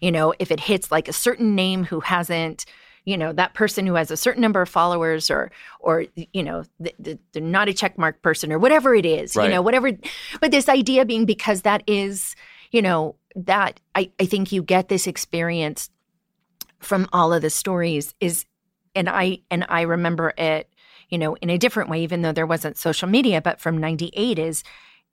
You 0.00 0.12
know, 0.12 0.34
if 0.38 0.50
it 0.50 0.60
hits 0.60 0.90
like 0.90 1.08
a 1.08 1.12
certain 1.12 1.54
name 1.54 1.84
who 1.84 2.00
hasn't, 2.00 2.64
you 3.04 3.18
know 3.18 3.32
that 3.32 3.54
person 3.54 3.86
who 3.86 3.94
has 3.94 4.10
a 4.10 4.16
certain 4.16 4.40
number 4.40 4.62
of 4.62 4.68
followers 4.68 5.30
or 5.30 5.50
or 5.80 6.06
you 6.14 6.42
know 6.42 6.64
the, 6.80 6.94
the, 6.98 7.18
they're 7.32 7.42
not 7.42 7.68
a 7.68 7.72
checkmark 7.72 8.22
person 8.22 8.50
or 8.50 8.58
whatever 8.58 8.94
it 8.94 9.04
is 9.04 9.36
Right. 9.36 9.44
you 9.44 9.50
know 9.50 9.60
whatever 9.60 9.90
but 10.40 10.50
this 10.50 10.68
idea 10.68 11.04
being 11.04 11.26
because 11.26 11.62
that 11.62 11.82
is 11.86 12.34
you 12.70 12.80
know 12.80 13.16
that 13.36 13.78
I, 13.94 14.10
I 14.18 14.26
think 14.26 14.52
you 14.52 14.62
get 14.62 14.88
this 14.88 15.06
experience 15.06 15.90
from 16.78 17.08
all 17.12 17.32
of 17.32 17.42
the 17.42 17.50
stories 17.50 18.14
is 18.20 18.46
and 18.94 19.08
i 19.08 19.38
and 19.50 19.64
i 19.68 19.82
remember 19.82 20.32
it 20.38 20.68
you 21.08 21.18
know 21.18 21.34
in 21.36 21.50
a 21.50 21.58
different 21.58 21.88
way 21.90 22.02
even 22.02 22.22
though 22.22 22.32
there 22.32 22.46
wasn't 22.46 22.76
social 22.76 23.08
media 23.08 23.40
but 23.40 23.60
from 23.60 23.78
98 23.78 24.38
is 24.38 24.62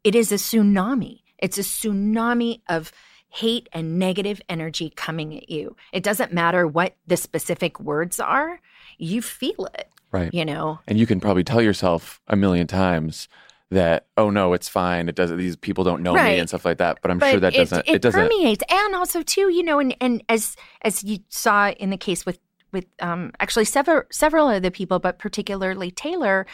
it 0.04 0.16
is 0.16 0.32
a 0.32 0.36
tsunami 0.36 1.22
it's 1.38 1.58
a 1.58 1.62
tsunami 1.62 2.62
of 2.70 2.92
hate 3.30 3.70
and 3.72 3.98
negative 3.98 4.42
energy 4.50 4.92
coming 4.96 5.36
at 5.38 5.50
you 5.50 5.76
it 5.94 6.04
doesn't 6.04 6.34
matter 6.34 6.68
what 6.68 6.96
the 7.08 7.16
specific 7.18 7.80
words 7.80 8.20
are 8.20 8.60
you 8.98 9.22
feel 9.22 9.68
it 9.74 9.88
Right. 10.12 10.34
you 10.34 10.44
know 10.44 10.80
And 10.88 11.00
you 11.00 11.08
can 11.08 11.22
probably 11.22 11.44
tell 11.46 11.62
yourself 11.62 12.20
a 12.28 12.36
million 12.36 12.68
times 12.68 13.30
that, 13.70 14.08
oh 14.18 14.30
no, 14.30 14.52
it's 14.52 14.68
fine. 14.68 15.08
It 15.08 15.16
doesn't. 15.16 15.38
These 15.38 15.56
people 15.56 15.86
don't 15.86 16.04
know 16.04 16.14
me 16.14 16.38
and 16.40 16.50
stuff 16.50 16.66
like 16.66 16.80
that. 16.80 16.98
But 17.02 17.10
I'm 17.10 17.20
but 17.20 17.32
sure 17.32 17.40
that 17.40 17.54
it, 17.54 17.58
doesn't. 17.60 17.88
it, 17.88 17.96
It, 17.96 18.02
doesn't. 18.02 18.22
permeates 18.22 18.62
and 18.70 18.94
also 18.96 19.22
too 19.22 19.48
you 19.50 19.64
know 19.64 19.80
and, 19.80 19.96
and 20.02 20.22
as 20.28 20.58
as 20.82 21.02
you 21.06 21.20
saw 21.30 21.70
in 21.72 21.90
the 21.90 21.96
case 21.98 22.26
with 22.26 22.38
with 22.72 22.86
um 23.00 23.32
actually 23.40 23.66
several 23.66 24.04
several 24.12 24.50
of 24.50 24.62
the 24.64 24.72
people 24.72 25.00
but 25.00 25.20
particularly 25.20 25.92
taylor 25.92 26.46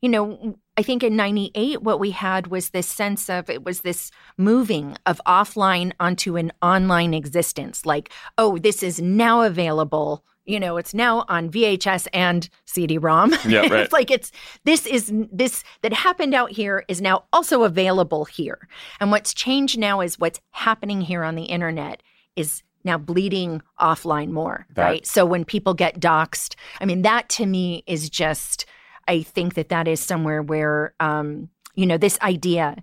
you 0.00 0.08
know 0.08 0.56
i 0.76 0.82
think 0.82 1.02
in 1.02 1.16
98 1.16 1.82
what 1.82 2.00
we 2.00 2.10
had 2.10 2.48
was 2.48 2.70
this 2.70 2.86
sense 2.86 3.28
of 3.28 3.48
it 3.50 3.64
was 3.64 3.80
this 3.80 4.10
moving 4.36 4.96
of 5.06 5.20
offline 5.26 5.92
onto 6.00 6.36
an 6.36 6.52
online 6.62 7.14
existence 7.14 7.86
like 7.86 8.10
oh 8.38 8.58
this 8.58 8.82
is 8.82 9.00
now 9.00 9.42
available 9.42 10.24
you 10.46 10.58
know 10.60 10.76
it's 10.76 10.94
now 10.94 11.24
on 11.28 11.50
vhs 11.50 12.06
and 12.12 12.48
cd-rom 12.64 13.34
Yeah, 13.46 13.60
right. 13.60 13.72
it's 13.72 13.92
like 13.92 14.10
it's 14.10 14.32
this 14.64 14.86
is 14.86 15.12
this 15.32 15.62
that 15.82 15.92
happened 15.92 16.34
out 16.34 16.52
here 16.52 16.84
is 16.88 17.00
now 17.00 17.24
also 17.32 17.64
available 17.64 18.24
here 18.24 18.68
and 19.00 19.10
what's 19.10 19.34
changed 19.34 19.78
now 19.78 20.00
is 20.00 20.18
what's 20.18 20.40
happening 20.52 21.00
here 21.00 21.22
on 21.22 21.34
the 21.34 21.44
internet 21.44 22.02
is 22.36 22.62
now 22.86 22.96
bleeding 22.96 23.60
offline 23.80 24.30
more, 24.30 24.66
That- 24.74 24.82
right? 24.84 25.06
So 25.06 25.26
when 25.26 25.44
people 25.44 25.74
get 25.74 26.00
doxxed, 26.00 26.54
I 26.80 26.86
mean, 26.86 27.02
that 27.02 27.28
to 27.30 27.44
me 27.46 27.82
is 27.86 28.08
just, 28.08 28.64
I 29.06 29.22
think 29.22 29.54
that 29.54 29.68
that 29.68 29.86
is 29.86 30.00
somewhere 30.00 30.40
where, 30.42 30.94
um, 31.00 31.50
you 31.74 31.84
know, 31.84 31.98
this 31.98 32.18
idea, 32.22 32.76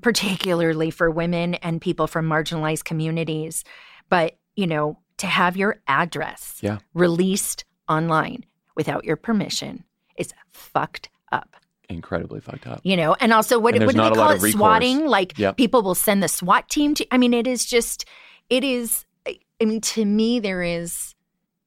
particularly 0.00 0.90
for 0.90 1.10
women 1.10 1.54
and 1.56 1.80
people 1.80 2.06
from 2.06 2.26
marginalized 2.28 2.84
communities, 2.84 3.64
but, 4.08 4.38
you 4.56 4.66
know, 4.66 4.98
to 5.18 5.26
have 5.26 5.56
your 5.56 5.82
address 5.86 6.58
Yeah. 6.62 6.78
released 6.94 7.64
online 7.88 8.44
without 8.76 9.04
your 9.04 9.16
permission 9.16 9.84
is 10.16 10.32
fucked 10.50 11.10
up 11.32 11.56
Incredibly 11.90 12.40
fucked 12.40 12.66
up. 12.66 12.80
you 12.84 12.96
know 12.96 13.14
and 13.20 13.32
also 13.32 13.58
what, 13.58 13.74
And 13.74 13.84
what 13.84 13.94
do 13.94 14.00
they 14.02 14.10
call 14.10 14.30
it 14.30 14.52
swatting 14.52 15.06
like 15.06 15.36
Yep. 15.36 15.56
people 15.56 15.82
will 15.82 15.94
send 15.96 16.22
the 16.22 16.28
swat 16.28 16.68
team 16.68 16.94
to 16.94 17.06
i 17.10 17.18
mean 17.18 17.34
it 17.34 17.46
is 17.46 17.66
just 17.66 18.04
it 18.48 18.62
is 18.64 19.04
i 19.60 19.64
mean 19.64 19.80
to 19.80 20.04
me 20.04 20.40
there 20.40 20.62
is 20.62 21.14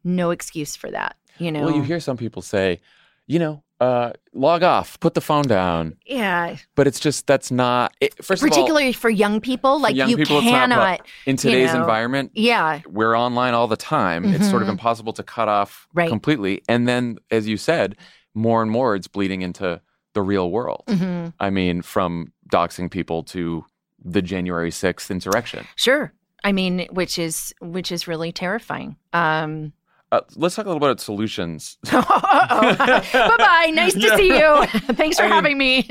no 0.04 0.32
excuse 0.32 0.76
for 0.76 0.90
that 0.92 1.16
you 1.38 1.52
know 1.52 1.62
Well, 1.66 1.76
you 1.76 1.82
hear 1.84 2.00
some 2.00 2.18
people 2.18 2.42
say, 2.42 2.80
you 3.26 3.40
know, 3.40 3.64
uh, 3.80 4.12
log 4.34 4.64
off, 4.64 5.00
put 5.00 5.14
the 5.14 5.22
phone 5.22 5.44
down. 5.44 5.98
yeah 6.06 6.58
But 6.76 6.88
it's 6.88 7.00
just 7.00 7.26
that's 7.28 7.52
not. 7.52 7.94
It, 8.00 8.14
first 8.24 8.42
of 8.44 8.46
all, 8.46 8.50
particularly 8.50 8.94
for 8.94 9.10
young 9.10 9.42
people 9.42 9.80
like 9.80 9.96
young 9.96 10.10
you 10.10 10.18
people, 10.18 10.42
cannot 10.42 11.08
in 11.26 11.36
today's 11.38 11.74
know, 11.74 11.80
environment. 11.80 12.32
yeah 12.36 12.82
we're 12.88 13.18
online 13.18 13.54
all 13.54 13.68
the 13.68 13.78
time. 13.78 14.26
It's 14.26 14.50
sort 14.50 14.62
of 14.62 14.68
Mhm. 14.68 14.72
impossible 14.74 15.14
to 15.14 15.24
cut 15.24 15.48
off 15.48 15.88
Right. 15.94 16.08
completely. 16.10 16.62
And 16.70 16.88
then, 16.88 17.18
as 17.32 17.48
you 17.48 17.58
said, 17.58 17.96
more 18.34 18.62
and 18.62 18.70
more 18.72 18.96
it's 18.96 19.08
bleeding 19.08 19.42
into 19.42 19.82
the 20.14 20.22
real 20.22 20.52
world. 20.52 20.84
hmm 20.88 21.28
I 21.40 21.50
mean, 21.50 21.82
from 21.82 22.32
doxing 22.52 22.90
people 22.92 23.24
to 23.24 23.66
the 24.04 24.22
January 24.22 24.70
6th 24.72 25.10
insurrection. 25.10 25.66
sure 25.76 26.14
i 26.44 26.52
mean 26.52 26.88
which 26.92 27.18
is 27.20 27.54
which 27.62 27.92
is 27.92 28.08
really 28.08 28.32
terrifying. 28.32 28.96
Um 29.14 29.74
Uh, 30.14 30.22
let's 30.36 30.54
talk 30.56 30.66
a 30.66 30.70
little 30.70 30.80
bit 30.80 30.90
about 30.92 31.02
solutions. 31.02 31.78
bye 31.92 33.36
bye 33.38 33.72
nice 33.74 33.94
to 33.94 34.16
see 34.18 34.28
you. 34.38 34.66
Thanks 34.94 35.18
for 35.18 35.24
I 35.24 35.28
mean- 35.28 35.34
having 35.36 35.58
me. 35.58 35.88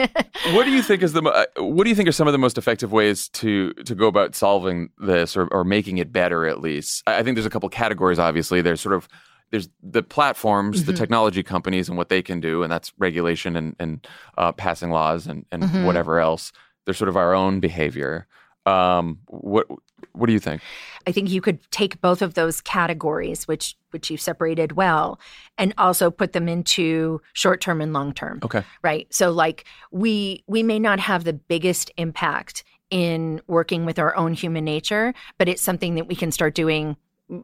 what 0.53 0.65
do 0.65 0.71
you 0.71 0.83
think 0.83 1.03
is 1.03 1.13
the 1.13 1.23
uh, 1.23 1.45
what 1.63 1.85
do 1.85 1.91
you 1.91 1.97
think 1.97 2.09
are 2.09 2.13
some 2.13 2.29
of 2.29 2.33
the 2.33 2.39
most 2.39 2.57
effective 2.59 2.93
ways 2.93 3.29
to 3.41 3.73
to 3.85 3.95
go 3.95 4.07
about 4.07 4.35
solving 4.35 4.91
this 4.99 5.37
or, 5.37 5.47
or 5.49 5.65
making 5.65 5.99
it 5.99 6.13
better 6.13 6.47
at 6.47 6.61
least? 6.61 7.03
I 7.07 7.19
I 7.19 7.23
think 7.23 7.35
there's 7.37 7.47
a 7.47 7.51
couple 7.51 7.69
categories 7.69 8.19
obviously. 8.19 8.63
There's 8.63 8.81
sort 8.81 8.95
of 8.95 9.09
there's 9.51 9.69
the 9.83 10.03
platforms 10.03 10.85
the 10.85 10.93
Mhm. 10.93 10.97
technology 11.03 11.43
companies 11.43 11.89
and 11.89 11.99
what 11.99 12.09
they 12.09 12.23
can 12.23 12.41
do 12.41 12.63
and 12.63 12.73
that's 12.73 12.93
regulation 12.99 13.57
and, 13.57 13.75
and 13.79 14.07
uh, 14.39 14.53
passing 14.53 14.91
laws 14.91 15.27
and, 15.27 15.45
and 15.53 15.63
Mhm. 15.65 15.85
whatever 15.85 16.21
else. 16.21 16.53
There's 16.85 16.97
sort 16.99 17.11
of 17.11 17.17
our 17.17 17.35
own 17.35 17.61
behavior. 17.61 18.27
Um, 18.67 19.19
what 19.27 19.67
what 20.13 20.27
do 20.27 20.33
you 20.33 20.39
think 20.39 20.63
I 21.07 21.13
think 21.13 21.31
you 21.31 21.41
could 21.41 21.59
take 21.71 22.01
both 22.01 22.23
of 22.23 22.35
those 22.35 22.61
categories, 22.61 23.49
which 23.49 23.77
which 23.91 24.11
you 24.11 24.17
separated 24.17 24.73
well, 24.73 25.21
and 25.59 25.75
also 25.77 26.11
put 26.11 26.33
them 26.33 26.49
into 26.49 27.21
short 27.33 27.61
term 27.61 27.81
and 27.81 27.93
long 27.93 28.13
term. 28.13 28.41
okay 28.43 28.63
Right. 28.83 29.13
So 29.13 29.31
like 29.31 29.65
we 29.91 30.45
we 30.47 30.63
may 30.63 30.79
not 30.79 31.01
have 31.01 31.25
the 31.25 31.33
biggest 31.33 31.91
impact 31.97 32.65
in 32.91 33.41
working 33.47 33.87
with 33.87 33.99
our 33.99 34.15
own 34.17 34.35
human 34.35 34.65
nature, 34.65 35.15
but 35.39 35.49
it's 35.49 35.63
something 35.63 35.95
that 35.95 36.07
we 36.07 36.15
can 36.15 36.31
start 36.31 36.55
doing 36.55 36.97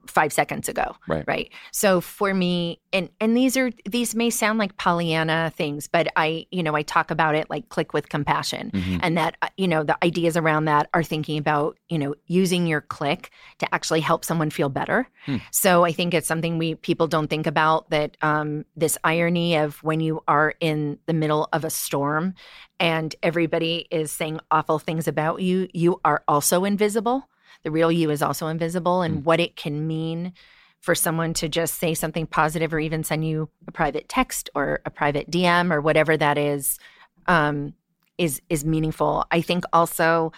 five 0.06 0.32
seconds 0.32 0.68
ago. 0.68 0.96
Right. 1.06 1.24
Right. 1.26 1.52
So 1.72 2.00
for 2.00 2.34
me, 2.34 2.80
and 2.92 3.08
and 3.20 3.36
these 3.36 3.56
are 3.56 3.70
these 3.84 4.14
may 4.14 4.30
sound 4.30 4.58
like 4.58 4.76
Pollyanna 4.76 5.52
things, 5.56 5.86
but 5.86 6.08
I, 6.16 6.46
you 6.50 6.62
know, 6.62 6.74
I 6.74 6.82
talk 6.82 7.10
about 7.10 7.34
it 7.34 7.48
like 7.50 7.68
click 7.68 7.92
with 7.92 8.08
compassion 8.08 8.70
Mhm. 8.72 9.00
and 9.02 9.16
that 9.16 9.36
uh, 9.42 9.48
you 9.56 9.68
know 9.68 9.82
the 9.84 9.96
ideas 10.04 10.36
around 10.36 10.64
that 10.66 10.88
are 10.94 11.02
thinking 11.02 11.38
about 11.38 11.76
you 11.88 11.98
know 11.98 12.14
using 12.26 12.66
your 12.66 12.80
click 12.80 13.30
to 13.58 13.74
actually 13.74 14.00
help 14.00 14.24
someone 14.24 14.50
feel 14.50 14.68
better 14.68 15.08
Hmm. 15.26 15.36
so 15.50 15.84
i 15.84 15.92
think 15.92 16.14
it's 16.14 16.28
something 16.28 16.58
we 16.58 16.74
people 16.76 17.06
don't 17.08 17.28
think 17.28 17.46
about 17.46 17.90
that 17.90 18.16
um, 18.22 18.64
this 18.76 18.96
irony 19.04 19.56
of 19.56 19.82
when 19.82 20.00
you 20.00 20.22
are 20.28 20.54
in 20.60 20.98
the 21.06 21.12
middle 21.12 21.48
of 21.52 21.64
a 21.64 21.70
storm 21.70 22.34
and 22.80 23.14
everybody 23.22 23.86
is 23.90 24.10
saying 24.12 24.40
awful 24.50 24.78
things 24.78 25.08
about 25.08 25.42
you 25.42 25.68
you 25.74 26.00
are 26.04 26.22
also 26.28 26.64
invisible 26.64 27.28
the 27.64 27.70
real 27.70 27.90
you 27.92 28.10
is 28.10 28.22
also 28.22 28.46
invisible 28.46 29.02
and 29.02 29.24
what 29.24 29.40
it 29.40 29.56
can 29.56 29.86
mean 29.86 30.32
for 30.80 30.94
someone 30.94 31.34
to 31.34 31.48
just 31.48 31.74
say 31.74 31.92
something 31.92 32.26
positive 32.26 32.72
or 32.72 32.78
even 32.78 33.02
send 33.02 33.26
you 33.26 33.48
a 33.66 33.72
private 33.72 34.08
text 34.08 34.48
or 34.54 34.80
a 34.86 34.90
private 34.90 35.28
dm 35.30 35.72
or 35.72 35.80
whatever 35.80 36.16
that 36.16 36.38
is 36.38 36.78
um, 37.26 37.74
is 38.18 38.42
is 38.50 38.64
meaningful. 38.64 39.24
I 39.30 39.40
think 39.40 39.64
also 39.72 40.32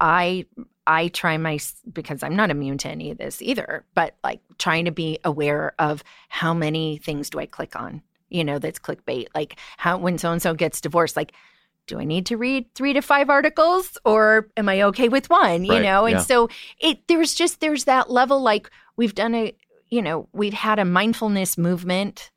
I 0.00 0.46
I 0.86 1.08
try 1.08 1.36
my 1.38 1.58
because 1.92 2.22
I'm 2.22 2.34
not 2.34 2.50
immune 2.50 2.78
to 2.78 2.88
any 2.88 3.12
of 3.12 3.18
this 3.18 3.40
either, 3.40 3.84
but 3.94 4.16
like 4.24 4.40
trying 4.58 4.86
to 4.86 4.90
be 4.90 5.18
aware 5.24 5.74
of 5.78 6.02
how 6.28 6.52
many 6.52 6.98
things 6.98 7.30
do 7.30 7.38
I 7.38 7.46
click 7.46 7.76
on, 7.76 8.02
you 8.28 8.42
know, 8.42 8.58
that's 8.58 8.78
clickbait. 8.78 9.28
Like 9.34 9.56
how 9.76 9.98
when 9.98 10.18
so 10.18 10.32
and 10.32 10.42
so 10.42 10.54
gets 10.54 10.80
divorced, 10.80 11.16
like 11.16 11.32
do 11.90 12.00
I 12.00 12.04
need 12.04 12.26
to 12.26 12.36
read 12.36 12.72
three 12.74 12.92
to 12.94 13.02
five 13.02 13.28
articles 13.28 13.98
or 14.04 14.48
am 14.56 14.68
I 14.68 14.82
okay 14.82 15.08
with 15.08 15.28
one? 15.28 15.64
You 15.64 15.72
Right, 15.72 15.82
know, 15.82 16.06
and 16.06 16.16
yeah. 16.18 16.22
so 16.24 16.48
it 16.80 17.06
there's 17.08 17.34
just 17.34 17.60
there's 17.60 17.84
that 17.84 18.10
level 18.10 18.40
like 18.40 18.70
we've 18.96 19.14
done 19.14 19.34
a 19.34 19.52
you 19.88 20.00
know 20.00 20.28
we've 20.32 20.54
had 20.54 20.78
a 20.78 20.84
mindfulness 20.84 21.58
movement 21.58 22.30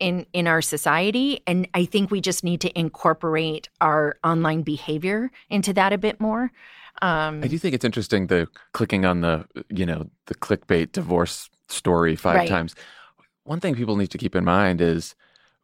in 0.00 0.26
in 0.32 0.48
our 0.48 0.60
society 0.60 1.40
and 1.46 1.68
i 1.74 1.84
think 1.84 2.10
we 2.10 2.20
just 2.20 2.42
need 2.42 2.60
to 2.60 2.78
incorporate 2.78 3.68
our 3.80 4.16
online 4.24 4.62
behavior 4.62 5.30
into 5.50 5.72
that 5.72 5.92
a 5.92 5.98
bit 5.98 6.18
more 6.20 6.50
um 7.00 7.40
I 7.44 7.46
do 7.48 7.58
think 7.58 7.74
it's 7.76 7.84
interesting 7.84 8.26
the 8.26 8.48
clicking 8.72 9.04
on 9.04 9.20
the 9.20 9.44
you 9.68 9.86
know 9.86 10.10
the 10.26 10.34
clickbait 10.34 10.90
divorce 10.92 11.48
story 11.68 12.16
five 12.16 12.36
Right. 12.36 12.48
times. 12.48 12.74
One 13.44 13.60
thing 13.60 13.74
people 13.74 13.96
need 13.96 14.10
to 14.10 14.18
keep 14.18 14.34
in 14.34 14.44
mind 14.44 14.80
is 14.80 15.14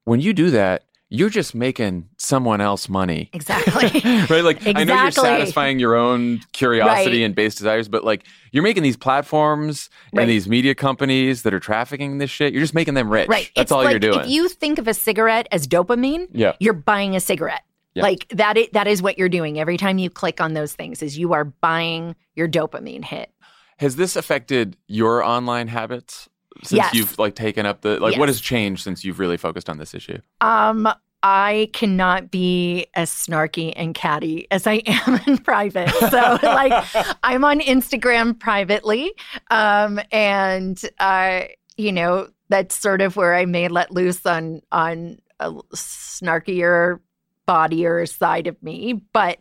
when 0.05 0.21
you 0.21 0.33
do 0.33 0.51
that, 0.51 0.85
you're 1.13 1.29
just 1.29 1.55
making 1.57 2.09
someone 2.19 2.61
else 2.61 2.89
money. 2.89 3.29
exactly 3.33 4.01
right? 4.31 4.45
Like 4.45 4.65
I 4.67 4.85
know 4.85 5.03
you're 5.03 5.11
satisfying 5.11 5.79
your 5.81 5.97
own 5.97 6.41
curiosity 6.53 7.19
Right. 7.19 7.25
and 7.27 7.35
base 7.35 7.57
desires, 7.57 7.89
but 7.89 8.05
like 8.05 8.25
you're 8.53 8.63
making 8.63 8.85
these 8.85 8.97
platforms 8.97 9.91
Right. 10.13 10.23
and 10.23 10.31
these 10.31 10.49
media 10.49 10.75
companies 10.75 11.43
that 11.43 11.53
are 11.53 11.61
trafficking 11.61 12.19
this 12.19 12.31
shit. 12.31 12.53
You're 12.53 12.63
just 12.63 12.75
making 12.75 12.95
them 12.95 13.11
rich. 13.11 13.29
right 13.29 13.51
That's 13.57 13.65
it's 13.67 13.73
all 13.73 13.83
like 13.83 13.91
you're 13.91 13.99
doing. 13.99 14.21
if 14.21 14.29
you 14.29 14.49
think 14.49 14.79
of 14.79 14.87
a 14.89 14.95
cigarette 14.95 15.49
as 15.51 15.67
dopamine 15.67 16.29
yeah. 16.33 16.53
you're 16.61 16.73
buying 16.75 17.17
a 17.17 17.21
cigarette 17.21 17.63
Yeah. 17.95 18.05
like 18.05 18.29
that 18.29 18.57
is, 18.57 18.69
that 18.73 18.87
is 18.87 19.03
what 19.03 19.19
you're 19.19 19.29
doing 19.29 19.59
every 19.59 19.77
time 19.77 19.99
you 19.99 20.11
click 20.11 20.41
on 20.41 20.55
those 20.55 20.73
things 20.75 21.03
is 21.03 21.19
you 21.19 21.33
are 21.33 21.45
buying 21.45 22.15
your 22.37 22.49
dopamine 22.49 23.05
hit 23.05 23.31
Has 23.79 23.97
this 23.97 24.15
affected 24.15 24.77
your 24.87 25.25
online 25.25 25.67
habits 25.69 26.29
since 26.63 26.73
Yes. 26.77 26.95
you've 26.95 27.19
like 27.19 27.35
taken 27.35 27.67
up 27.67 27.81
the 27.83 27.99
like 28.01 28.19
what 28.19 28.29
has 28.29 28.41
changed 28.41 28.83
since 28.83 29.05
you've 29.05 29.19
really 29.19 29.37
focused 29.37 29.69
on 29.71 29.79
this 29.79 29.95
issue? 29.95 30.19
Um, 30.41 30.89
I 31.23 31.69
cannot 31.75 32.31
be 32.31 32.87
as 32.95 33.11
snarky 33.11 33.75
and 33.77 33.95
catty 33.95 34.47
as 34.51 34.67
I 34.67 34.83
am 34.87 35.21
in 35.27 35.37
private. 35.39 35.91
So, 35.91 36.39
like, 36.43 36.85
I'm 37.23 37.45
on 37.45 37.61
Instagram 37.61 38.39
privately, 38.39 39.13
um, 39.51 40.01
and 40.13 40.81
uh, 40.99 41.43
you 41.77 41.93
know, 41.93 42.29
that's 42.49 42.75
sort 42.75 43.03
of 43.03 43.17
where 43.17 43.35
I 43.35 43.45
may 43.45 43.69
let 43.69 43.91
loose 43.91 44.25
on 44.25 44.63
on 44.73 45.19
a 45.41 45.53
snarkier, 45.75 47.01
bodier 47.47 48.09
side 48.09 48.47
of 48.47 48.63
me. 48.63 48.95
But 49.13 49.39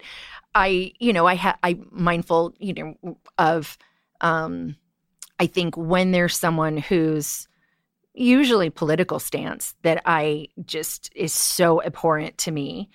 I, 0.55 0.91
you 0.99 1.13
know, 1.13 1.28
I 1.28 1.36
ha- 1.36 1.57
I'm 1.63 1.88
mindful, 1.91 2.53
you 2.59 2.74
know, 2.74 3.17
of 3.38 3.78
um 4.22 4.76
I 5.39 5.47
think 5.47 5.77
when 5.77 6.11
there's 6.11 6.37
someone 6.37 6.77
who's 6.77 7.47
usually 8.13 8.69
political 8.69 9.19
stance 9.19 9.75
that 9.83 10.01
I 10.05 10.47
just 10.65 11.09
is 11.15 11.31
so 11.33 11.81
abhorrent 11.81 12.37
to 12.39 12.51
me, 12.51 12.89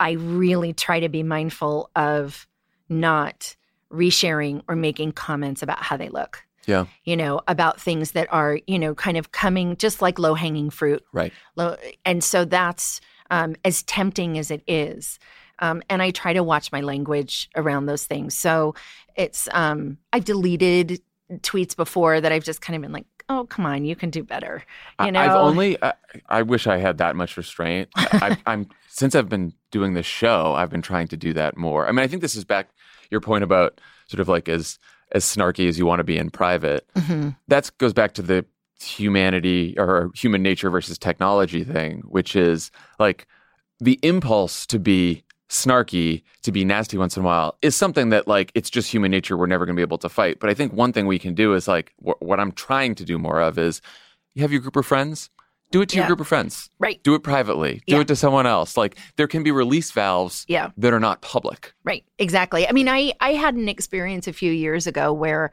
I 0.00 0.12
really 0.12 0.72
try 0.72 1.00
to 1.00 1.08
be 1.08 1.22
mindful 1.22 1.90
of 1.94 2.46
not 2.88 3.56
resharing 3.92 4.62
or 4.68 4.76
making 4.76 5.12
comments 5.12 5.62
about 5.62 5.82
how 5.82 5.96
they 5.96 6.08
look. 6.08 6.44
Yeah. 6.66 6.86
You 7.04 7.16
know, 7.16 7.42
about 7.46 7.80
things 7.80 8.10
that 8.12 8.26
are, 8.32 8.58
you 8.66 8.78
know, 8.78 8.94
kind 8.94 9.16
of 9.16 9.30
coming 9.30 9.76
just 9.76 10.02
like 10.02 10.18
low 10.18 10.34
hanging 10.34 10.70
fruit. 10.70 11.04
Right. 11.12 11.32
Low, 11.54 11.76
and 12.04 12.24
so 12.24 12.44
that's 12.44 13.00
um, 13.30 13.54
as 13.64 13.84
tempting 13.84 14.36
as 14.36 14.50
it 14.50 14.62
is. 14.66 15.20
Um, 15.60 15.82
and 15.88 16.02
I 16.02 16.10
try 16.10 16.32
to 16.32 16.42
watch 16.42 16.72
my 16.72 16.80
language 16.80 17.48
around 17.54 17.86
those 17.86 18.04
things. 18.04 18.34
So 18.34 18.74
it's, 19.14 19.48
um, 19.52 19.98
I've 20.12 20.24
deleted 20.24 21.00
tweets 21.34 21.76
before 21.76 22.20
that 22.20 22.32
I've 22.32 22.44
just 22.44 22.60
kind 22.60 22.76
of 22.76 22.82
been 22.82 22.92
like, 22.92 23.06
oh, 23.28 23.46
come 23.48 23.66
on, 23.66 23.84
you 23.84 23.96
can 23.96 24.10
do 24.10 24.22
better. 24.22 24.62
You 25.04 25.12
know, 25.12 25.20
I, 25.20 25.24
have 25.24 25.36
only. 25.36 25.82
I, 25.82 25.92
I 26.28 26.42
wish 26.42 26.66
I 26.66 26.78
had 26.78 26.98
that 26.98 27.16
much 27.16 27.36
restraint. 27.36 27.88
I, 27.96 28.38
I'm 28.46 28.68
since 28.88 29.14
I've 29.14 29.28
been 29.28 29.52
doing 29.70 29.94
this 29.94 30.06
show, 30.06 30.54
I've 30.54 30.70
been 30.70 30.82
trying 30.82 31.08
to 31.08 31.16
do 31.16 31.32
that 31.34 31.56
more. 31.56 31.86
I 31.86 31.92
mean, 31.92 32.00
I 32.00 32.06
think 32.06 32.22
this 32.22 32.36
is 32.36 32.44
back 32.44 32.70
your 33.10 33.20
point 33.20 33.44
about 33.44 33.80
sort 34.08 34.20
of 34.20 34.28
like 34.28 34.48
as 34.48 34.78
as 35.12 35.24
snarky 35.24 35.68
as 35.68 35.78
you 35.78 35.86
want 35.86 36.00
to 36.00 36.04
be 36.04 36.18
in 36.18 36.30
private. 36.30 36.86
Mhm. 36.94 37.36
That 37.48 37.70
goes 37.78 37.92
back 37.92 38.14
to 38.14 38.22
the 38.22 38.44
humanity 38.80 39.74
or 39.78 40.10
human 40.14 40.42
nature 40.42 40.70
versus 40.70 40.98
technology 40.98 41.64
thing, 41.64 42.02
which 42.06 42.36
is 42.36 42.70
like 42.98 43.26
the 43.80 43.98
impulse 44.02 44.66
to 44.66 44.78
be 44.78 45.24
snarky, 45.48 46.22
to 46.42 46.52
be 46.52 46.64
nasty 46.64 46.98
once 46.98 47.16
in 47.16 47.22
a 47.22 47.26
while 47.26 47.56
is 47.62 47.76
something 47.76 48.08
that 48.10 48.26
like 48.26 48.50
it's 48.54 48.70
just 48.70 48.90
human 48.90 49.10
nature 49.10 49.36
we're 49.36 49.46
never 49.46 49.64
going 49.64 49.74
to 49.76 49.78
be 49.78 49.82
able 49.82 49.98
to 49.98 50.08
fight. 50.08 50.40
But 50.40 50.50
I 50.50 50.54
think 50.54 50.72
one 50.72 50.92
thing 50.92 51.06
we 51.06 51.18
can 51.18 51.34
do 51.34 51.54
is 51.54 51.68
like 51.68 51.92
wh- 51.98 52.20
what 52.20 52.40
I'm 52.40 52.52
trying 52.52 52.94
to 52.96 53.04
do 53.04 53.18
more 53.18 53.40
of 53.40 53.58
is 53.58 53.80
you 54.34 54.42
have 54.42 54.52
your 54.52 54.60
group 54.60 54.76
of 54.76 54.84
friends, 54.84 55.30
do 55.70 55.80
it 55.82 55.88
to 55.90 55.96
your 55.96 56.06
group 56.06 56.20
of 56.20 56.28
friends. 56.28 56.70
Right. 56.78 57.02
Do 57.02 57.14
it 57.14 57.22
privately. 57.22 57.82
Do 57.86 57.94
Yeah. 57.96 58.00
it 58.00 58.08
to 58.08 58.16
someone 58.16 58.46
else. 58.46 58.76
Like 58.76 58.96
there 59.16 59.26
can 59.28 59.42
be 59.42 59.50
release 59.50 59.90
valves 59.92 60.44
Yeah. 60.48 60.70
that 60.76 60.92
are 60.92 61.00
not 61.00 61.22
public. 61.22 61.72
Right, 61.84 62.04
exactly. 62.18 62.66
I 62.68 62.72
mean, 62.72 62.88
I 62.88 63.12
I 63.20 63.32
had 63.34 63.54
an 63.54 63.68
experience 63.68 64.26
a 64.28 64.32
few 64.32 64.52
years 64.52 64.86
ago 64.86 65.12
where 65.12 65.50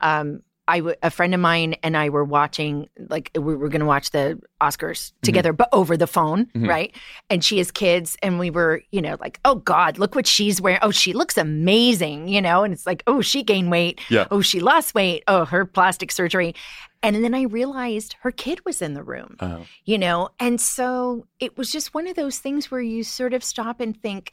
um, 0.00 0.42
I 0.66 0.78
w- 0.78 0.96
a 1.02 1.10
friend 1.10 1.34
of 1.34 1.40
mine 1.40 1.74
and 1.82 1.94
I 1.96 2.08
were 2.08 2.24
watching 2.24 2.88
like 3.10 3.30
we 3.34 3.54
were 3.54 3.68
going 3.68 3.80
to 3.80 3.86
watch 3.86 4.12
the 4.12 4.40
Oscars 4.62 5.12
together, 5.22 5.52
but 5.52 5.68
over 5.72 5.96
the 5.96 6.06
phone, 6.06 6.46
Mhm. 6.54 6.68
right? 6.68 6.96
And 7.28 7.44
she 7.44 7.58
has 7.58 7.70
kids, 7.70 8.16
and 8.22 8.38
we 8.38 8.50
were, 8.50 8.82
you 8.90 9.02
know, 9.02 9.16
like, 9.20 9.40
oh 9.44 9.56
God, 9.56 9.98
look 9.98 10.14
what 10.14 10.26
she's 10.26 10.60
wearing. 10.62 10.78
Oh, 10.80 10.90
she 10.90 11.12
looks 11.12 11.36
amazing, 11.36 12.28
you 12.28 12.40
know. 12.40 12.62
And 12.64 12.72
it's 12.72 12.86
like, 12.86 13.02
oh, 13.06 13.20
she 13.20 13.42
gained 13.42 13.70
weight. 13.70 14.00
Yeah. 14.08 14.26
Oh, 14.30 14.40
she 14.40 14.60
lost 14.60 14.94
weight. 14.94 15.22
Oh, 15.28 15.44
her 15.44 15.66
plastic 15.66 16.10
surgery. 16.10 16.54
And 17.02 17.22
then 17.22 17.34
I 17.34 17.42
realized 17.42 18.16
her 18.22 18.30
kid 18.30 18.64
was 18.64 18.80
in 18.80 18.94
the 18.94 19.02
room 19.02 19.36
Oh. 19.40 19.66
you 19.84 19.98
know 19.98 20.30
and 20.40 20.58
so 20.58 21.26
it 21.38 21.58
was 21.58 21.70
just 21.70 21.92
one 21.92 22.06
of 22.06 22.16
those 22.16 22.38
things 22.38 22.70
where 22.70 22.80
you 22.80 23.04
sort 23.04 23.34
of 23.34 23.44
stop 23.44 23.78
and 23.78 23.94
think 24.00 24.32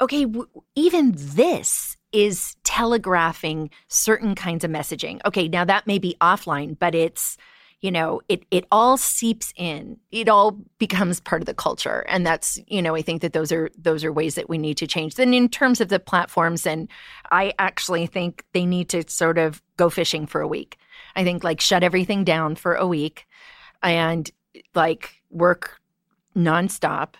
okay 0.00 0.24
w- 0.24 0.46
even 0.76 1.12
this 1.16 1.95
is 2.12 2.56
telegraphing 2.64 3.70
certain 3.88 4.34
kinds 4.34 4.64
of 4.64 4.70
messaging. 4.70 5.20
Okay 5.24 5.48
now 5.48 5.64
that 5.64 5.86
may 5.86 5.98
be 5.98 6.16
offline 6.20 6.78
but 6.78 6.94
it's 6.94 7.36
you 7.80 7.90
know 7.90 8.20
it 8.28 8.44
it 8.50 8.66
all 8.72 8.96
seeps 8.96 9.52
in. 9.56 9.98
It 10.10 10.28
all 10.28 10.58
becomes 10.78 11.20
part 11.20 11.42
of 11.42 11.46
the 11.46 11.54
culture. 11.54 12.04
And 12.08 12.26
that's 12.26 12.58
you 12.66 12.80
know 12.82 12.94
i 12.94 13.02
think 13.02 13.22
that 13.22 13.32
those 13.32 13.52
are 13.52 13.70
those 13.76 14.04
are 14.04 14.12
ways 14.12 14.34
that 14.36 14.48
we 14.48 14.58
need 14.58 14.76
to 14.78 14.86
change. 14.86 15.14
Then 15.14 15.34
in 15.34 15.48
terms 15.48 15.80
of 15.80 15.88
the 15.88 16.00
platforms 16.00 16.66
and 16.66 16.88
i 17.30 17.52
actually 17.58 18.06
think 18.06 18.44
they 18.52 18.66
need 18.66 18.88
to 18.90 19.08
sort 19.08 19.38
of 19.38 19.62
go 19.76 19.90
fishing 19.90 20.26
for 20.26 20.40
a 20.40 20.48
week. 20.48 20.78
I 21.14 21.24
think 21.24 21.44
like 21.44 21.60
shut 21.60 21.82
everything 21.82 22.24
down 22.24 22.56
for 22.56 22.74
a 22.74 22.86
week 22.86 23.26
and 23.82 24.30
like 24.74 25.22
work 25.30 25.80
nonstop 26.36 27.14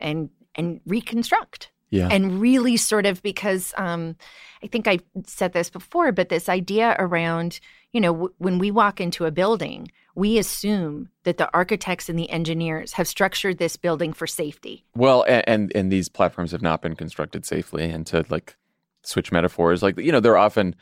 and 0.00 0.30
and 0.54 0.80
reconstruct 0.86 1.70
Yeah. 1.90 2.08
and 2.10 2.40
really 2.40 2.76
sort 2.76 3.06
of 3.06 3.22
because 3.22 3.72
um, 3.76 4.16
I 4.62 4.66
think 4.66 4.86
I 4.86 4.98
said 5.26 5.52
this 5.52 5.70
before, 5.70 6.12
but 6.12 6.28
this 6.28 6.48
idea 6.48 6.96
around 6.98 7.60
you 7.92 8.00
know 8.00 8.12
w- 8.12 8.34
when 8.38 8.58
we 8.58 8.70
walk 8.70 9.00
into 9.00 9.24
a 9.24 9.30
building, 9.30 9.90
we 10.14 10.36
assume 10.36 11.08
that 11.22 11.38
the 11.38 11.48
architects 11.54 12.08
and 12.08 12.18
the 12.18 12.28
engineers 12.30 12.94
have 12.94 13.06
structured 13.06 13.58
this 13.58 13.76
building 13.76 14.12
for 14.12 14.26
safety. 14.26 14.84
Well, 14.96 15.24
and, 15.28 15.48
and 15.48 15.72
and 15.74 15.92
these 15.92 16.08
platforms 16.08 16.52
have 16.52 16.62
not 16.62 16.82
been 16.82 16.96
constructed 16.96 17.46
safely. 17.46 17.84
And 17.84 18.06
to 18.08 18.24
like 18.28 18.56
switch 19.02 19.30
metaphors, 19.32 19.82
like 19.82 19.98
you 19.98 20.12
know, 20.12 20.20
they're 20.20 20.36
often 20.36 20.74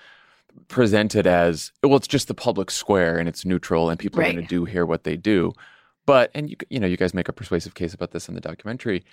presented 0.68 1.26
as 1.26 1.70
well. 1.82 1.96
It's 1.96 2.09
just 2.09 2.28
the 2.28 2.34
public 2.34 2.70
square, 2.70 3.18
and 3.18 3.28
it's 3.28 3.44
neutral, 3.44 3.90
and 3.90 3.98
people 3.98 4.20
are 4.20 4.24
going 4.24 4.36
to 4.36 4.42
do 4.42 4.64
here 4.64 4.86
what 4.86 5.04
they 5.04 5.16
do. 5.16 5.52
But 6.07 6.30
and 6.34 6.48
you 6.48 6.57
you 6.70 6.80
know, 6.80 6.86
you 6.86 6.96
guys 6.96 7.14
make 7.14 7.28
a 7.28 7.32
persuasive 7.32 7.74
case 7.74 7.92
about 7.92 8.12
this 8.12 8.28
in 8.28 8.34
the 8.34 8.40
documentary. 8.40 9.04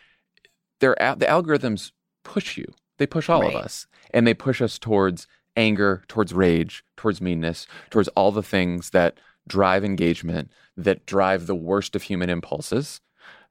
They're 0.79 0.95
the 0.99 1.25
algorithms 1.25 1.91
push 2.23 2.57
you. 2.57 2.65
They 2.97 3.07
push 3.07 3.29
all 3.29 3.41
Right. 3.41 3.55
of 3.55 3.61
us, 3.61 3.87
and 4.13 4.25
they 4.27 4.33
push 4.33 4.61
us 4.61 4.77
towards 4.79 5.27
anger, 5.55 6.03
towards 6.07 6.33
rage, 6.33 6.83
towards 6.97 7.21
meanness, 7.21 7.67
towards 7.89 8.07
all 8.09 8.31
the 8.31 8.43
things 8.43 8.89
that 8.91 9.19
drive 9.47 9.83
engagement, 9.83 10.51
that 10.77 11.05
drive 11.05 11.47
the 11.47 11.55
worst 11.55 11.95
of 11.95 12.03
human 12.03 12.29
impulses 12.29 13.01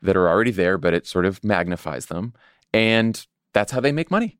that 0.01 0.17
are 0.17 0.29
already 0.29 0.51
there, 0.51 0.79
but 0.79 0.95
it 0.95 1.07
sort 1.07 1.25
of 1.27 1.43
magnifies 1.45 2.07
them. 2.07 2.33
And 2.75 3.25
that's 3.53 3.73
how 3.73 3.81
they 3.81 3.93
make 3.93 4.11
money. 4.11 4.39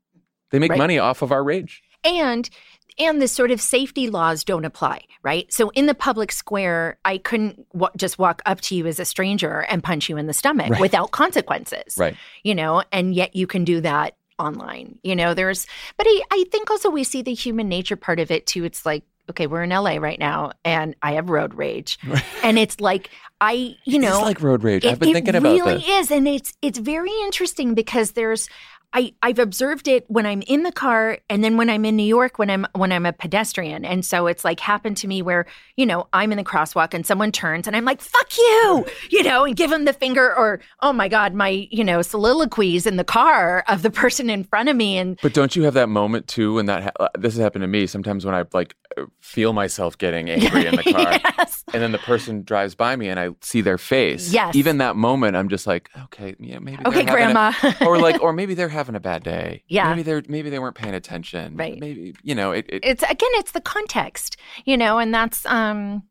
They 0.51 0.59
make 0.59 0.71
Right. 0.71 0.79
money 0.79 0.99
off 0.99 1.23
of 1.23 1.31
our 1.33 1.45
rage. 1.45 1.83
and 2.05 2.51
and 2.99 3.21
the 3.23 3.29
sort 3.29 3.51
of 3.51 3.61
safety 3.61 4.09
laws 4.11 4.45
don't 4.45 4.65
apply 4.65 5.01
right 5.23 5.53
so 5.53 5.71
in 5.71 5.87
the 5.87 5.95
public 5.95 6.31
square 6.33 6.99
i 7.05 7.19
couldn't 7.19 7.65
wa- 7.73 7.91
just 7.97 8.19
walk 8.19 8.43
up 8.47 8.61
to 8.61 8.75
you 8.75 8.87
as 8.87 8.99
a 9.01 9.05
stranger 9.05 9.61
and 9.69 9.83
punch 9.85 10.09
you 10.09 10.17
in 10.17 10.27
the 10.27 10.33
stomach 10.33 10.71
Right. 10.71 10.81
without 10.81 11.11
consequences 11.11 11.97
Right. 11.97 12.17
you 12.43 12.55
know 12.55 12.83
and 12.93 13.15
yet 13.15 13.35
you 13.37 13.47
can 13.47 13.65
do 13.65 13.81
that 13.83 14.17
online 14.39 14.99
you 15.03 15.15
know 15.17 15.35
there's 15.35 15.67
but 15.97 16.07
I, 16.09 16.21
I 16.31 16.45
think 16.51 16.71
also 16.71 16.91
we 16.91 17.05
see 17.05 17.23
the 17.23 17.35
human 17.35 17.69
nature 17.69 17.97
part 17.97 18.19
of 18.21 18.31
it 18.31 18.47
too 18.47 18.65
it's 18.65 18.85
like 18.85 19.05
okay 19.31 19.47
we're 19.47 19.63
in 19.63 19.71
la 19.71 19.91
right 19.97 20.19
now 20.19 20.53
and 20.65 20.97
i 21.03 21.13
have 21.13 21.31
road 21.31 21.55
rage 21.55 21.99
and 22.43 22.59
it's 22.59 22.81
like 22.81 23.09
i 23.41 23.77
you 23.85 23.99
know 24.01 24.17
it's 24.19 24.23
like 24.27 24.41
road 24.43 24.65
rage. 24.65 24.85
it, 24.85 24.91
I've 24.93 24.99
been 24.99 25.13
thinking 25.13 25.37
about 25.37 25.55
it. 25.55 25.63
really 25.65 25.81
is, 25.83 26.11
and 26.11 26.27
it's 26.27 26.53
it's 26.61 26.79
very 26.79 27.13
interesting 27.23 27.75
because 27.75 28.13
there's 28.13 28.49
I 28.95 29.15
I've 29.23 29.39
observed 29.39 29.89
it 29.89 30.05
when 30.09 30.27
I'm 30.27 30.43
in 30.43 30.63
the 30.63 30.73
car, 30.73 31.19
and 31.31 31.43
then 31.43 31.57
when 31.57 31.71
I'm 31.71 31.85
in 31.85 31.97
New 31.97 32.03
York 32.03 32.39
when 32.39 32.51
I'm 32.51 32.67
when 32.75 32.93
I'm 32.93 33.07
a 33.07 33.13
pedestrian, 33.13 33.85
and 33.85 34.05
so 34.05 34.27
it's 34.27 34.45
like 34.45 34.61
happened 34.61 34.97
to 34.99 35.09
me 35.09 35.23
where 35.23 35.47
you 35.77 35.87
know 35.87 36.09
I'm 36.13 36.33
in 36.33 36.39
the 36.39 36.45
crosswalk 36.45 36.95
and 36.95 37.07
someone 37.07 37.33
turns 37.33 37.67
and 37.67 37.77
I'm 37.77 37.85
like 37.85 38.01
fuck 38.01 38.37
you, 38.37 38.87
you 39.11 39.23
know, 39.23 39.45
and 39.45 39.57
give 39.57 39.71
them 39.71 39.85
the 39.85 39.93
finger, 39.93 40.35
or 40.37 40.61
oh 40.81 40.93
my 40.93 41.09
god, 41.09 41.35
my 41.35 41.69
you 41.71 41.85
know 41.85 42.03
soliloquies 42.03 42.87
in 42.87 42.97
the 42.97 43.05
car 43.05 43.65
of 43.69 43.83
the 43.83 43.91
person 43.91 44.29
in 44.31 44.45
front 44.45 44.69
of 44.69 44.77
me, 44.77 44.99
and 44.99 45.19
But 45.23 45.35
don't 45.35 45.55
you 45.57 45.63
have 45.65 45.75
that 45.75 45.89
moment 45.89 46.29
too 46.29 46.55
when 46.55 46.67
that 46.67 46.83
ha- 46.83 46.91
uh, 47.01 47.09
this 47.19 47.35
has 47.35 47.43
happened 47.43 47.63
to 47.63 47.69
me 47.69 47.87
sometimes 47.87 48.25
when 48.25 48.35
I 48.35 48.45
like 48.53 48.75
uh, 48.99 49.05
feel 49.21 49.53
myself 49.53 49.97
getting 49.97 50.29
angry 50.29 50.67
in 50.67 50.77
the 50.77 50.83
car 50.93 51.19
yes, 51.39 51.65
and 51.73 51.83
then 51.83 51.93
the 51.93 51.99
person 51.99 52.43
drives 52.43 52.75
by 52.75 52.95
me 52.97 53.09
and 53.09 53.19
I 53.19 53.31
see 53.41 53.61
their 53.63 53.79
face. 53.79 54.33
Yes. 54.33 54.55
Even 54.55 54.79
that 54.79 54.97
moment 54.97 55.37
I'm 55.37 55.49
just 55.49 55.67
like, 55.67 55.89
okay, 56.05 56.35
yeah, 56.39 56.59
maybe 56.59 56.85
okay, 56.87 57.05
they're 57.05 57.09
a- 57.09 57.33
grandma, 57.33 57.53
or 57.87 57.99
like 57.99 58.13
or 58.23 58.33
maybe 58.33 58.55
they're 58.55 58.69
having 58.69 58.82
a 58.95 59.01
bad 59.01 59.23
day. 59.23 59.63
Yeah. 59.69 59.89
Maybe 59.91 60.03
they're 60.03 60.23
maybe 60.29 60.51
they 60.51 60.59
weren't 60.59 60.77
paying 60.77 60.95
attention. 60.95 61.57
Right. 61.57 61.79
Maybe 61.79 62.15
you 62.23 62.35
know, 62.35 62.53
it, 62.53 62.67
it 62.69 62.85
it's 62.85 63.03
again 63.03 63.31
it's 63.35 63.53
the 63.53 63.61
context 63.61 64.37
you 64.65 64.77
know 64.77 64.99
and 64.99 65.13
that's 65.15 65.45
um 65.47 66.03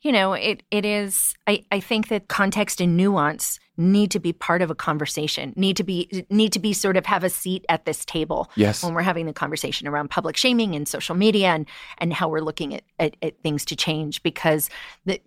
you 0.00 0.12
know 0.12 0.32
it 0.32 0.62
it 0.70 0.84
is 0.84 1.34
i 1.46 1.64
i 1.72 1.80
think 1.80 2.08
that 2.08 2.28
context 2.28 2.80
and 2.80 2.96
nuance 2.96 3.58
need 3.76 4.10
to 4.12 4.20
be 4.20 4.32
part 4.32 4.62
of 4.62 4.70
a 4.70 4.74
conversation 4.74 5.52
need 5.56 5.76
to 5.76 5.82
be 5.84 6.24
need 6.30 6.52
to 6.52 6.58
be 6.60 6.72
sort 6.72 6.96
of 6.96 7.04
have 7.06 7.24
a 7.24 7.30
seat 7.30 7.64
at 7.68 7.84
this 7.84 8.04
table 8.04 8.50
Yes. 8.54 8.82
when 8.84 8.94
we're 8.94 9.02
having 9.02 9.26
the 9.26 9.32
conversation 9.32 9.88
around 9.88 10.08
public 10.10 10.36
shaming 10.36 10.74
and 10.76 10.86
social 10.86 11.14
media 11.16 11.48
and 11.48 11.66
and 11.98 12.12
how 12.12 12.28
we're 12.28 12.40
looking 12.40 12.74
at 12.74 12.82
at, 13.00 13.16
at 13.22 13.40
things 13.42 13.64
to 13.66 13.76
change 13.76 14.22
because 14.22 14.70
the 15.04 15.20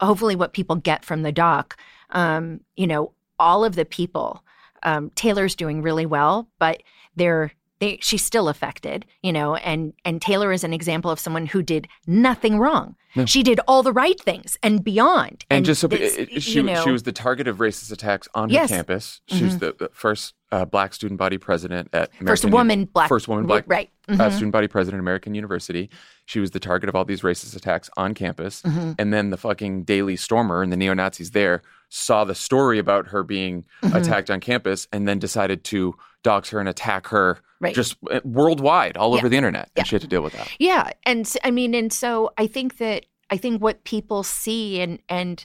hopefully 0.00 0.36
what 0.36 0.52
people 0.52 0.76
get 0.76 1.04
from 1.04 1.22
the 1.22 1.32
doc 1.32 1.76
um 2.10 2.60
you 2.76 2.86
know 2.86 3.12
all 3.38 3.64
of 3.64 3.74
the 3.74 3.84
people 3.86 4.44
um 4.82 5.10
taylor's 5.10 5.54
doing 5.54 5.82
really 5.82 6.06
well 6.06 6.48
but 6.58 6.82
they're 7.16 7.52
they 7.80 7.98
she's 8.02 8.22
still 8.24 8.48
affected, 8.48 9.06
you 9.22 9.32
know, 9.32 9.56
and 9.56 9.92
and 10.04 10.22
Taylor 10.22 10.52
is 10.52 10.62
an 10.64 10.72
example 10.72 11.10
of 11.10 11.18
someone 11.18 11.46
who 11.46 11.62
did 11.62 11.88
nothing 12.06 12.58
wrong. 12.58 12.94
She 13.26 13.42
did 13.42 13.58
all 13.66 13.82
the 13.82 13.92
right 13.92 14.20
things 14.20 14.56
and 14.62 14.84
beyond. 14.84 15.44
And, 15.50 15.64
just 15.64 15.80
so 15.80 15.88
this, 15.88 16.16
it- 16.16 16.28
it- 16.30 16.42
she, 16.44 16.52
you 16.58 16.62
know, 16.62 16.80
she 16.84 16.92
was 16.92 17.02
the 17.02 17.10
target 17.10 17.48
of 17.48 17.56
racist 17.58 17.90
attacks 17.90 18.28
on 18.36 18.48
her 18.50 18.52
Yes. 18.52 18.70
Mm-hmm. 18.70 18.76
campus. 18.76 19.20
She 19.26 19.42
was 19.42 19.58
the, 19.58 19.74
the 19.76 19.90
first 19.92 20.34
uh, 20.52 20.64
black 20.64 20.94
student 20.94 21.18
body 21.18 21.36
president 21.36 21.88
at 21.92 22.10
first 22.14 22.44
American 22.44 22.50
woman 22.52 22.84
black 22.84 23.08
first 23.08 23.26
woman 23.26 23.46
black 23.46 23.64
right. 23.66 23.90
uh, 24.08 24.12
Mhm. 24.14 24.30
student 24.32 24.52
body 24.52 24.68
president 24.68 24.98
at 24.98 25.02
American 25.02 25.34
University. 25.34 25.90
She 26.26 26.38
was 26.38 26.52
the 26.52 26.60
target 26.60 26.88
of 26.88 26.94
all 26.94 27.04
these 27.04 27.22
racist 27.22 27.56
attacks 27.56 27.90
on 27.96 28.14
campus. 28.14 28.62
Mm-hmm. 28.62 28.92
And 28.96 29.12
then 29.12 29.30
the 29.30 29.36
fucking 29.36 29.82
Daily 29.82 30.14
Stormer 30.14 30.62
and 30.62 30.70
the 30.72 30.76
neo 30.76 30.94
Nazis 30.94 31.32
there 31.32 31.62
saw 31.88 32.24
the 32.24 32.36
story 32.36 32.78
about 32.78 33.08
her 33.08 33.24
being 33.24 33.64
Mm-hmm. 33.82 33.96
attacked 33.96 34.30
on 34.30 34.38
campus 34.38 34.86
and 34.92 35.08
then 35.08 35.18
decided 35.18 35.64
to 35.64 35.94
dox 36.22 36.50
her 36.50 36.60
and 36.60 36.68
attack 36.68 37.08
her 37.08 37.38
Right. 37.60 37.74
just 37.74 37.96
uh, 38.10 38.20
worldwide, 38.24 38.96
all 38.96 39.14
over 39.14 39.28
the 39.28 39.36
internet. 39.36 39.70
Yeah. 39.74 39.80
And 39.80 39.86
she 39.86 39.94
had 39.94 40.02
to 40.02 40.08
deal 40.08 40.22
with 40.22 40.32
that. 40.32 40.48
Yeah, 40.58 40.90
and 41.04 41.30
I 41.44 41.50
mean, 41.50 41.74
and 41.74 41.92
so 41.92 42.32
I 42.38 42.46
think 42.46 42.78
that 42.78 43.04
I 43.28 43.36
think 43.36 43.62
what 43.62 43.84
people 43.84 44.22
see 44.22 44.80
and 44.80 44.98
and 45.08 45.44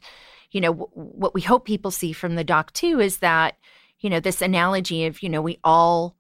you 0.52 0.62
know 0.62 0.74
w- 0.74 0.90
what 0.94 1.34
we 1.34 1.42
hope 1.42 1.66
people 1.66 1.92
see 1.92 2.14
from 2.14 2.36
the 2.36 2.44
doc 2.44 2.72
too 2.74 3.00
is 3.00 3.18
that 3.18 3.58
you 4.00 4.10
know 4.10 4.20
this 4.20 4.42
analogy 4.42 5.06
of 5.06 5.22
you 5.22 5.30
know 5.30 5.42
we 5.42 5.60
all 5.64 6.16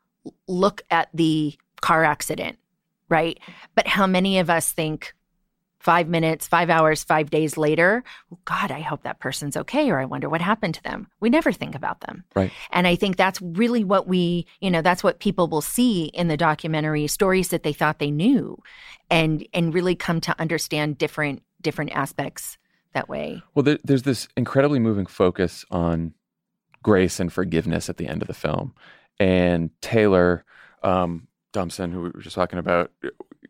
look 0.47 0.81
at 0.91 1.09
the 1.13 1.55
car 1.81 2.03
accident, 2.03 2.57
right? 3.09 3.39
But 3.73 3.87
how 3.87 4.07
many 4.07 4.39
of 4.39 4.49
us 4.49 4.71
think 4.71 5.13
five 5.85 6.07
minutes, 6.07 6.47
five 6.47 6.71
hours, 6.71 7.03
five 7.03 7.29
days 7.29 7.57
later, 7.57 8.03
oh, 8.33 8.39
God, 8.43 8.71
I 8.71 8.79
hope 8.79 9.03
that 9.03 9.19
person's 9.19 9.55
okay, 9.55 9.91
or 9.91 9.99
I 9.99 10.05
wonder 10.05 10.27
what 10.27 10.41
happened 10.41 10.73
to 10.73 10.83
them. 10.83 11.07
We 11.19 11.29
never 11.29 11.51
think 11.51 11.75
about 11.75 12.01
them. 12.01 12.23
Right. 12.35 12.51
And 12.71 12.87
I 12.87 12.95
think 12.95 13.17
that's 13.17 13.39
really 13.39 13.83
what 13.83 14.07
we, 14.07 14.47
you 14.61 14.71
know, 14.71 14.81
that's 14.81 15.03
what 15.03 15.19
people 15.19 15.47
will 15.47 15.61
see 15.61 16.05
in 16.05 16.27
the 16.27 16.37
documentary 16.37 17.05
stories 17.05 17.49
that 17.49 17.61
they 17.61 17.71
thought 17.71 17.99
they 17.99 18.09
knew 18.09 18.57
and 19.11 19.47
and 19.53 19.75
really 19.75 19.95
come 19.95 20.19
to 20.21 20.35
understand 20.41 20.97
different 20.97 21.43
different 21.61 21.91
aspects 21.91 22.57
that 22.93 23.07
way. 23.07 23.43
Well, 23.53 23.61
there, 23.61 23.77
there's 23.83 24.03
this 24.03 24.27
incredibly 24.35 24.79
moving 24.79 25.05
focus 25.05 25.65
on 25.69 26.15
grace 26.81 27.19
and 27.19 27.31
forgiveness 27.31 27.89
at 27.89 27.97
the 27.97 28.07
end 28.07 28.23
of 28.23 28.27
the 28.27 28.33
film. 28.33 28.73
And 29.19 29.69
Taylor 29.81 30.45
um, 30.81 31.27
Dumpson, 31.53 31.91
who 31.91 32.01
we 32.01 32.09
were 32.09 32.21
just 32.21 32.35
talking 32.35 32.57
about, 32.57 32.91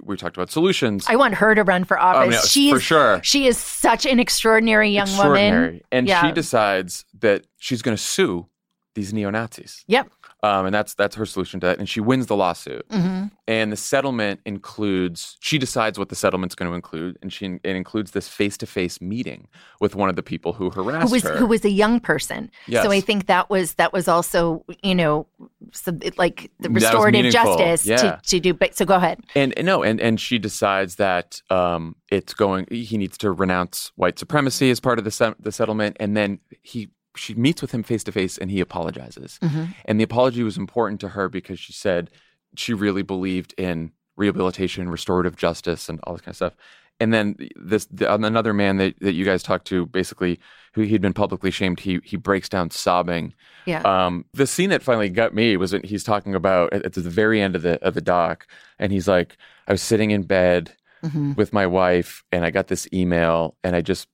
we 0.04 0.18
talked 0.18 0.36
about 0.38 0.50
solutions. 0.52 1.06
I 1.08 1.16
want 1.16 1.36
her 1.36 1.56
to 1.56 1.64
run 1.64 1.84
for 1.84 2.00
Oh, 2.00 2.04
office. 2.04 2.34
yeah, 2.34 2.41
she 2.41 2.72
for 2.72 2.80
sure. 2.80 3.20
she 3.24 3.48
is 3.48 3.58
such 3.58 4.06
an 4.06 4.20
extraordinary 4.20 4.89
young 4.89 5.08
Extraordinary. 5.08 5.66
woman. 5.68 5.82
And 5.91 6.08
Yeah. 6.08 6.26
she 6.26 6.32
decides 6.32 7.06
that 7.20 7.46
she's 7.58 7.82
going 7.82 7.96
to 7.98 8.02
sue 8.04 8.48
these 8.96 9.14
neo 9.14 9.30
Nazis. 9.30 9.84
Yep. 9.88 10.10
Um, 10.46 10.66
and 10.68 10.76
that's 10.76 10.93
that's 10.93 11.16
her 11.16 11.26
solution 11.26 11.60
to 11.62 11.68
that. 11.68 11.80
And 11.80 11.88
she 11.89 12.00
wins 12.00 12.28
the 12.28 12.36
lawsuit. 12.36 12.86
hmm 12.91 13.24
And 13.48 13.72
the 13.72 13.78
settlement 13.78 14.41
includes, 14.46 15.38
she 15.39 15.58
decides 15.58 15.98
what 16.00 16.10
the 16.10 16.16
settlement's 16.16 16.56
going 16.56 16.70
to 16.70 16.76
include. 16.76 17.18
And 17.22 17.32
she 17.34 17.46
it 17.64 17.76
includes 17.76 18.12
this 18.12 18.28
face 18.28 18.58
to 18.58 18.66
face 18.66 19.02
meeting 19.02 19.48
with 19.80 19.96
one 19.96 20.10
of 20.10 20.16
the 20.16 20.24
people 20.24 20.54
who 20.54 20.70
harassed 20.70 21.08
Who 21.08 21.12
was 21.14 21.24
her. 21.24 21.36
who 21.38 21.46
was 21.46 21.64
a 21.66 21.70
young 21.70 22.00
person. 22.00 22.52
Yes. 22.68 22.84
So 22.84 22.91
I 22.91 23.02
think 23.02 23.26
that 23.28 23.50
was 23.50 23.74
that 23.76 23.91
was 23.93 24.08
also, 24.08 24.64
you 24.84 24.96
know, 24.96 25.28
so 25.72 25.98
it, 26.02 26.18
like 26.18 26.52
the 26.60 26.70
restorative 26.70 27.32
justice 27.32 27.86
Yeah. 27.86 27.98
to, 27.98 28.20
to 28.32 28.39
do 28.39 28.54
but 28.54 28.76
so 28.76 28.86
go 28.86 28.96
ahead. 28.96 29.20
And, 29.36 29.54
and 29.58 29.66
no, 29.66 29.84
and, 29.84 30.00
and 30.00 30.20
she 30.20 30.38
decides 30.39 30.96
that 30.98 31.41
um, 31.50 31.96
it's 32.10 32.34
going. 32.34 32.68
He 32.70 32.98
needs 32.98 33.18
to 33.20 33.32
renounce 33.32 33.91
white 33.96 34.20
supremacy 34.20 34.70
as 34.70 34.80
part 34.80 35.00
of 35.00 35.06
the 35.06 35.12
se- 35.12 35.36
the 35.39 35.52
settlement, 35.52 35.98
and 36.00 36.16
then 36.16 36.39
he 36.62 36.89
she 37.16 37.34
meets 37.34 37.61
with 37.61 37.72
him 37.72 37.84
face 37.84 38.03
to 38.05 38.11
face, 38.11 38.38
and 38.38 38.51
he 38.51 38.59
apologizes. 38.59 39.39
And 39.86 39.99
the 39.99 40.03
apology 40.03 40.43
was 40.43 40.57
important 40.57 41.01
to 41.01 41.09
her 41.09 41.30
because 41.30 41.59
she 41.59 41.74
said 41.74 42.11
she 42.55 42.74
really 42.74 43.03
believed 43.03 43.53
in 43.57 43.91
rehabilitation, 44.16 44.89
restorative 44.89 45.36
justice, 45.36 45.89
and 45.89 45.99
all 46.03 46.13
this 46.13 46.22
kind 46.22 46.32
of 46.32 46.36
stuff. 46.38 46.55
And 46.99 47.13
then 47.13 47.36
this 47.57 47.88
the, 47.91 48.13
another 48.13 48.53
man 48.53 48.78
that, 48.78 48.97
that 49.01 49.13
you 49.13 49.26
guys 49.26 49.43
talked 49.43 49.68
to, 49.68 49.86
basically, 49.86 50.39
who 50.74 50.84
he'd 50.84 51.01
been 51.01 51.13
publicly 51.13 51.51
shamed, 51.51 51.82
he 51.82 51.99
he 52.05 52.16
breaks 52.16 52.47
down 52.47 52.72
sobbing. 52.72 53.34
Yeah. 53.66 53.82
Um, 53.82 54.24
the 54.34 54.47
scene 54.47 54.70
that 54.70 54.82
finally 54.82 55.09
got 55.09 55.34
me 55.34 55.57
was 55.57 55.74
when 55.74 55.84
he's 55.84 56.05
talking 56.05 56.36
about 56.36 56.72
at, 56.72 56.86
at 56.86 56.93
the 56.93 57.01
very 57.01 57.41
end 57.41 57.55
of 57.55 57.63
the 57.63 57.84
of 57.86 57.95
the 57.95 58.01
doc, 58.01 58.47
and 58.80 58.93
he's 58.93 59.09
like, 59.09 59.36
"I 59.68 59.74
was 59.74 59.82
sitting 59.82 60.11
in 60.11 60.24
bed 60.24 60.74
hmm 61.03 61.34
with 61.34 61.51
my 61.51 61.68
wife, 61.68 62.24
and 62.32 62.45
I 62.45 62.49
got 62.49 62.68
this 62.68 62.88
email, 62.93 63.57
and 63.61 63.76
I 63.76 63.82
just 63.82 64.07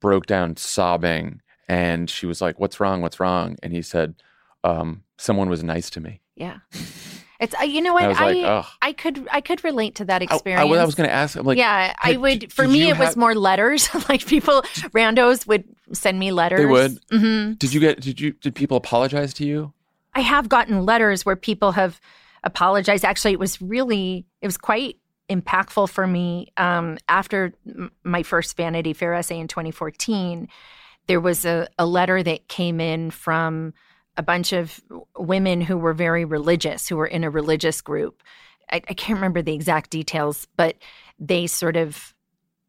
broke 0.00 0.24
down 0.24 0.56
sobbing." 0.56 1.41
And 1.72 2.10
she 2.10 2.26
was 2.26 2.40
like, 2.40 2.60
"What's 2.60 2.80
wrong? 2.80 3.00
What's 3.00 3.18
wrong?" 3.20 3.56
And 3.62 3.72
he 3.72 3.82
said, 3.82 4.14
um, 4.64 5.04
"Someone 5.16 5.48
was 5.48 5.62
nice 5.62 5.88
to 5.90 6.00
me." 6.00 6.20
Yeah. 6.36 6.58
It's 7.40 7.54
uh, 7.60 7.64
you 7.64 7.80
know 7.80 7.92
what 7.92 8.04
I 8.04 8.10
I 8.10 8.32
like. 8.32 8.64
I 8.82 8.92
could 8.92 9.26
I 9.32 9.40
could 9.40 9.64
relate 9.64 9.96
to 9.96 10.04
that 10.04 10.22
experience. 10.22 10.60
I, 10.60 10.80
I 10.80 10.84
was 10.84 10.94
going 10.94 11.08
to 11.08 11.14
ask. 11.14 11.36
I'm 11.36 11.44
like, 11.44 11.58
yeah, 11.58 11.92
I 12.00 12.16
would. 12.16 12.52
For 12.52 12.68
me, 12.68 12.88
it 12.88 12.98
was 12.98 13.16
more 13.16 13.34
letters. 13.34 13.88
like 14.08 14.24
people, 14.26 14.62
randos 14.94 15.44
would 15.48 15.64
send 15.92 16.18
me 16.20 16.30
letters. 16.30 16.60
They 16.60 16.66
would? 16.66 16.98
hmm 17.10 17.52
Did 17.54 17.74
you 17.74 17.80
get? 17.80 18.00
Did 18.00 18.20
you? 18.20 18.32
Did 18.32 18.54
people 18.54 18.76
apologize 18.76 19.34
to 19.34 19.44
you? 19.44 19.72
I 20.14 20.20
have 20.20 20.48
gotten 20.48 20.84
letters 20.84 21.26
where 21.26 21.34
people 21.36 21.72
have 21.72 22.00
apologized. 22.44 23.04
Actually, 23.04 23.32
it 23.32 23.40
was 23.40 23.60
really, 23.60 24.24
it 24.40 24.46
was 24.46 24.58
quite 24.58 24.98
impactful 25.28 25.88
for 25.88 26.06
me. 26.06 26.52
Um, 26.56 26.98
after 27.08 27.54
m- 27.66 27.90
my 28.04 28.22
first 28.22 28.56
Vanity 28.56 28.92
Fair 28.92 29.14
essay 29.14 29.38
in 29.40 29.48
2014, 29.48 30.48
there 31.06 31.20
was 31.20 31.44
a, 31.44 31.68
a 31.78 31.86
letter 31.86 32.22
that 32.22 32.48
came 32.48 32.80
in 32.80 33.10
from 33.10 33.74
a 34.16 34.22
bunch 34.22 34.52
of 34.52 34.80
women 35.16 35.60
who 35.60 35.78
were 35.78 35.94
very 35.94 36.24
religious, 36.24 36.88
who 36.88 36.96
were 36.96 37.06
in 37.06 37.24
a 37.24 37.30
religious 37.30 37.80
group. 37.80 38.22
I, 38.70 38.76
I 38.76 38.94
can't 38.94 39.16
remember 39.16 39.42
the 39.42 39.54
exact 39.54 39.90
details, 39.90 40.46
but 40.56 40.76
they 41.18 41.46
sort 41.46 41.76
of 41.76 42.14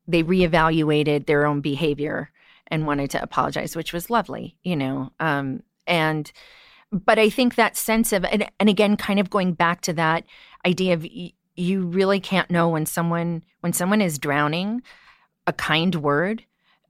they 0.08 0.24
reevaluated 0.24 1.26
their 1.26 1.46
own 1.46 1.62
behavior 1.62 2.30
and 2.68 2.86
wanted 2.86 3.10
to 3.12 3.22
apologize, 3.22 3.76
which 3.76 3.94
was 3.94 4.10
lovely, 4.10 4.58
you 4.64 4.76
know. 4.76 5.12
Um, 5.20 5.64
and 5.88 6.32
but 6.92 7.20
I 7.20 7.30
think 7.30 7.56
that 7.56 7.78
sense 7.78 8.14
of 8.14 8.26
and, 8.26 8.50
and 8.60 8.70
again, 8.70 8.98
kind 8.98 9.20
of 9.20 9.30
going 9.30 9.54
back 9.54 9.82
to 9.82 9.94
that 9.94 10.26
idea 10.66 10.94
of 10.94 11.06
you 11.56 11.86
really 11.86 12.20
can't 12.20 12.50
know 12.50 12.70
when 12.70 12.86
someone 12.86 13.44
when 13.62 13.74
someone 13.74 14.02
is 14.02 14.18
drowning, 14.20 14.82
a 15.48 15.54
kind 15.54 15.96
word, 15.96 16.44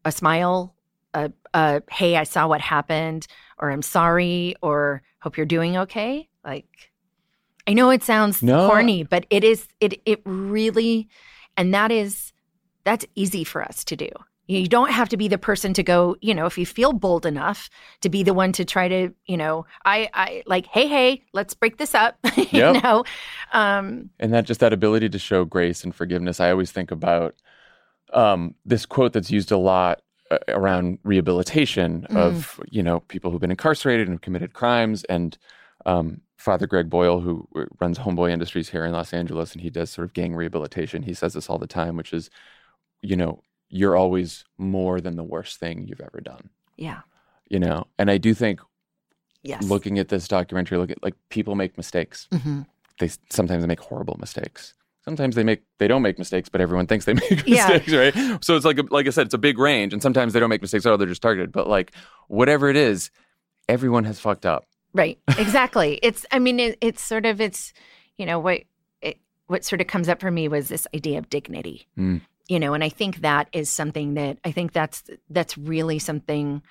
a 0.06 0.12
smile, 0.12 0.73
a, 1.14 1.32
a 1.54 1.82
hey, 1.92 2.16
I 2.18 2.24
saw 2.24 2.48
what 2.48 2.62
happened, 2.62 3.28
or 3.60 3.72
I'm 3.72 3.82
sorry, 3.82 4.56
or 4.62 5.02
hope 5.20 5.38
you're 5.38 5.46
doing 5.46 5.78
okay. 5.78 6.28
Like 6.44 6.92
I 7.68 7.74
know 7.74 7.90
it 7.90 8.04
sounds 8.04 8.42
No. 8.42 8.68
corny, 8.68 9.04
but 9.04 9.26
it 9.30 9.44
is 9.44 9.68
it 9.80 10.02
it 10.06 10.22
really 10.26 11.08
and 11.58 11.74
that 11.74 11.92
is 11.92 12.34
that's 12.84 13.06
easy 13.16 13.44
for 13.44 13.62
us 13.64 13.84
to 13.86 13.96
do. 13.96 14.10
You 14.46 14.68
don't 14.68 14.92
have 14.92 15.08
to 15.10 15.16
be 15.18 15.30
the 15.30 15.38
person 15.38 15.74
to 15.76 15.84
go, 15.84 16.18
you 16.20 16.36
know, 16.36 16.46
if 16.46 16.58
you 16.58 16.66
feel 16.66 16.92
bold 16.92 17.26
enough 17.26 17.70
to 18.02 18.10
be 18.10 18.24
the 18.24 18.34
one 18.34 18.52
to 18.54 18.66
try 18.66 18.90
to, 18.90 19.14
you 19.26 19.38
know, 19.38 19.66
I 19.86 20.10
I 20.14 20.44
like, 20.46 20.66
hey, 20.68 20.88
hey, 20.88 21.24
let's 21.32 21.54
break 21.54 21.78
this 21.78 21.96
up. 21.96 22.18
you 22.36 22.52
Yep. 22.52 22.84
know. 22.84 23.06
Um 23.54 24.10
and 24.20 24.34
that 24.34 24.46
just 24.46 24.60
that 24.60 24.74
ability 24.74 25.10
to 25.10 25.20
show 25.20 25.46
grace 25.46 25.84
and 25.84 25.94
forgiveness 25.96 26.40
i 26.40 26.52
always 26.52 26.72
think 26.72 26.92
about 26.92 27.36
um, 28.14 28.54
this 28.64 28.86
quote 28.86 29.14
that's 29.14 29.32
used 29.32 29.52
a 29.52 29.58
lot 29.58 30.02
around 30.48 31.00
rehabilitation 31.04 32.06
of 32.12 32.60
you 32.70 32.84
know 32.84 33.00
people 33.02 33.32
who've 33.32 33.42
been 33.42 33.52
incarcerated 33.52 34.08
and 34.08 34.16
have 34.16 34.22
committed 34.22 34.54
crimes 34.54 35.04
and 35.06 35.38
um, 35.86 36.22
father 36.38 36.68
greg 36.68 36.90
boyle 36.90 37.20
who 37.20 37.48
runs 37.80 38.00
homeboy 38.00 38.32
industries 38.32 38.70
here 38.70 38.86
in 38.86 38.92
los 38.92 39.14
angeles 39.14 39.54
and 39.54 39.62
he 39.62 39.70
does 39.70 39.90
sort 39.90 40.06
of 40.06 40.14
gang 40.14 40.36
rehabilitation 40.36 41.04
he 41.04 41.14
says 41.14 41.34
this 41.34 41.50
all 41.50 41.58
the 41.58 41.68
time 41.68 41.96
which 41.98 42.14
is 42.14 42.30
you 43.02 43.16
know 43.16 43.42
you're 43.70 43.96
always 43.96 44.44
more 44.58 45.02
than 45.02 45.16
the 45.16 45.24
worst 45.24 45.60
thing 45.60 45.88
you've 45.88 46.02
ever 46.02 46.22
done 46.22 46.50
yeah. 46.78 47.02
you 47.50 47.60
know 47.60 47.86
and 47.98 48.10
i 48.12 48.18
do 48.18 48.34
think 48.34 48.60
Yes. 49.46 49.64
looking 49.64 50.00
at 50.00 50.08
this 50.08 50.30
documentary 50.30 50.78
look 50.78 50.90
at 50.90 51.04
like 51.04 51.16
people 51.30 51.56
make 51.56 51.76
mistakes 51.76 52.30
hmm 52.32 52.62
they 53.00 53.10
sometimes 53.30 53.64
they 53.64 53.68
make 53.68 53.80
horrible 53.80 54.18
mistakes. 54.20 54.76
Sometimes 55.06 55.36
they 55.36 55.44
make 55.44 55.64
they 55.80 55.88
don't 55.88 56.02
make 56.02 56.18
mistakes, 56.18 56.48
but 56.50 56.62
everyone 56.62 56.88
thinks 56.88 57.06
they 57.06 57.14
make 57.30 57.46
Yeah. 57.46 57.68
mistakes, 57.68 57.94
right? 57.94 58.44
So 58.44 58.56
it's 58.56 58.66
like 58.66 58.80
like 58.92 59.08
I 59.08 59.10
said, 59.10 59.26
it's 59.28 59.34
a 59.34 59.38
big 59.40 59.58
range, 59.58 59.94
and 59.94 60.02
sometimes 60.02 60.34
they 60.34 60.40
don't 60.40 60.50
make 60.50 60.62
mistakes 60.62 60.86
at 60.86 60.92
all; 60.92 60.98
they're 60.98 61.08
just 61.08 61.22
targeted. 61.22 61.52
But 61.52 61.68
like 61.68 61.94
whatever 62.28 62.70
it 62.70 62.76
is, 62.78 63.12
everyone 63.68 64.06
has 64.06 64.20
fucked 64.20 64.46
up. 64.46 64.66
Right. 64.94 65.20
Exactly. 65.38 66.00
it's 66.04 66.26
I 66.32 66.40
mean 66.40 66.60
it, 66.60 66.78
it's 66.82 67.02
sort 67.02 67.26
of 67.26 67.42
it's 67.42 67.74
you 68.18 68.26
know 68.26 68.40
what 68.40 68.62
it, 69.02 69.18
what 69.48 69.66
sort 69.66 69.82
of 69.82 69.88
comes 69.88 70.08
up 70.08 70.22
for 70.22 70.32
me 70.32 70.48
was 70.48 70.70
this 70.70 70.88
idea 70.96 71.18
of 71.18 71.30
dignity. 71.30 71.88
Mm. 71.98 72.22
You 72.48 72.60
know, 72.60 72.74
and 72.74 72.84
I 72.84 72.90
think 72.90 73.22
that 73.22 73.48
is 73.54 73.70
something 73.70 74.14
that 74.16 74.38
I 74.46 74.52
think 74.52 74.72
that's 74.74 75.04
that's 75.30 75.58
really 75.58 75.98
something 76.00 76.62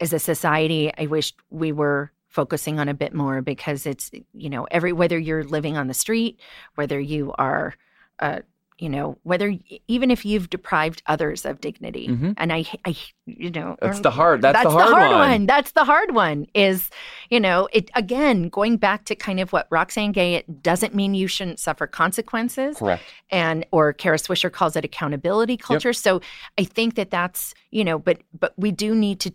as 0.00 0.12
a 0.12 0.18
society 0.18 0.90
I 0.96 1.06
wish 1.06 1.32
we 1.50 1.70
were 1.72 2.10
focusing 2.36 2.78
on 2.78 2.88
a 2.88 2.94
bit 2.94 3.12
more 3.14 3.40
because 3.42 3.86
it's 3.86 4.10
you 4.34 4.50
know 4.50 4.64
every 4.70 4.92
whether 4.92 5.18
you're 5.18 5.44
living 5.56 5.76
on 5.76 5.86
the 5.88 5.94
street, 6.04 6.38
whether 6.74 7.00
you 7.00 7.32
are 7.38 7.74
a 8.18 8.42
you 8.78 8.90
know 8.90 9.16
whether 9.22 9.48
even 9.88 10.10
if 10.10 10.20
you've 10.26 10.50
deprived 10.50 11.00
others 11.06 11.46
of 11.46 11.62
dignity 11.62 12.08
Mhm. 12.08 12.34
and 12.36 12.52
I, 12.52 12.66
I 12.84 12.94
you 13.24 13.50
know 13.50 13.74
That's 13.80 14.00
the 14.00 14.10
hard- 14.10 14.42
that's 14.42 14.62
the 14.64 14.68
that's 14.68 14.90
hard 14.92 15.12
one. 15.12 15.46
that's 15.46 15.72
the 15.72 15.84
hard 15.92 16.10
one 16.14 16.44
is 16.52 16.90
you 17.30 17.40
know 17.40 17.68
it 17.72 17.90
again 17.94 18.50
going 18.50 18.76
back 18.76 19.06
to 19.06 19.14
kind 19.16 19.40
of 19.40 19.50
what 19.54 19.66
Roxane 19.70 20.12
Gay 20.12 20.34
it 20.34 20.62
doesn't 20.62 20.94
mean 20.94 21.14
you 21.14 21.26
shouldn't 21.26 21.58
suffer 21.58 21.86
consequences 21.86 22.76
Correct. 22.76 23.02
and 23.30 23.64
or 23.72 23.94
Kara 23.94 24.18
Swisher 24.18 24.52
calls 24.52 24.76
it 24.76 24.84
accountability 24.84 25.56
culture. 25.56 25.94
So 25.94 26.20
I 26.60 26.64
think 26.64 26.96
that 26.96 27.10
that's 27.10 27.54
you 27.70 27.82
know, 27.82 27.98
but 27.98 28.18
but 28.38 28.52
we 28.58 28.72
do 28.72 28.94
need 28.94 29.20
to 29.20 29.30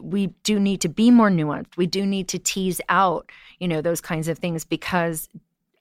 we 0.00 0.28
do 0.44 0.58
need 0.60 0.80
to 0.82 0.88
be 0.88 1.10
more 1.10 1.30
nuanced. 1.30 1.76
We 1.76 1.86
do 1.86 2.04
need 2.06 2.28
to 2.28 2.38
tease 2.38 2.80
out 2.88 3.30
you 3.58 3.68
know 3.68 3.80
those 3.80 4.00
kinds 4.00 4.28
of 4.28 4.38
things 4.38 4.64
because 4.64 5.28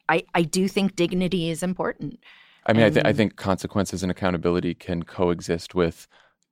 I 0.10 0.24
I 0.36 0.42
do 0.44 0.68
think 0.68 0.96
dignity 0.96 1.50
is 1.50 1.64
important. 1.64 2.20
I 2.66 2.74
mean, 2.74 2.84
I, 2.84 2.90
th- 2.90 3.06
I 3.06 3.12
think 3.12 3.36
consequences 3.36 4.04
and 4.04 4.12
accountability 4.12 4.74
can 4.74 5.04
coexist 5.04 5.76
with 5.76 6.08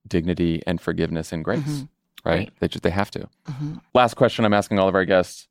dignity 0.08 0.62
and 0.68 0.82
forgiveness 0.82 1.32
and 1.32 1.42
grace, 1.44 1.60
Mhm. 1.62 1.88
right? 2.26 2.38
Right. 2.38 2.52
They 2.60 2.68
just 2.68 2.84
they 2.84 2.90
have 2.90 3.12
to. 3.12 3.30
Mhm. 3.48 3.80
Last 3.94 4.16
question 4.16 4.44
I'm 4.44 4.54
asking 4.54 4.78
all 4.80 4.88
of 4.90 4.96
our 4.96 5.06
guests: 5.06 5.48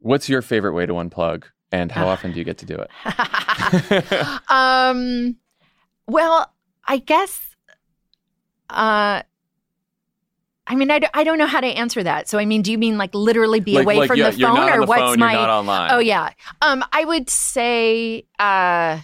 What's 0.00 0.28
your 0.28 0.42
favorite 0.42 0.74
way 0.74 0.84
to 0.86 0.92
unplug, 0.94 1.44
and 1.72 1.90
how 1.90 2.06
Ah. 2.06 2.10
often 2.10 2.32
do 2.32 2.38
you 2.38 2.44
get 2.44 2.58
to 2.58 2.66
do 2.66 2.76
it? 2.76 2.90
um, 4.50 5.36
well, 6.06 6.52
I 6.86 6.98
guess. 6.98 7.56
Uh, 8.70 9.22
I 10.66 10.76
mean, 10.76 10.90
I, 10.90 10.98
d- 10.98 11.08
I 11.12 11.24
don't 11.24 11.36
know 11.36 11.46
how 11.46 11.60
to 11.60 11.66
answer 11.66 12.02
that. 12.02 12.26
So, 12.28 12.38
I 12.38 12.46
mean, 12.46 12.62
do 12.62 12.72
you 12.72 12.78
mean 12.78 12.96
like 12.96 13.14
literally 13.14 13.60
be 13.60 13.74
Like- 13.74 13.84
away 13.84 13.96
like, 13.98 14.08
from 14.08 14.18
the 14.18 14.32
phone, 14.32 14.58
or 14.70 14.80
the 14.80 14.86
what's 14.86 15.00
phone, 15.00 15.18
my? 15.20 15.32
You're 15.32 15.40
not 15.42 15.50
online. 15.50 15.90
Oh 15.92 15.98
yeah. 15.98 16.30
Um, 16.62 16.82
I 16.92 17.04
would 17.04 17.28
say, 17.28 18.24
uh, 18.38 19.00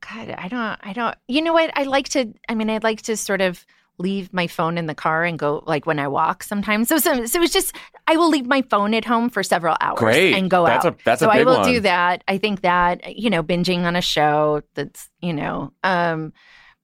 God, 0.00 0.30
I 0.38 0.48
don't, 0.48 0.78
I 0.82 0.92
don't. 0.92 1.16
You 1.26 1.42
know 1.42 1.52
what? 1.52 1.70
I 1.76 1.82
like 1.84 2.08
to. 2.10 2.32
I 2.48 2.54
mean, 2.54 2.70
I'd 2.70 2.84
like 2.84 3.02
to 3.02 3.16
sort 3.16 3.40
of 3.40 3.64
leave 3.98 4.32
my 4.32 4.46
phone 4.46 4.76
in 4.78 4.86
the 4.86 4.94
car 4.94 5.24
and 5.24 5.38
go 5.38 5.62
like 5.66 5.86
when 5.86 5.98
I 5.98 6.06
walk 6.08 6.42
sometimes. 6.42 6.88
So, 6.88 6.98
so, 6.98 7.24
so 7.26 7.40
it's 7.42 7.52
just 7.52 7.74
I 8.06 8.16
will 8.16 8.28
leave 8.28 8.46
my 8.46 8.62
phone 8.62 8.94
at 8.94 9.04
home 9.04 9.30
for 9.30 9.42
several 9.42 9.74
hours 9.80 9.98
Great. 9.98 10.34
and 10.34 10.50
go 10.50 10.66
That's 10.66 10.84
out. 10.84 11.00
a- 11.00 11.04
that's 11.04 11.22
a 11.22 11.24
so 11.24 11.30
I 11.30 11.42
will 11.44 11.60
one. 11.60 11.72
do 11.72 11.80
that. 11.80 12.22
I 12.28 12.38
think 12.38 12.60
that 12.60 13.16
you 13.16 13.30
know, 13.30 13.42
binging 13.42 13.84
on 13.84 13.96
a 13.96 14.02
show 14.02 14.62
that's 14.74 15.08
you 15.20 15.32
know, 15.32 15.72
um, 15.82 16.32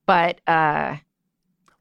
but 0.07 0.41
uh, 0.49 0.97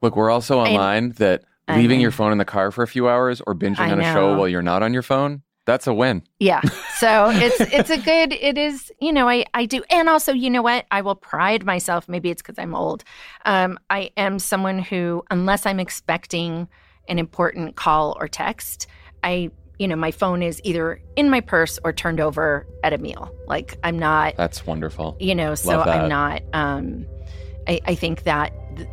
Look, 0.02 0.16
we're 0.16 0.30
also 0.30 0.58
online 0.58 1.10
that 1.12 1.44
I 1.68 1.78
leaving 1.78 1.98
know. 1.98 2.02
your 2.02 2.10
phone 2.10 2.32
in 2.32 2.38
the 2.38 2.44
car 2.44 2.70
for 2.70 2.82
a 2.82 2.88
few 2.88 3.08
hours 3.08 3.40
or 3.46 3.54
binging 3.54 3.78
I 3.78 3.92
on 3.92 4.00
a 4.00 4.12
show 4.12 4.36
while 4.36 4.48
you're 4.48 4.62
not 4.62 4.82
on 4.82 4.92
your 4.92 5.02
phone. 5.02 5.42
That's 5.64 5.86
a 5.86 5.94
win. 5.94 6.24
Yeah. 6.40 6.60
So 6.98 7.30
it's 7.32 7.60
it's 7.60 7.90
a 7.90 7.98
good 7.98 8.32
it 8.32 8.58
is, 8.58 8.90
you 9.00 9.12
know, 9.12 9.28
I 9.28 9.44
I 9.54 9.64
do 9.66 9.82
and 9.90 10.08
also, 10.08 10.32
you 10.32 10.50
know 10.50 10.62
what? 10.62 10.86
I 10.90 11.02
will 11.02 11.14
pride 11.14 11.64
myself, 11.64 12.08
maybe 12.08 12.30
it's 12.30 12.42
cuz 12.42 12.56
I'm 12.58 12.74
old. 12.74 13.04
Um 13.44 13.78
I 13.88 14.10
am 14.16 14.40
someone 14.40 14.80
who 14.80 15.22
unless 15.30 15.64
I'm 15.64 15.78
expecting 15.78 16.68
an 17.08 17.20
important 17.20 17.76
call 17.76 18.16
or 18.18 18.26
text, 18.26 18.88
I 19.22 19.50
you 19.78 19.88
know, 19.88 19.96
my 19.96 20.10
phone 20.10 20.42
is 20.42 20.60
either 20.64 21.00
in 21.16 21.30
my 21.30 21.40
purse 21.40 21.78
or 21.84 21.92
turned 21.92 22.20
over 22.20 22.66
at 22.84 22.92
a 22.92 22.98
meal. 22.98 23.32
Like 23.46 23.78
I'm 23.84 23.98
not 23.98 24.34
That's 24.36 24.66
wonderful. 24.66 25.16
you 25.20 25.34
know 25.34 25.54
so 25.54 25.80
i'm 25.80 26.08
not 26.08 26.42
um 26.52 27.06
i, 27.68 27.80
I 27.86 27.94
think 27.94 28.24
that 28.24 28.52
the, 28.76 28.86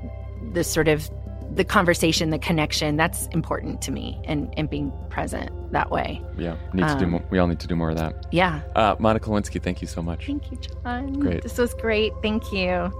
the 0.54 0.64
sort 0.64 0.88
of 0.88 1.10
the 1.56 1.64
conversation 1.64 2.30
the 2.30 2.38
connection 2.40 2.96
that's 2.96 3.26
important 3.28 3.82
to 3.82 3.92
me 3.92 4.20
and 4.26 4.54
and 4.58 4.70
being 4.70 4.92
present 5.10 5.50
that 5.72 5.90
way 5.90 6.22
Yeah, 6.38 6.56
need 6.74 6.88
to 6.88 6.96
do 7.00 7.06
Um, 7.06 7.12
more. 7.12 7.24
We 7.32 7.40
all 7.40 7.48
need 7.48 7.60
to 7.62 7.68
do 7.68 7.76
more 7.76 7.90
of 7.90 7.98
that. 7.98 8.28
yeah 8.32 8.62
Uh, 8.76 8.96
Monica 9.00 9.30
Lewinsky, 9.30 9.62
thank 9.62 9.82
you 9.82 9.88
so 9.88 10.02
much. 10.02 10.28
thank 10.28 10.52
you 10.52 10.58
Jon 10.84 11.14
Great. 11.20 11.42
this 11.42 11.58
was 11.58 11.74
great 11.74 12.14
thank 12.22 12.52
you 12.54 12.92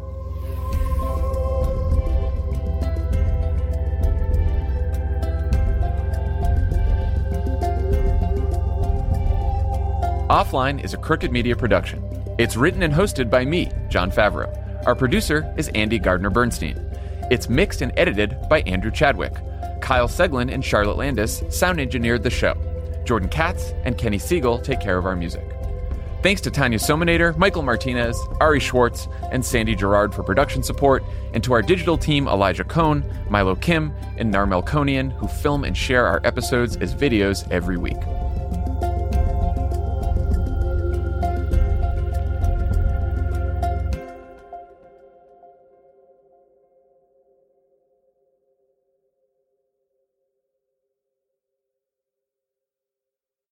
Offline 10.30 10.84
is 10.84 10.94
a 10.94 10.98
Crooked 10.98 11.32
Media 11.32 11.56
production. 11.56 12.04
It's 12.38 12.56
written 12.56 12.84
and 12.84 12.94
hosted 12.94 13.30
by 13.30 13.46
me, 13.46 13.72
Jon 13.90 14.12
Favreau. 14.12 14.56
Our 14.86 14.96
producer 14.96 15.52
is 15.58 15.70
Andy 15.70 15.98
Gardner 16.00 16.30
Bernstein. 16.30 16.76
It's 17.30 17.48
mixed 17.48 17.82
and 17.82 17.92
edited 17.96 18.38
by 18.50 18.62
Andrew 18.62 18.90
Chadwick. 18.90 19.34
Kyle 19.82 20.08
Seglin 20.08 20.52
and 20.52 20.66
Charlotte 20.66 20.98
Landis 20.98 21.44
sound 21.50 21.80
engineered 21.80 22.24
the 22.24 22.30
show. 22.32 22.56
Jordan 23.06 23.30
Katz 23.30 23.74
and 23.84 23.98
Kenny 23.98 24.18
Siegel 24.18 24.58
take 24.58 24.80
care 24.80 24.98
of 24.98 25.06
our 25.06 25.16
music. 25.16 25.56
Thanks 26.24 26.42
to 26.42 26.52
Tanya 26.52 26.80
Somanader, 26.80 27.38
Michael 27.38 27.62
Martinez, 27.62 28.20
Ari 28.42 28.60
Schwartz, 28.60 29.08
and 29.32 29.46
Sandy 29.46 29.76
Girard 29.76 30.14
for 30.14 30.24
production 30.24 30.64
support, 30.64 31.04
and 31.34 31.44
to 31.44 31.54
our 31.54 31.62
digital 31.62 31.98
team 31.98 32.28
Elijah 32.28 32.64
Cone, 32.66 33.06
Milo 33.30 33.56
Kim, 33.56 33.94
and 34.18 34.32
Nar 34.32 34.46
Melkonian, 34.46 35.12
who 35.14 35.28
film 35.28 35.64
and 35.64 35.78
share 35.78 36.08
our 36.08 36.20
episodes 36.24 36.78
as 36.78 36.94
videos 36.94 37.50
every 37.52 37.78
week. 37.78 38.00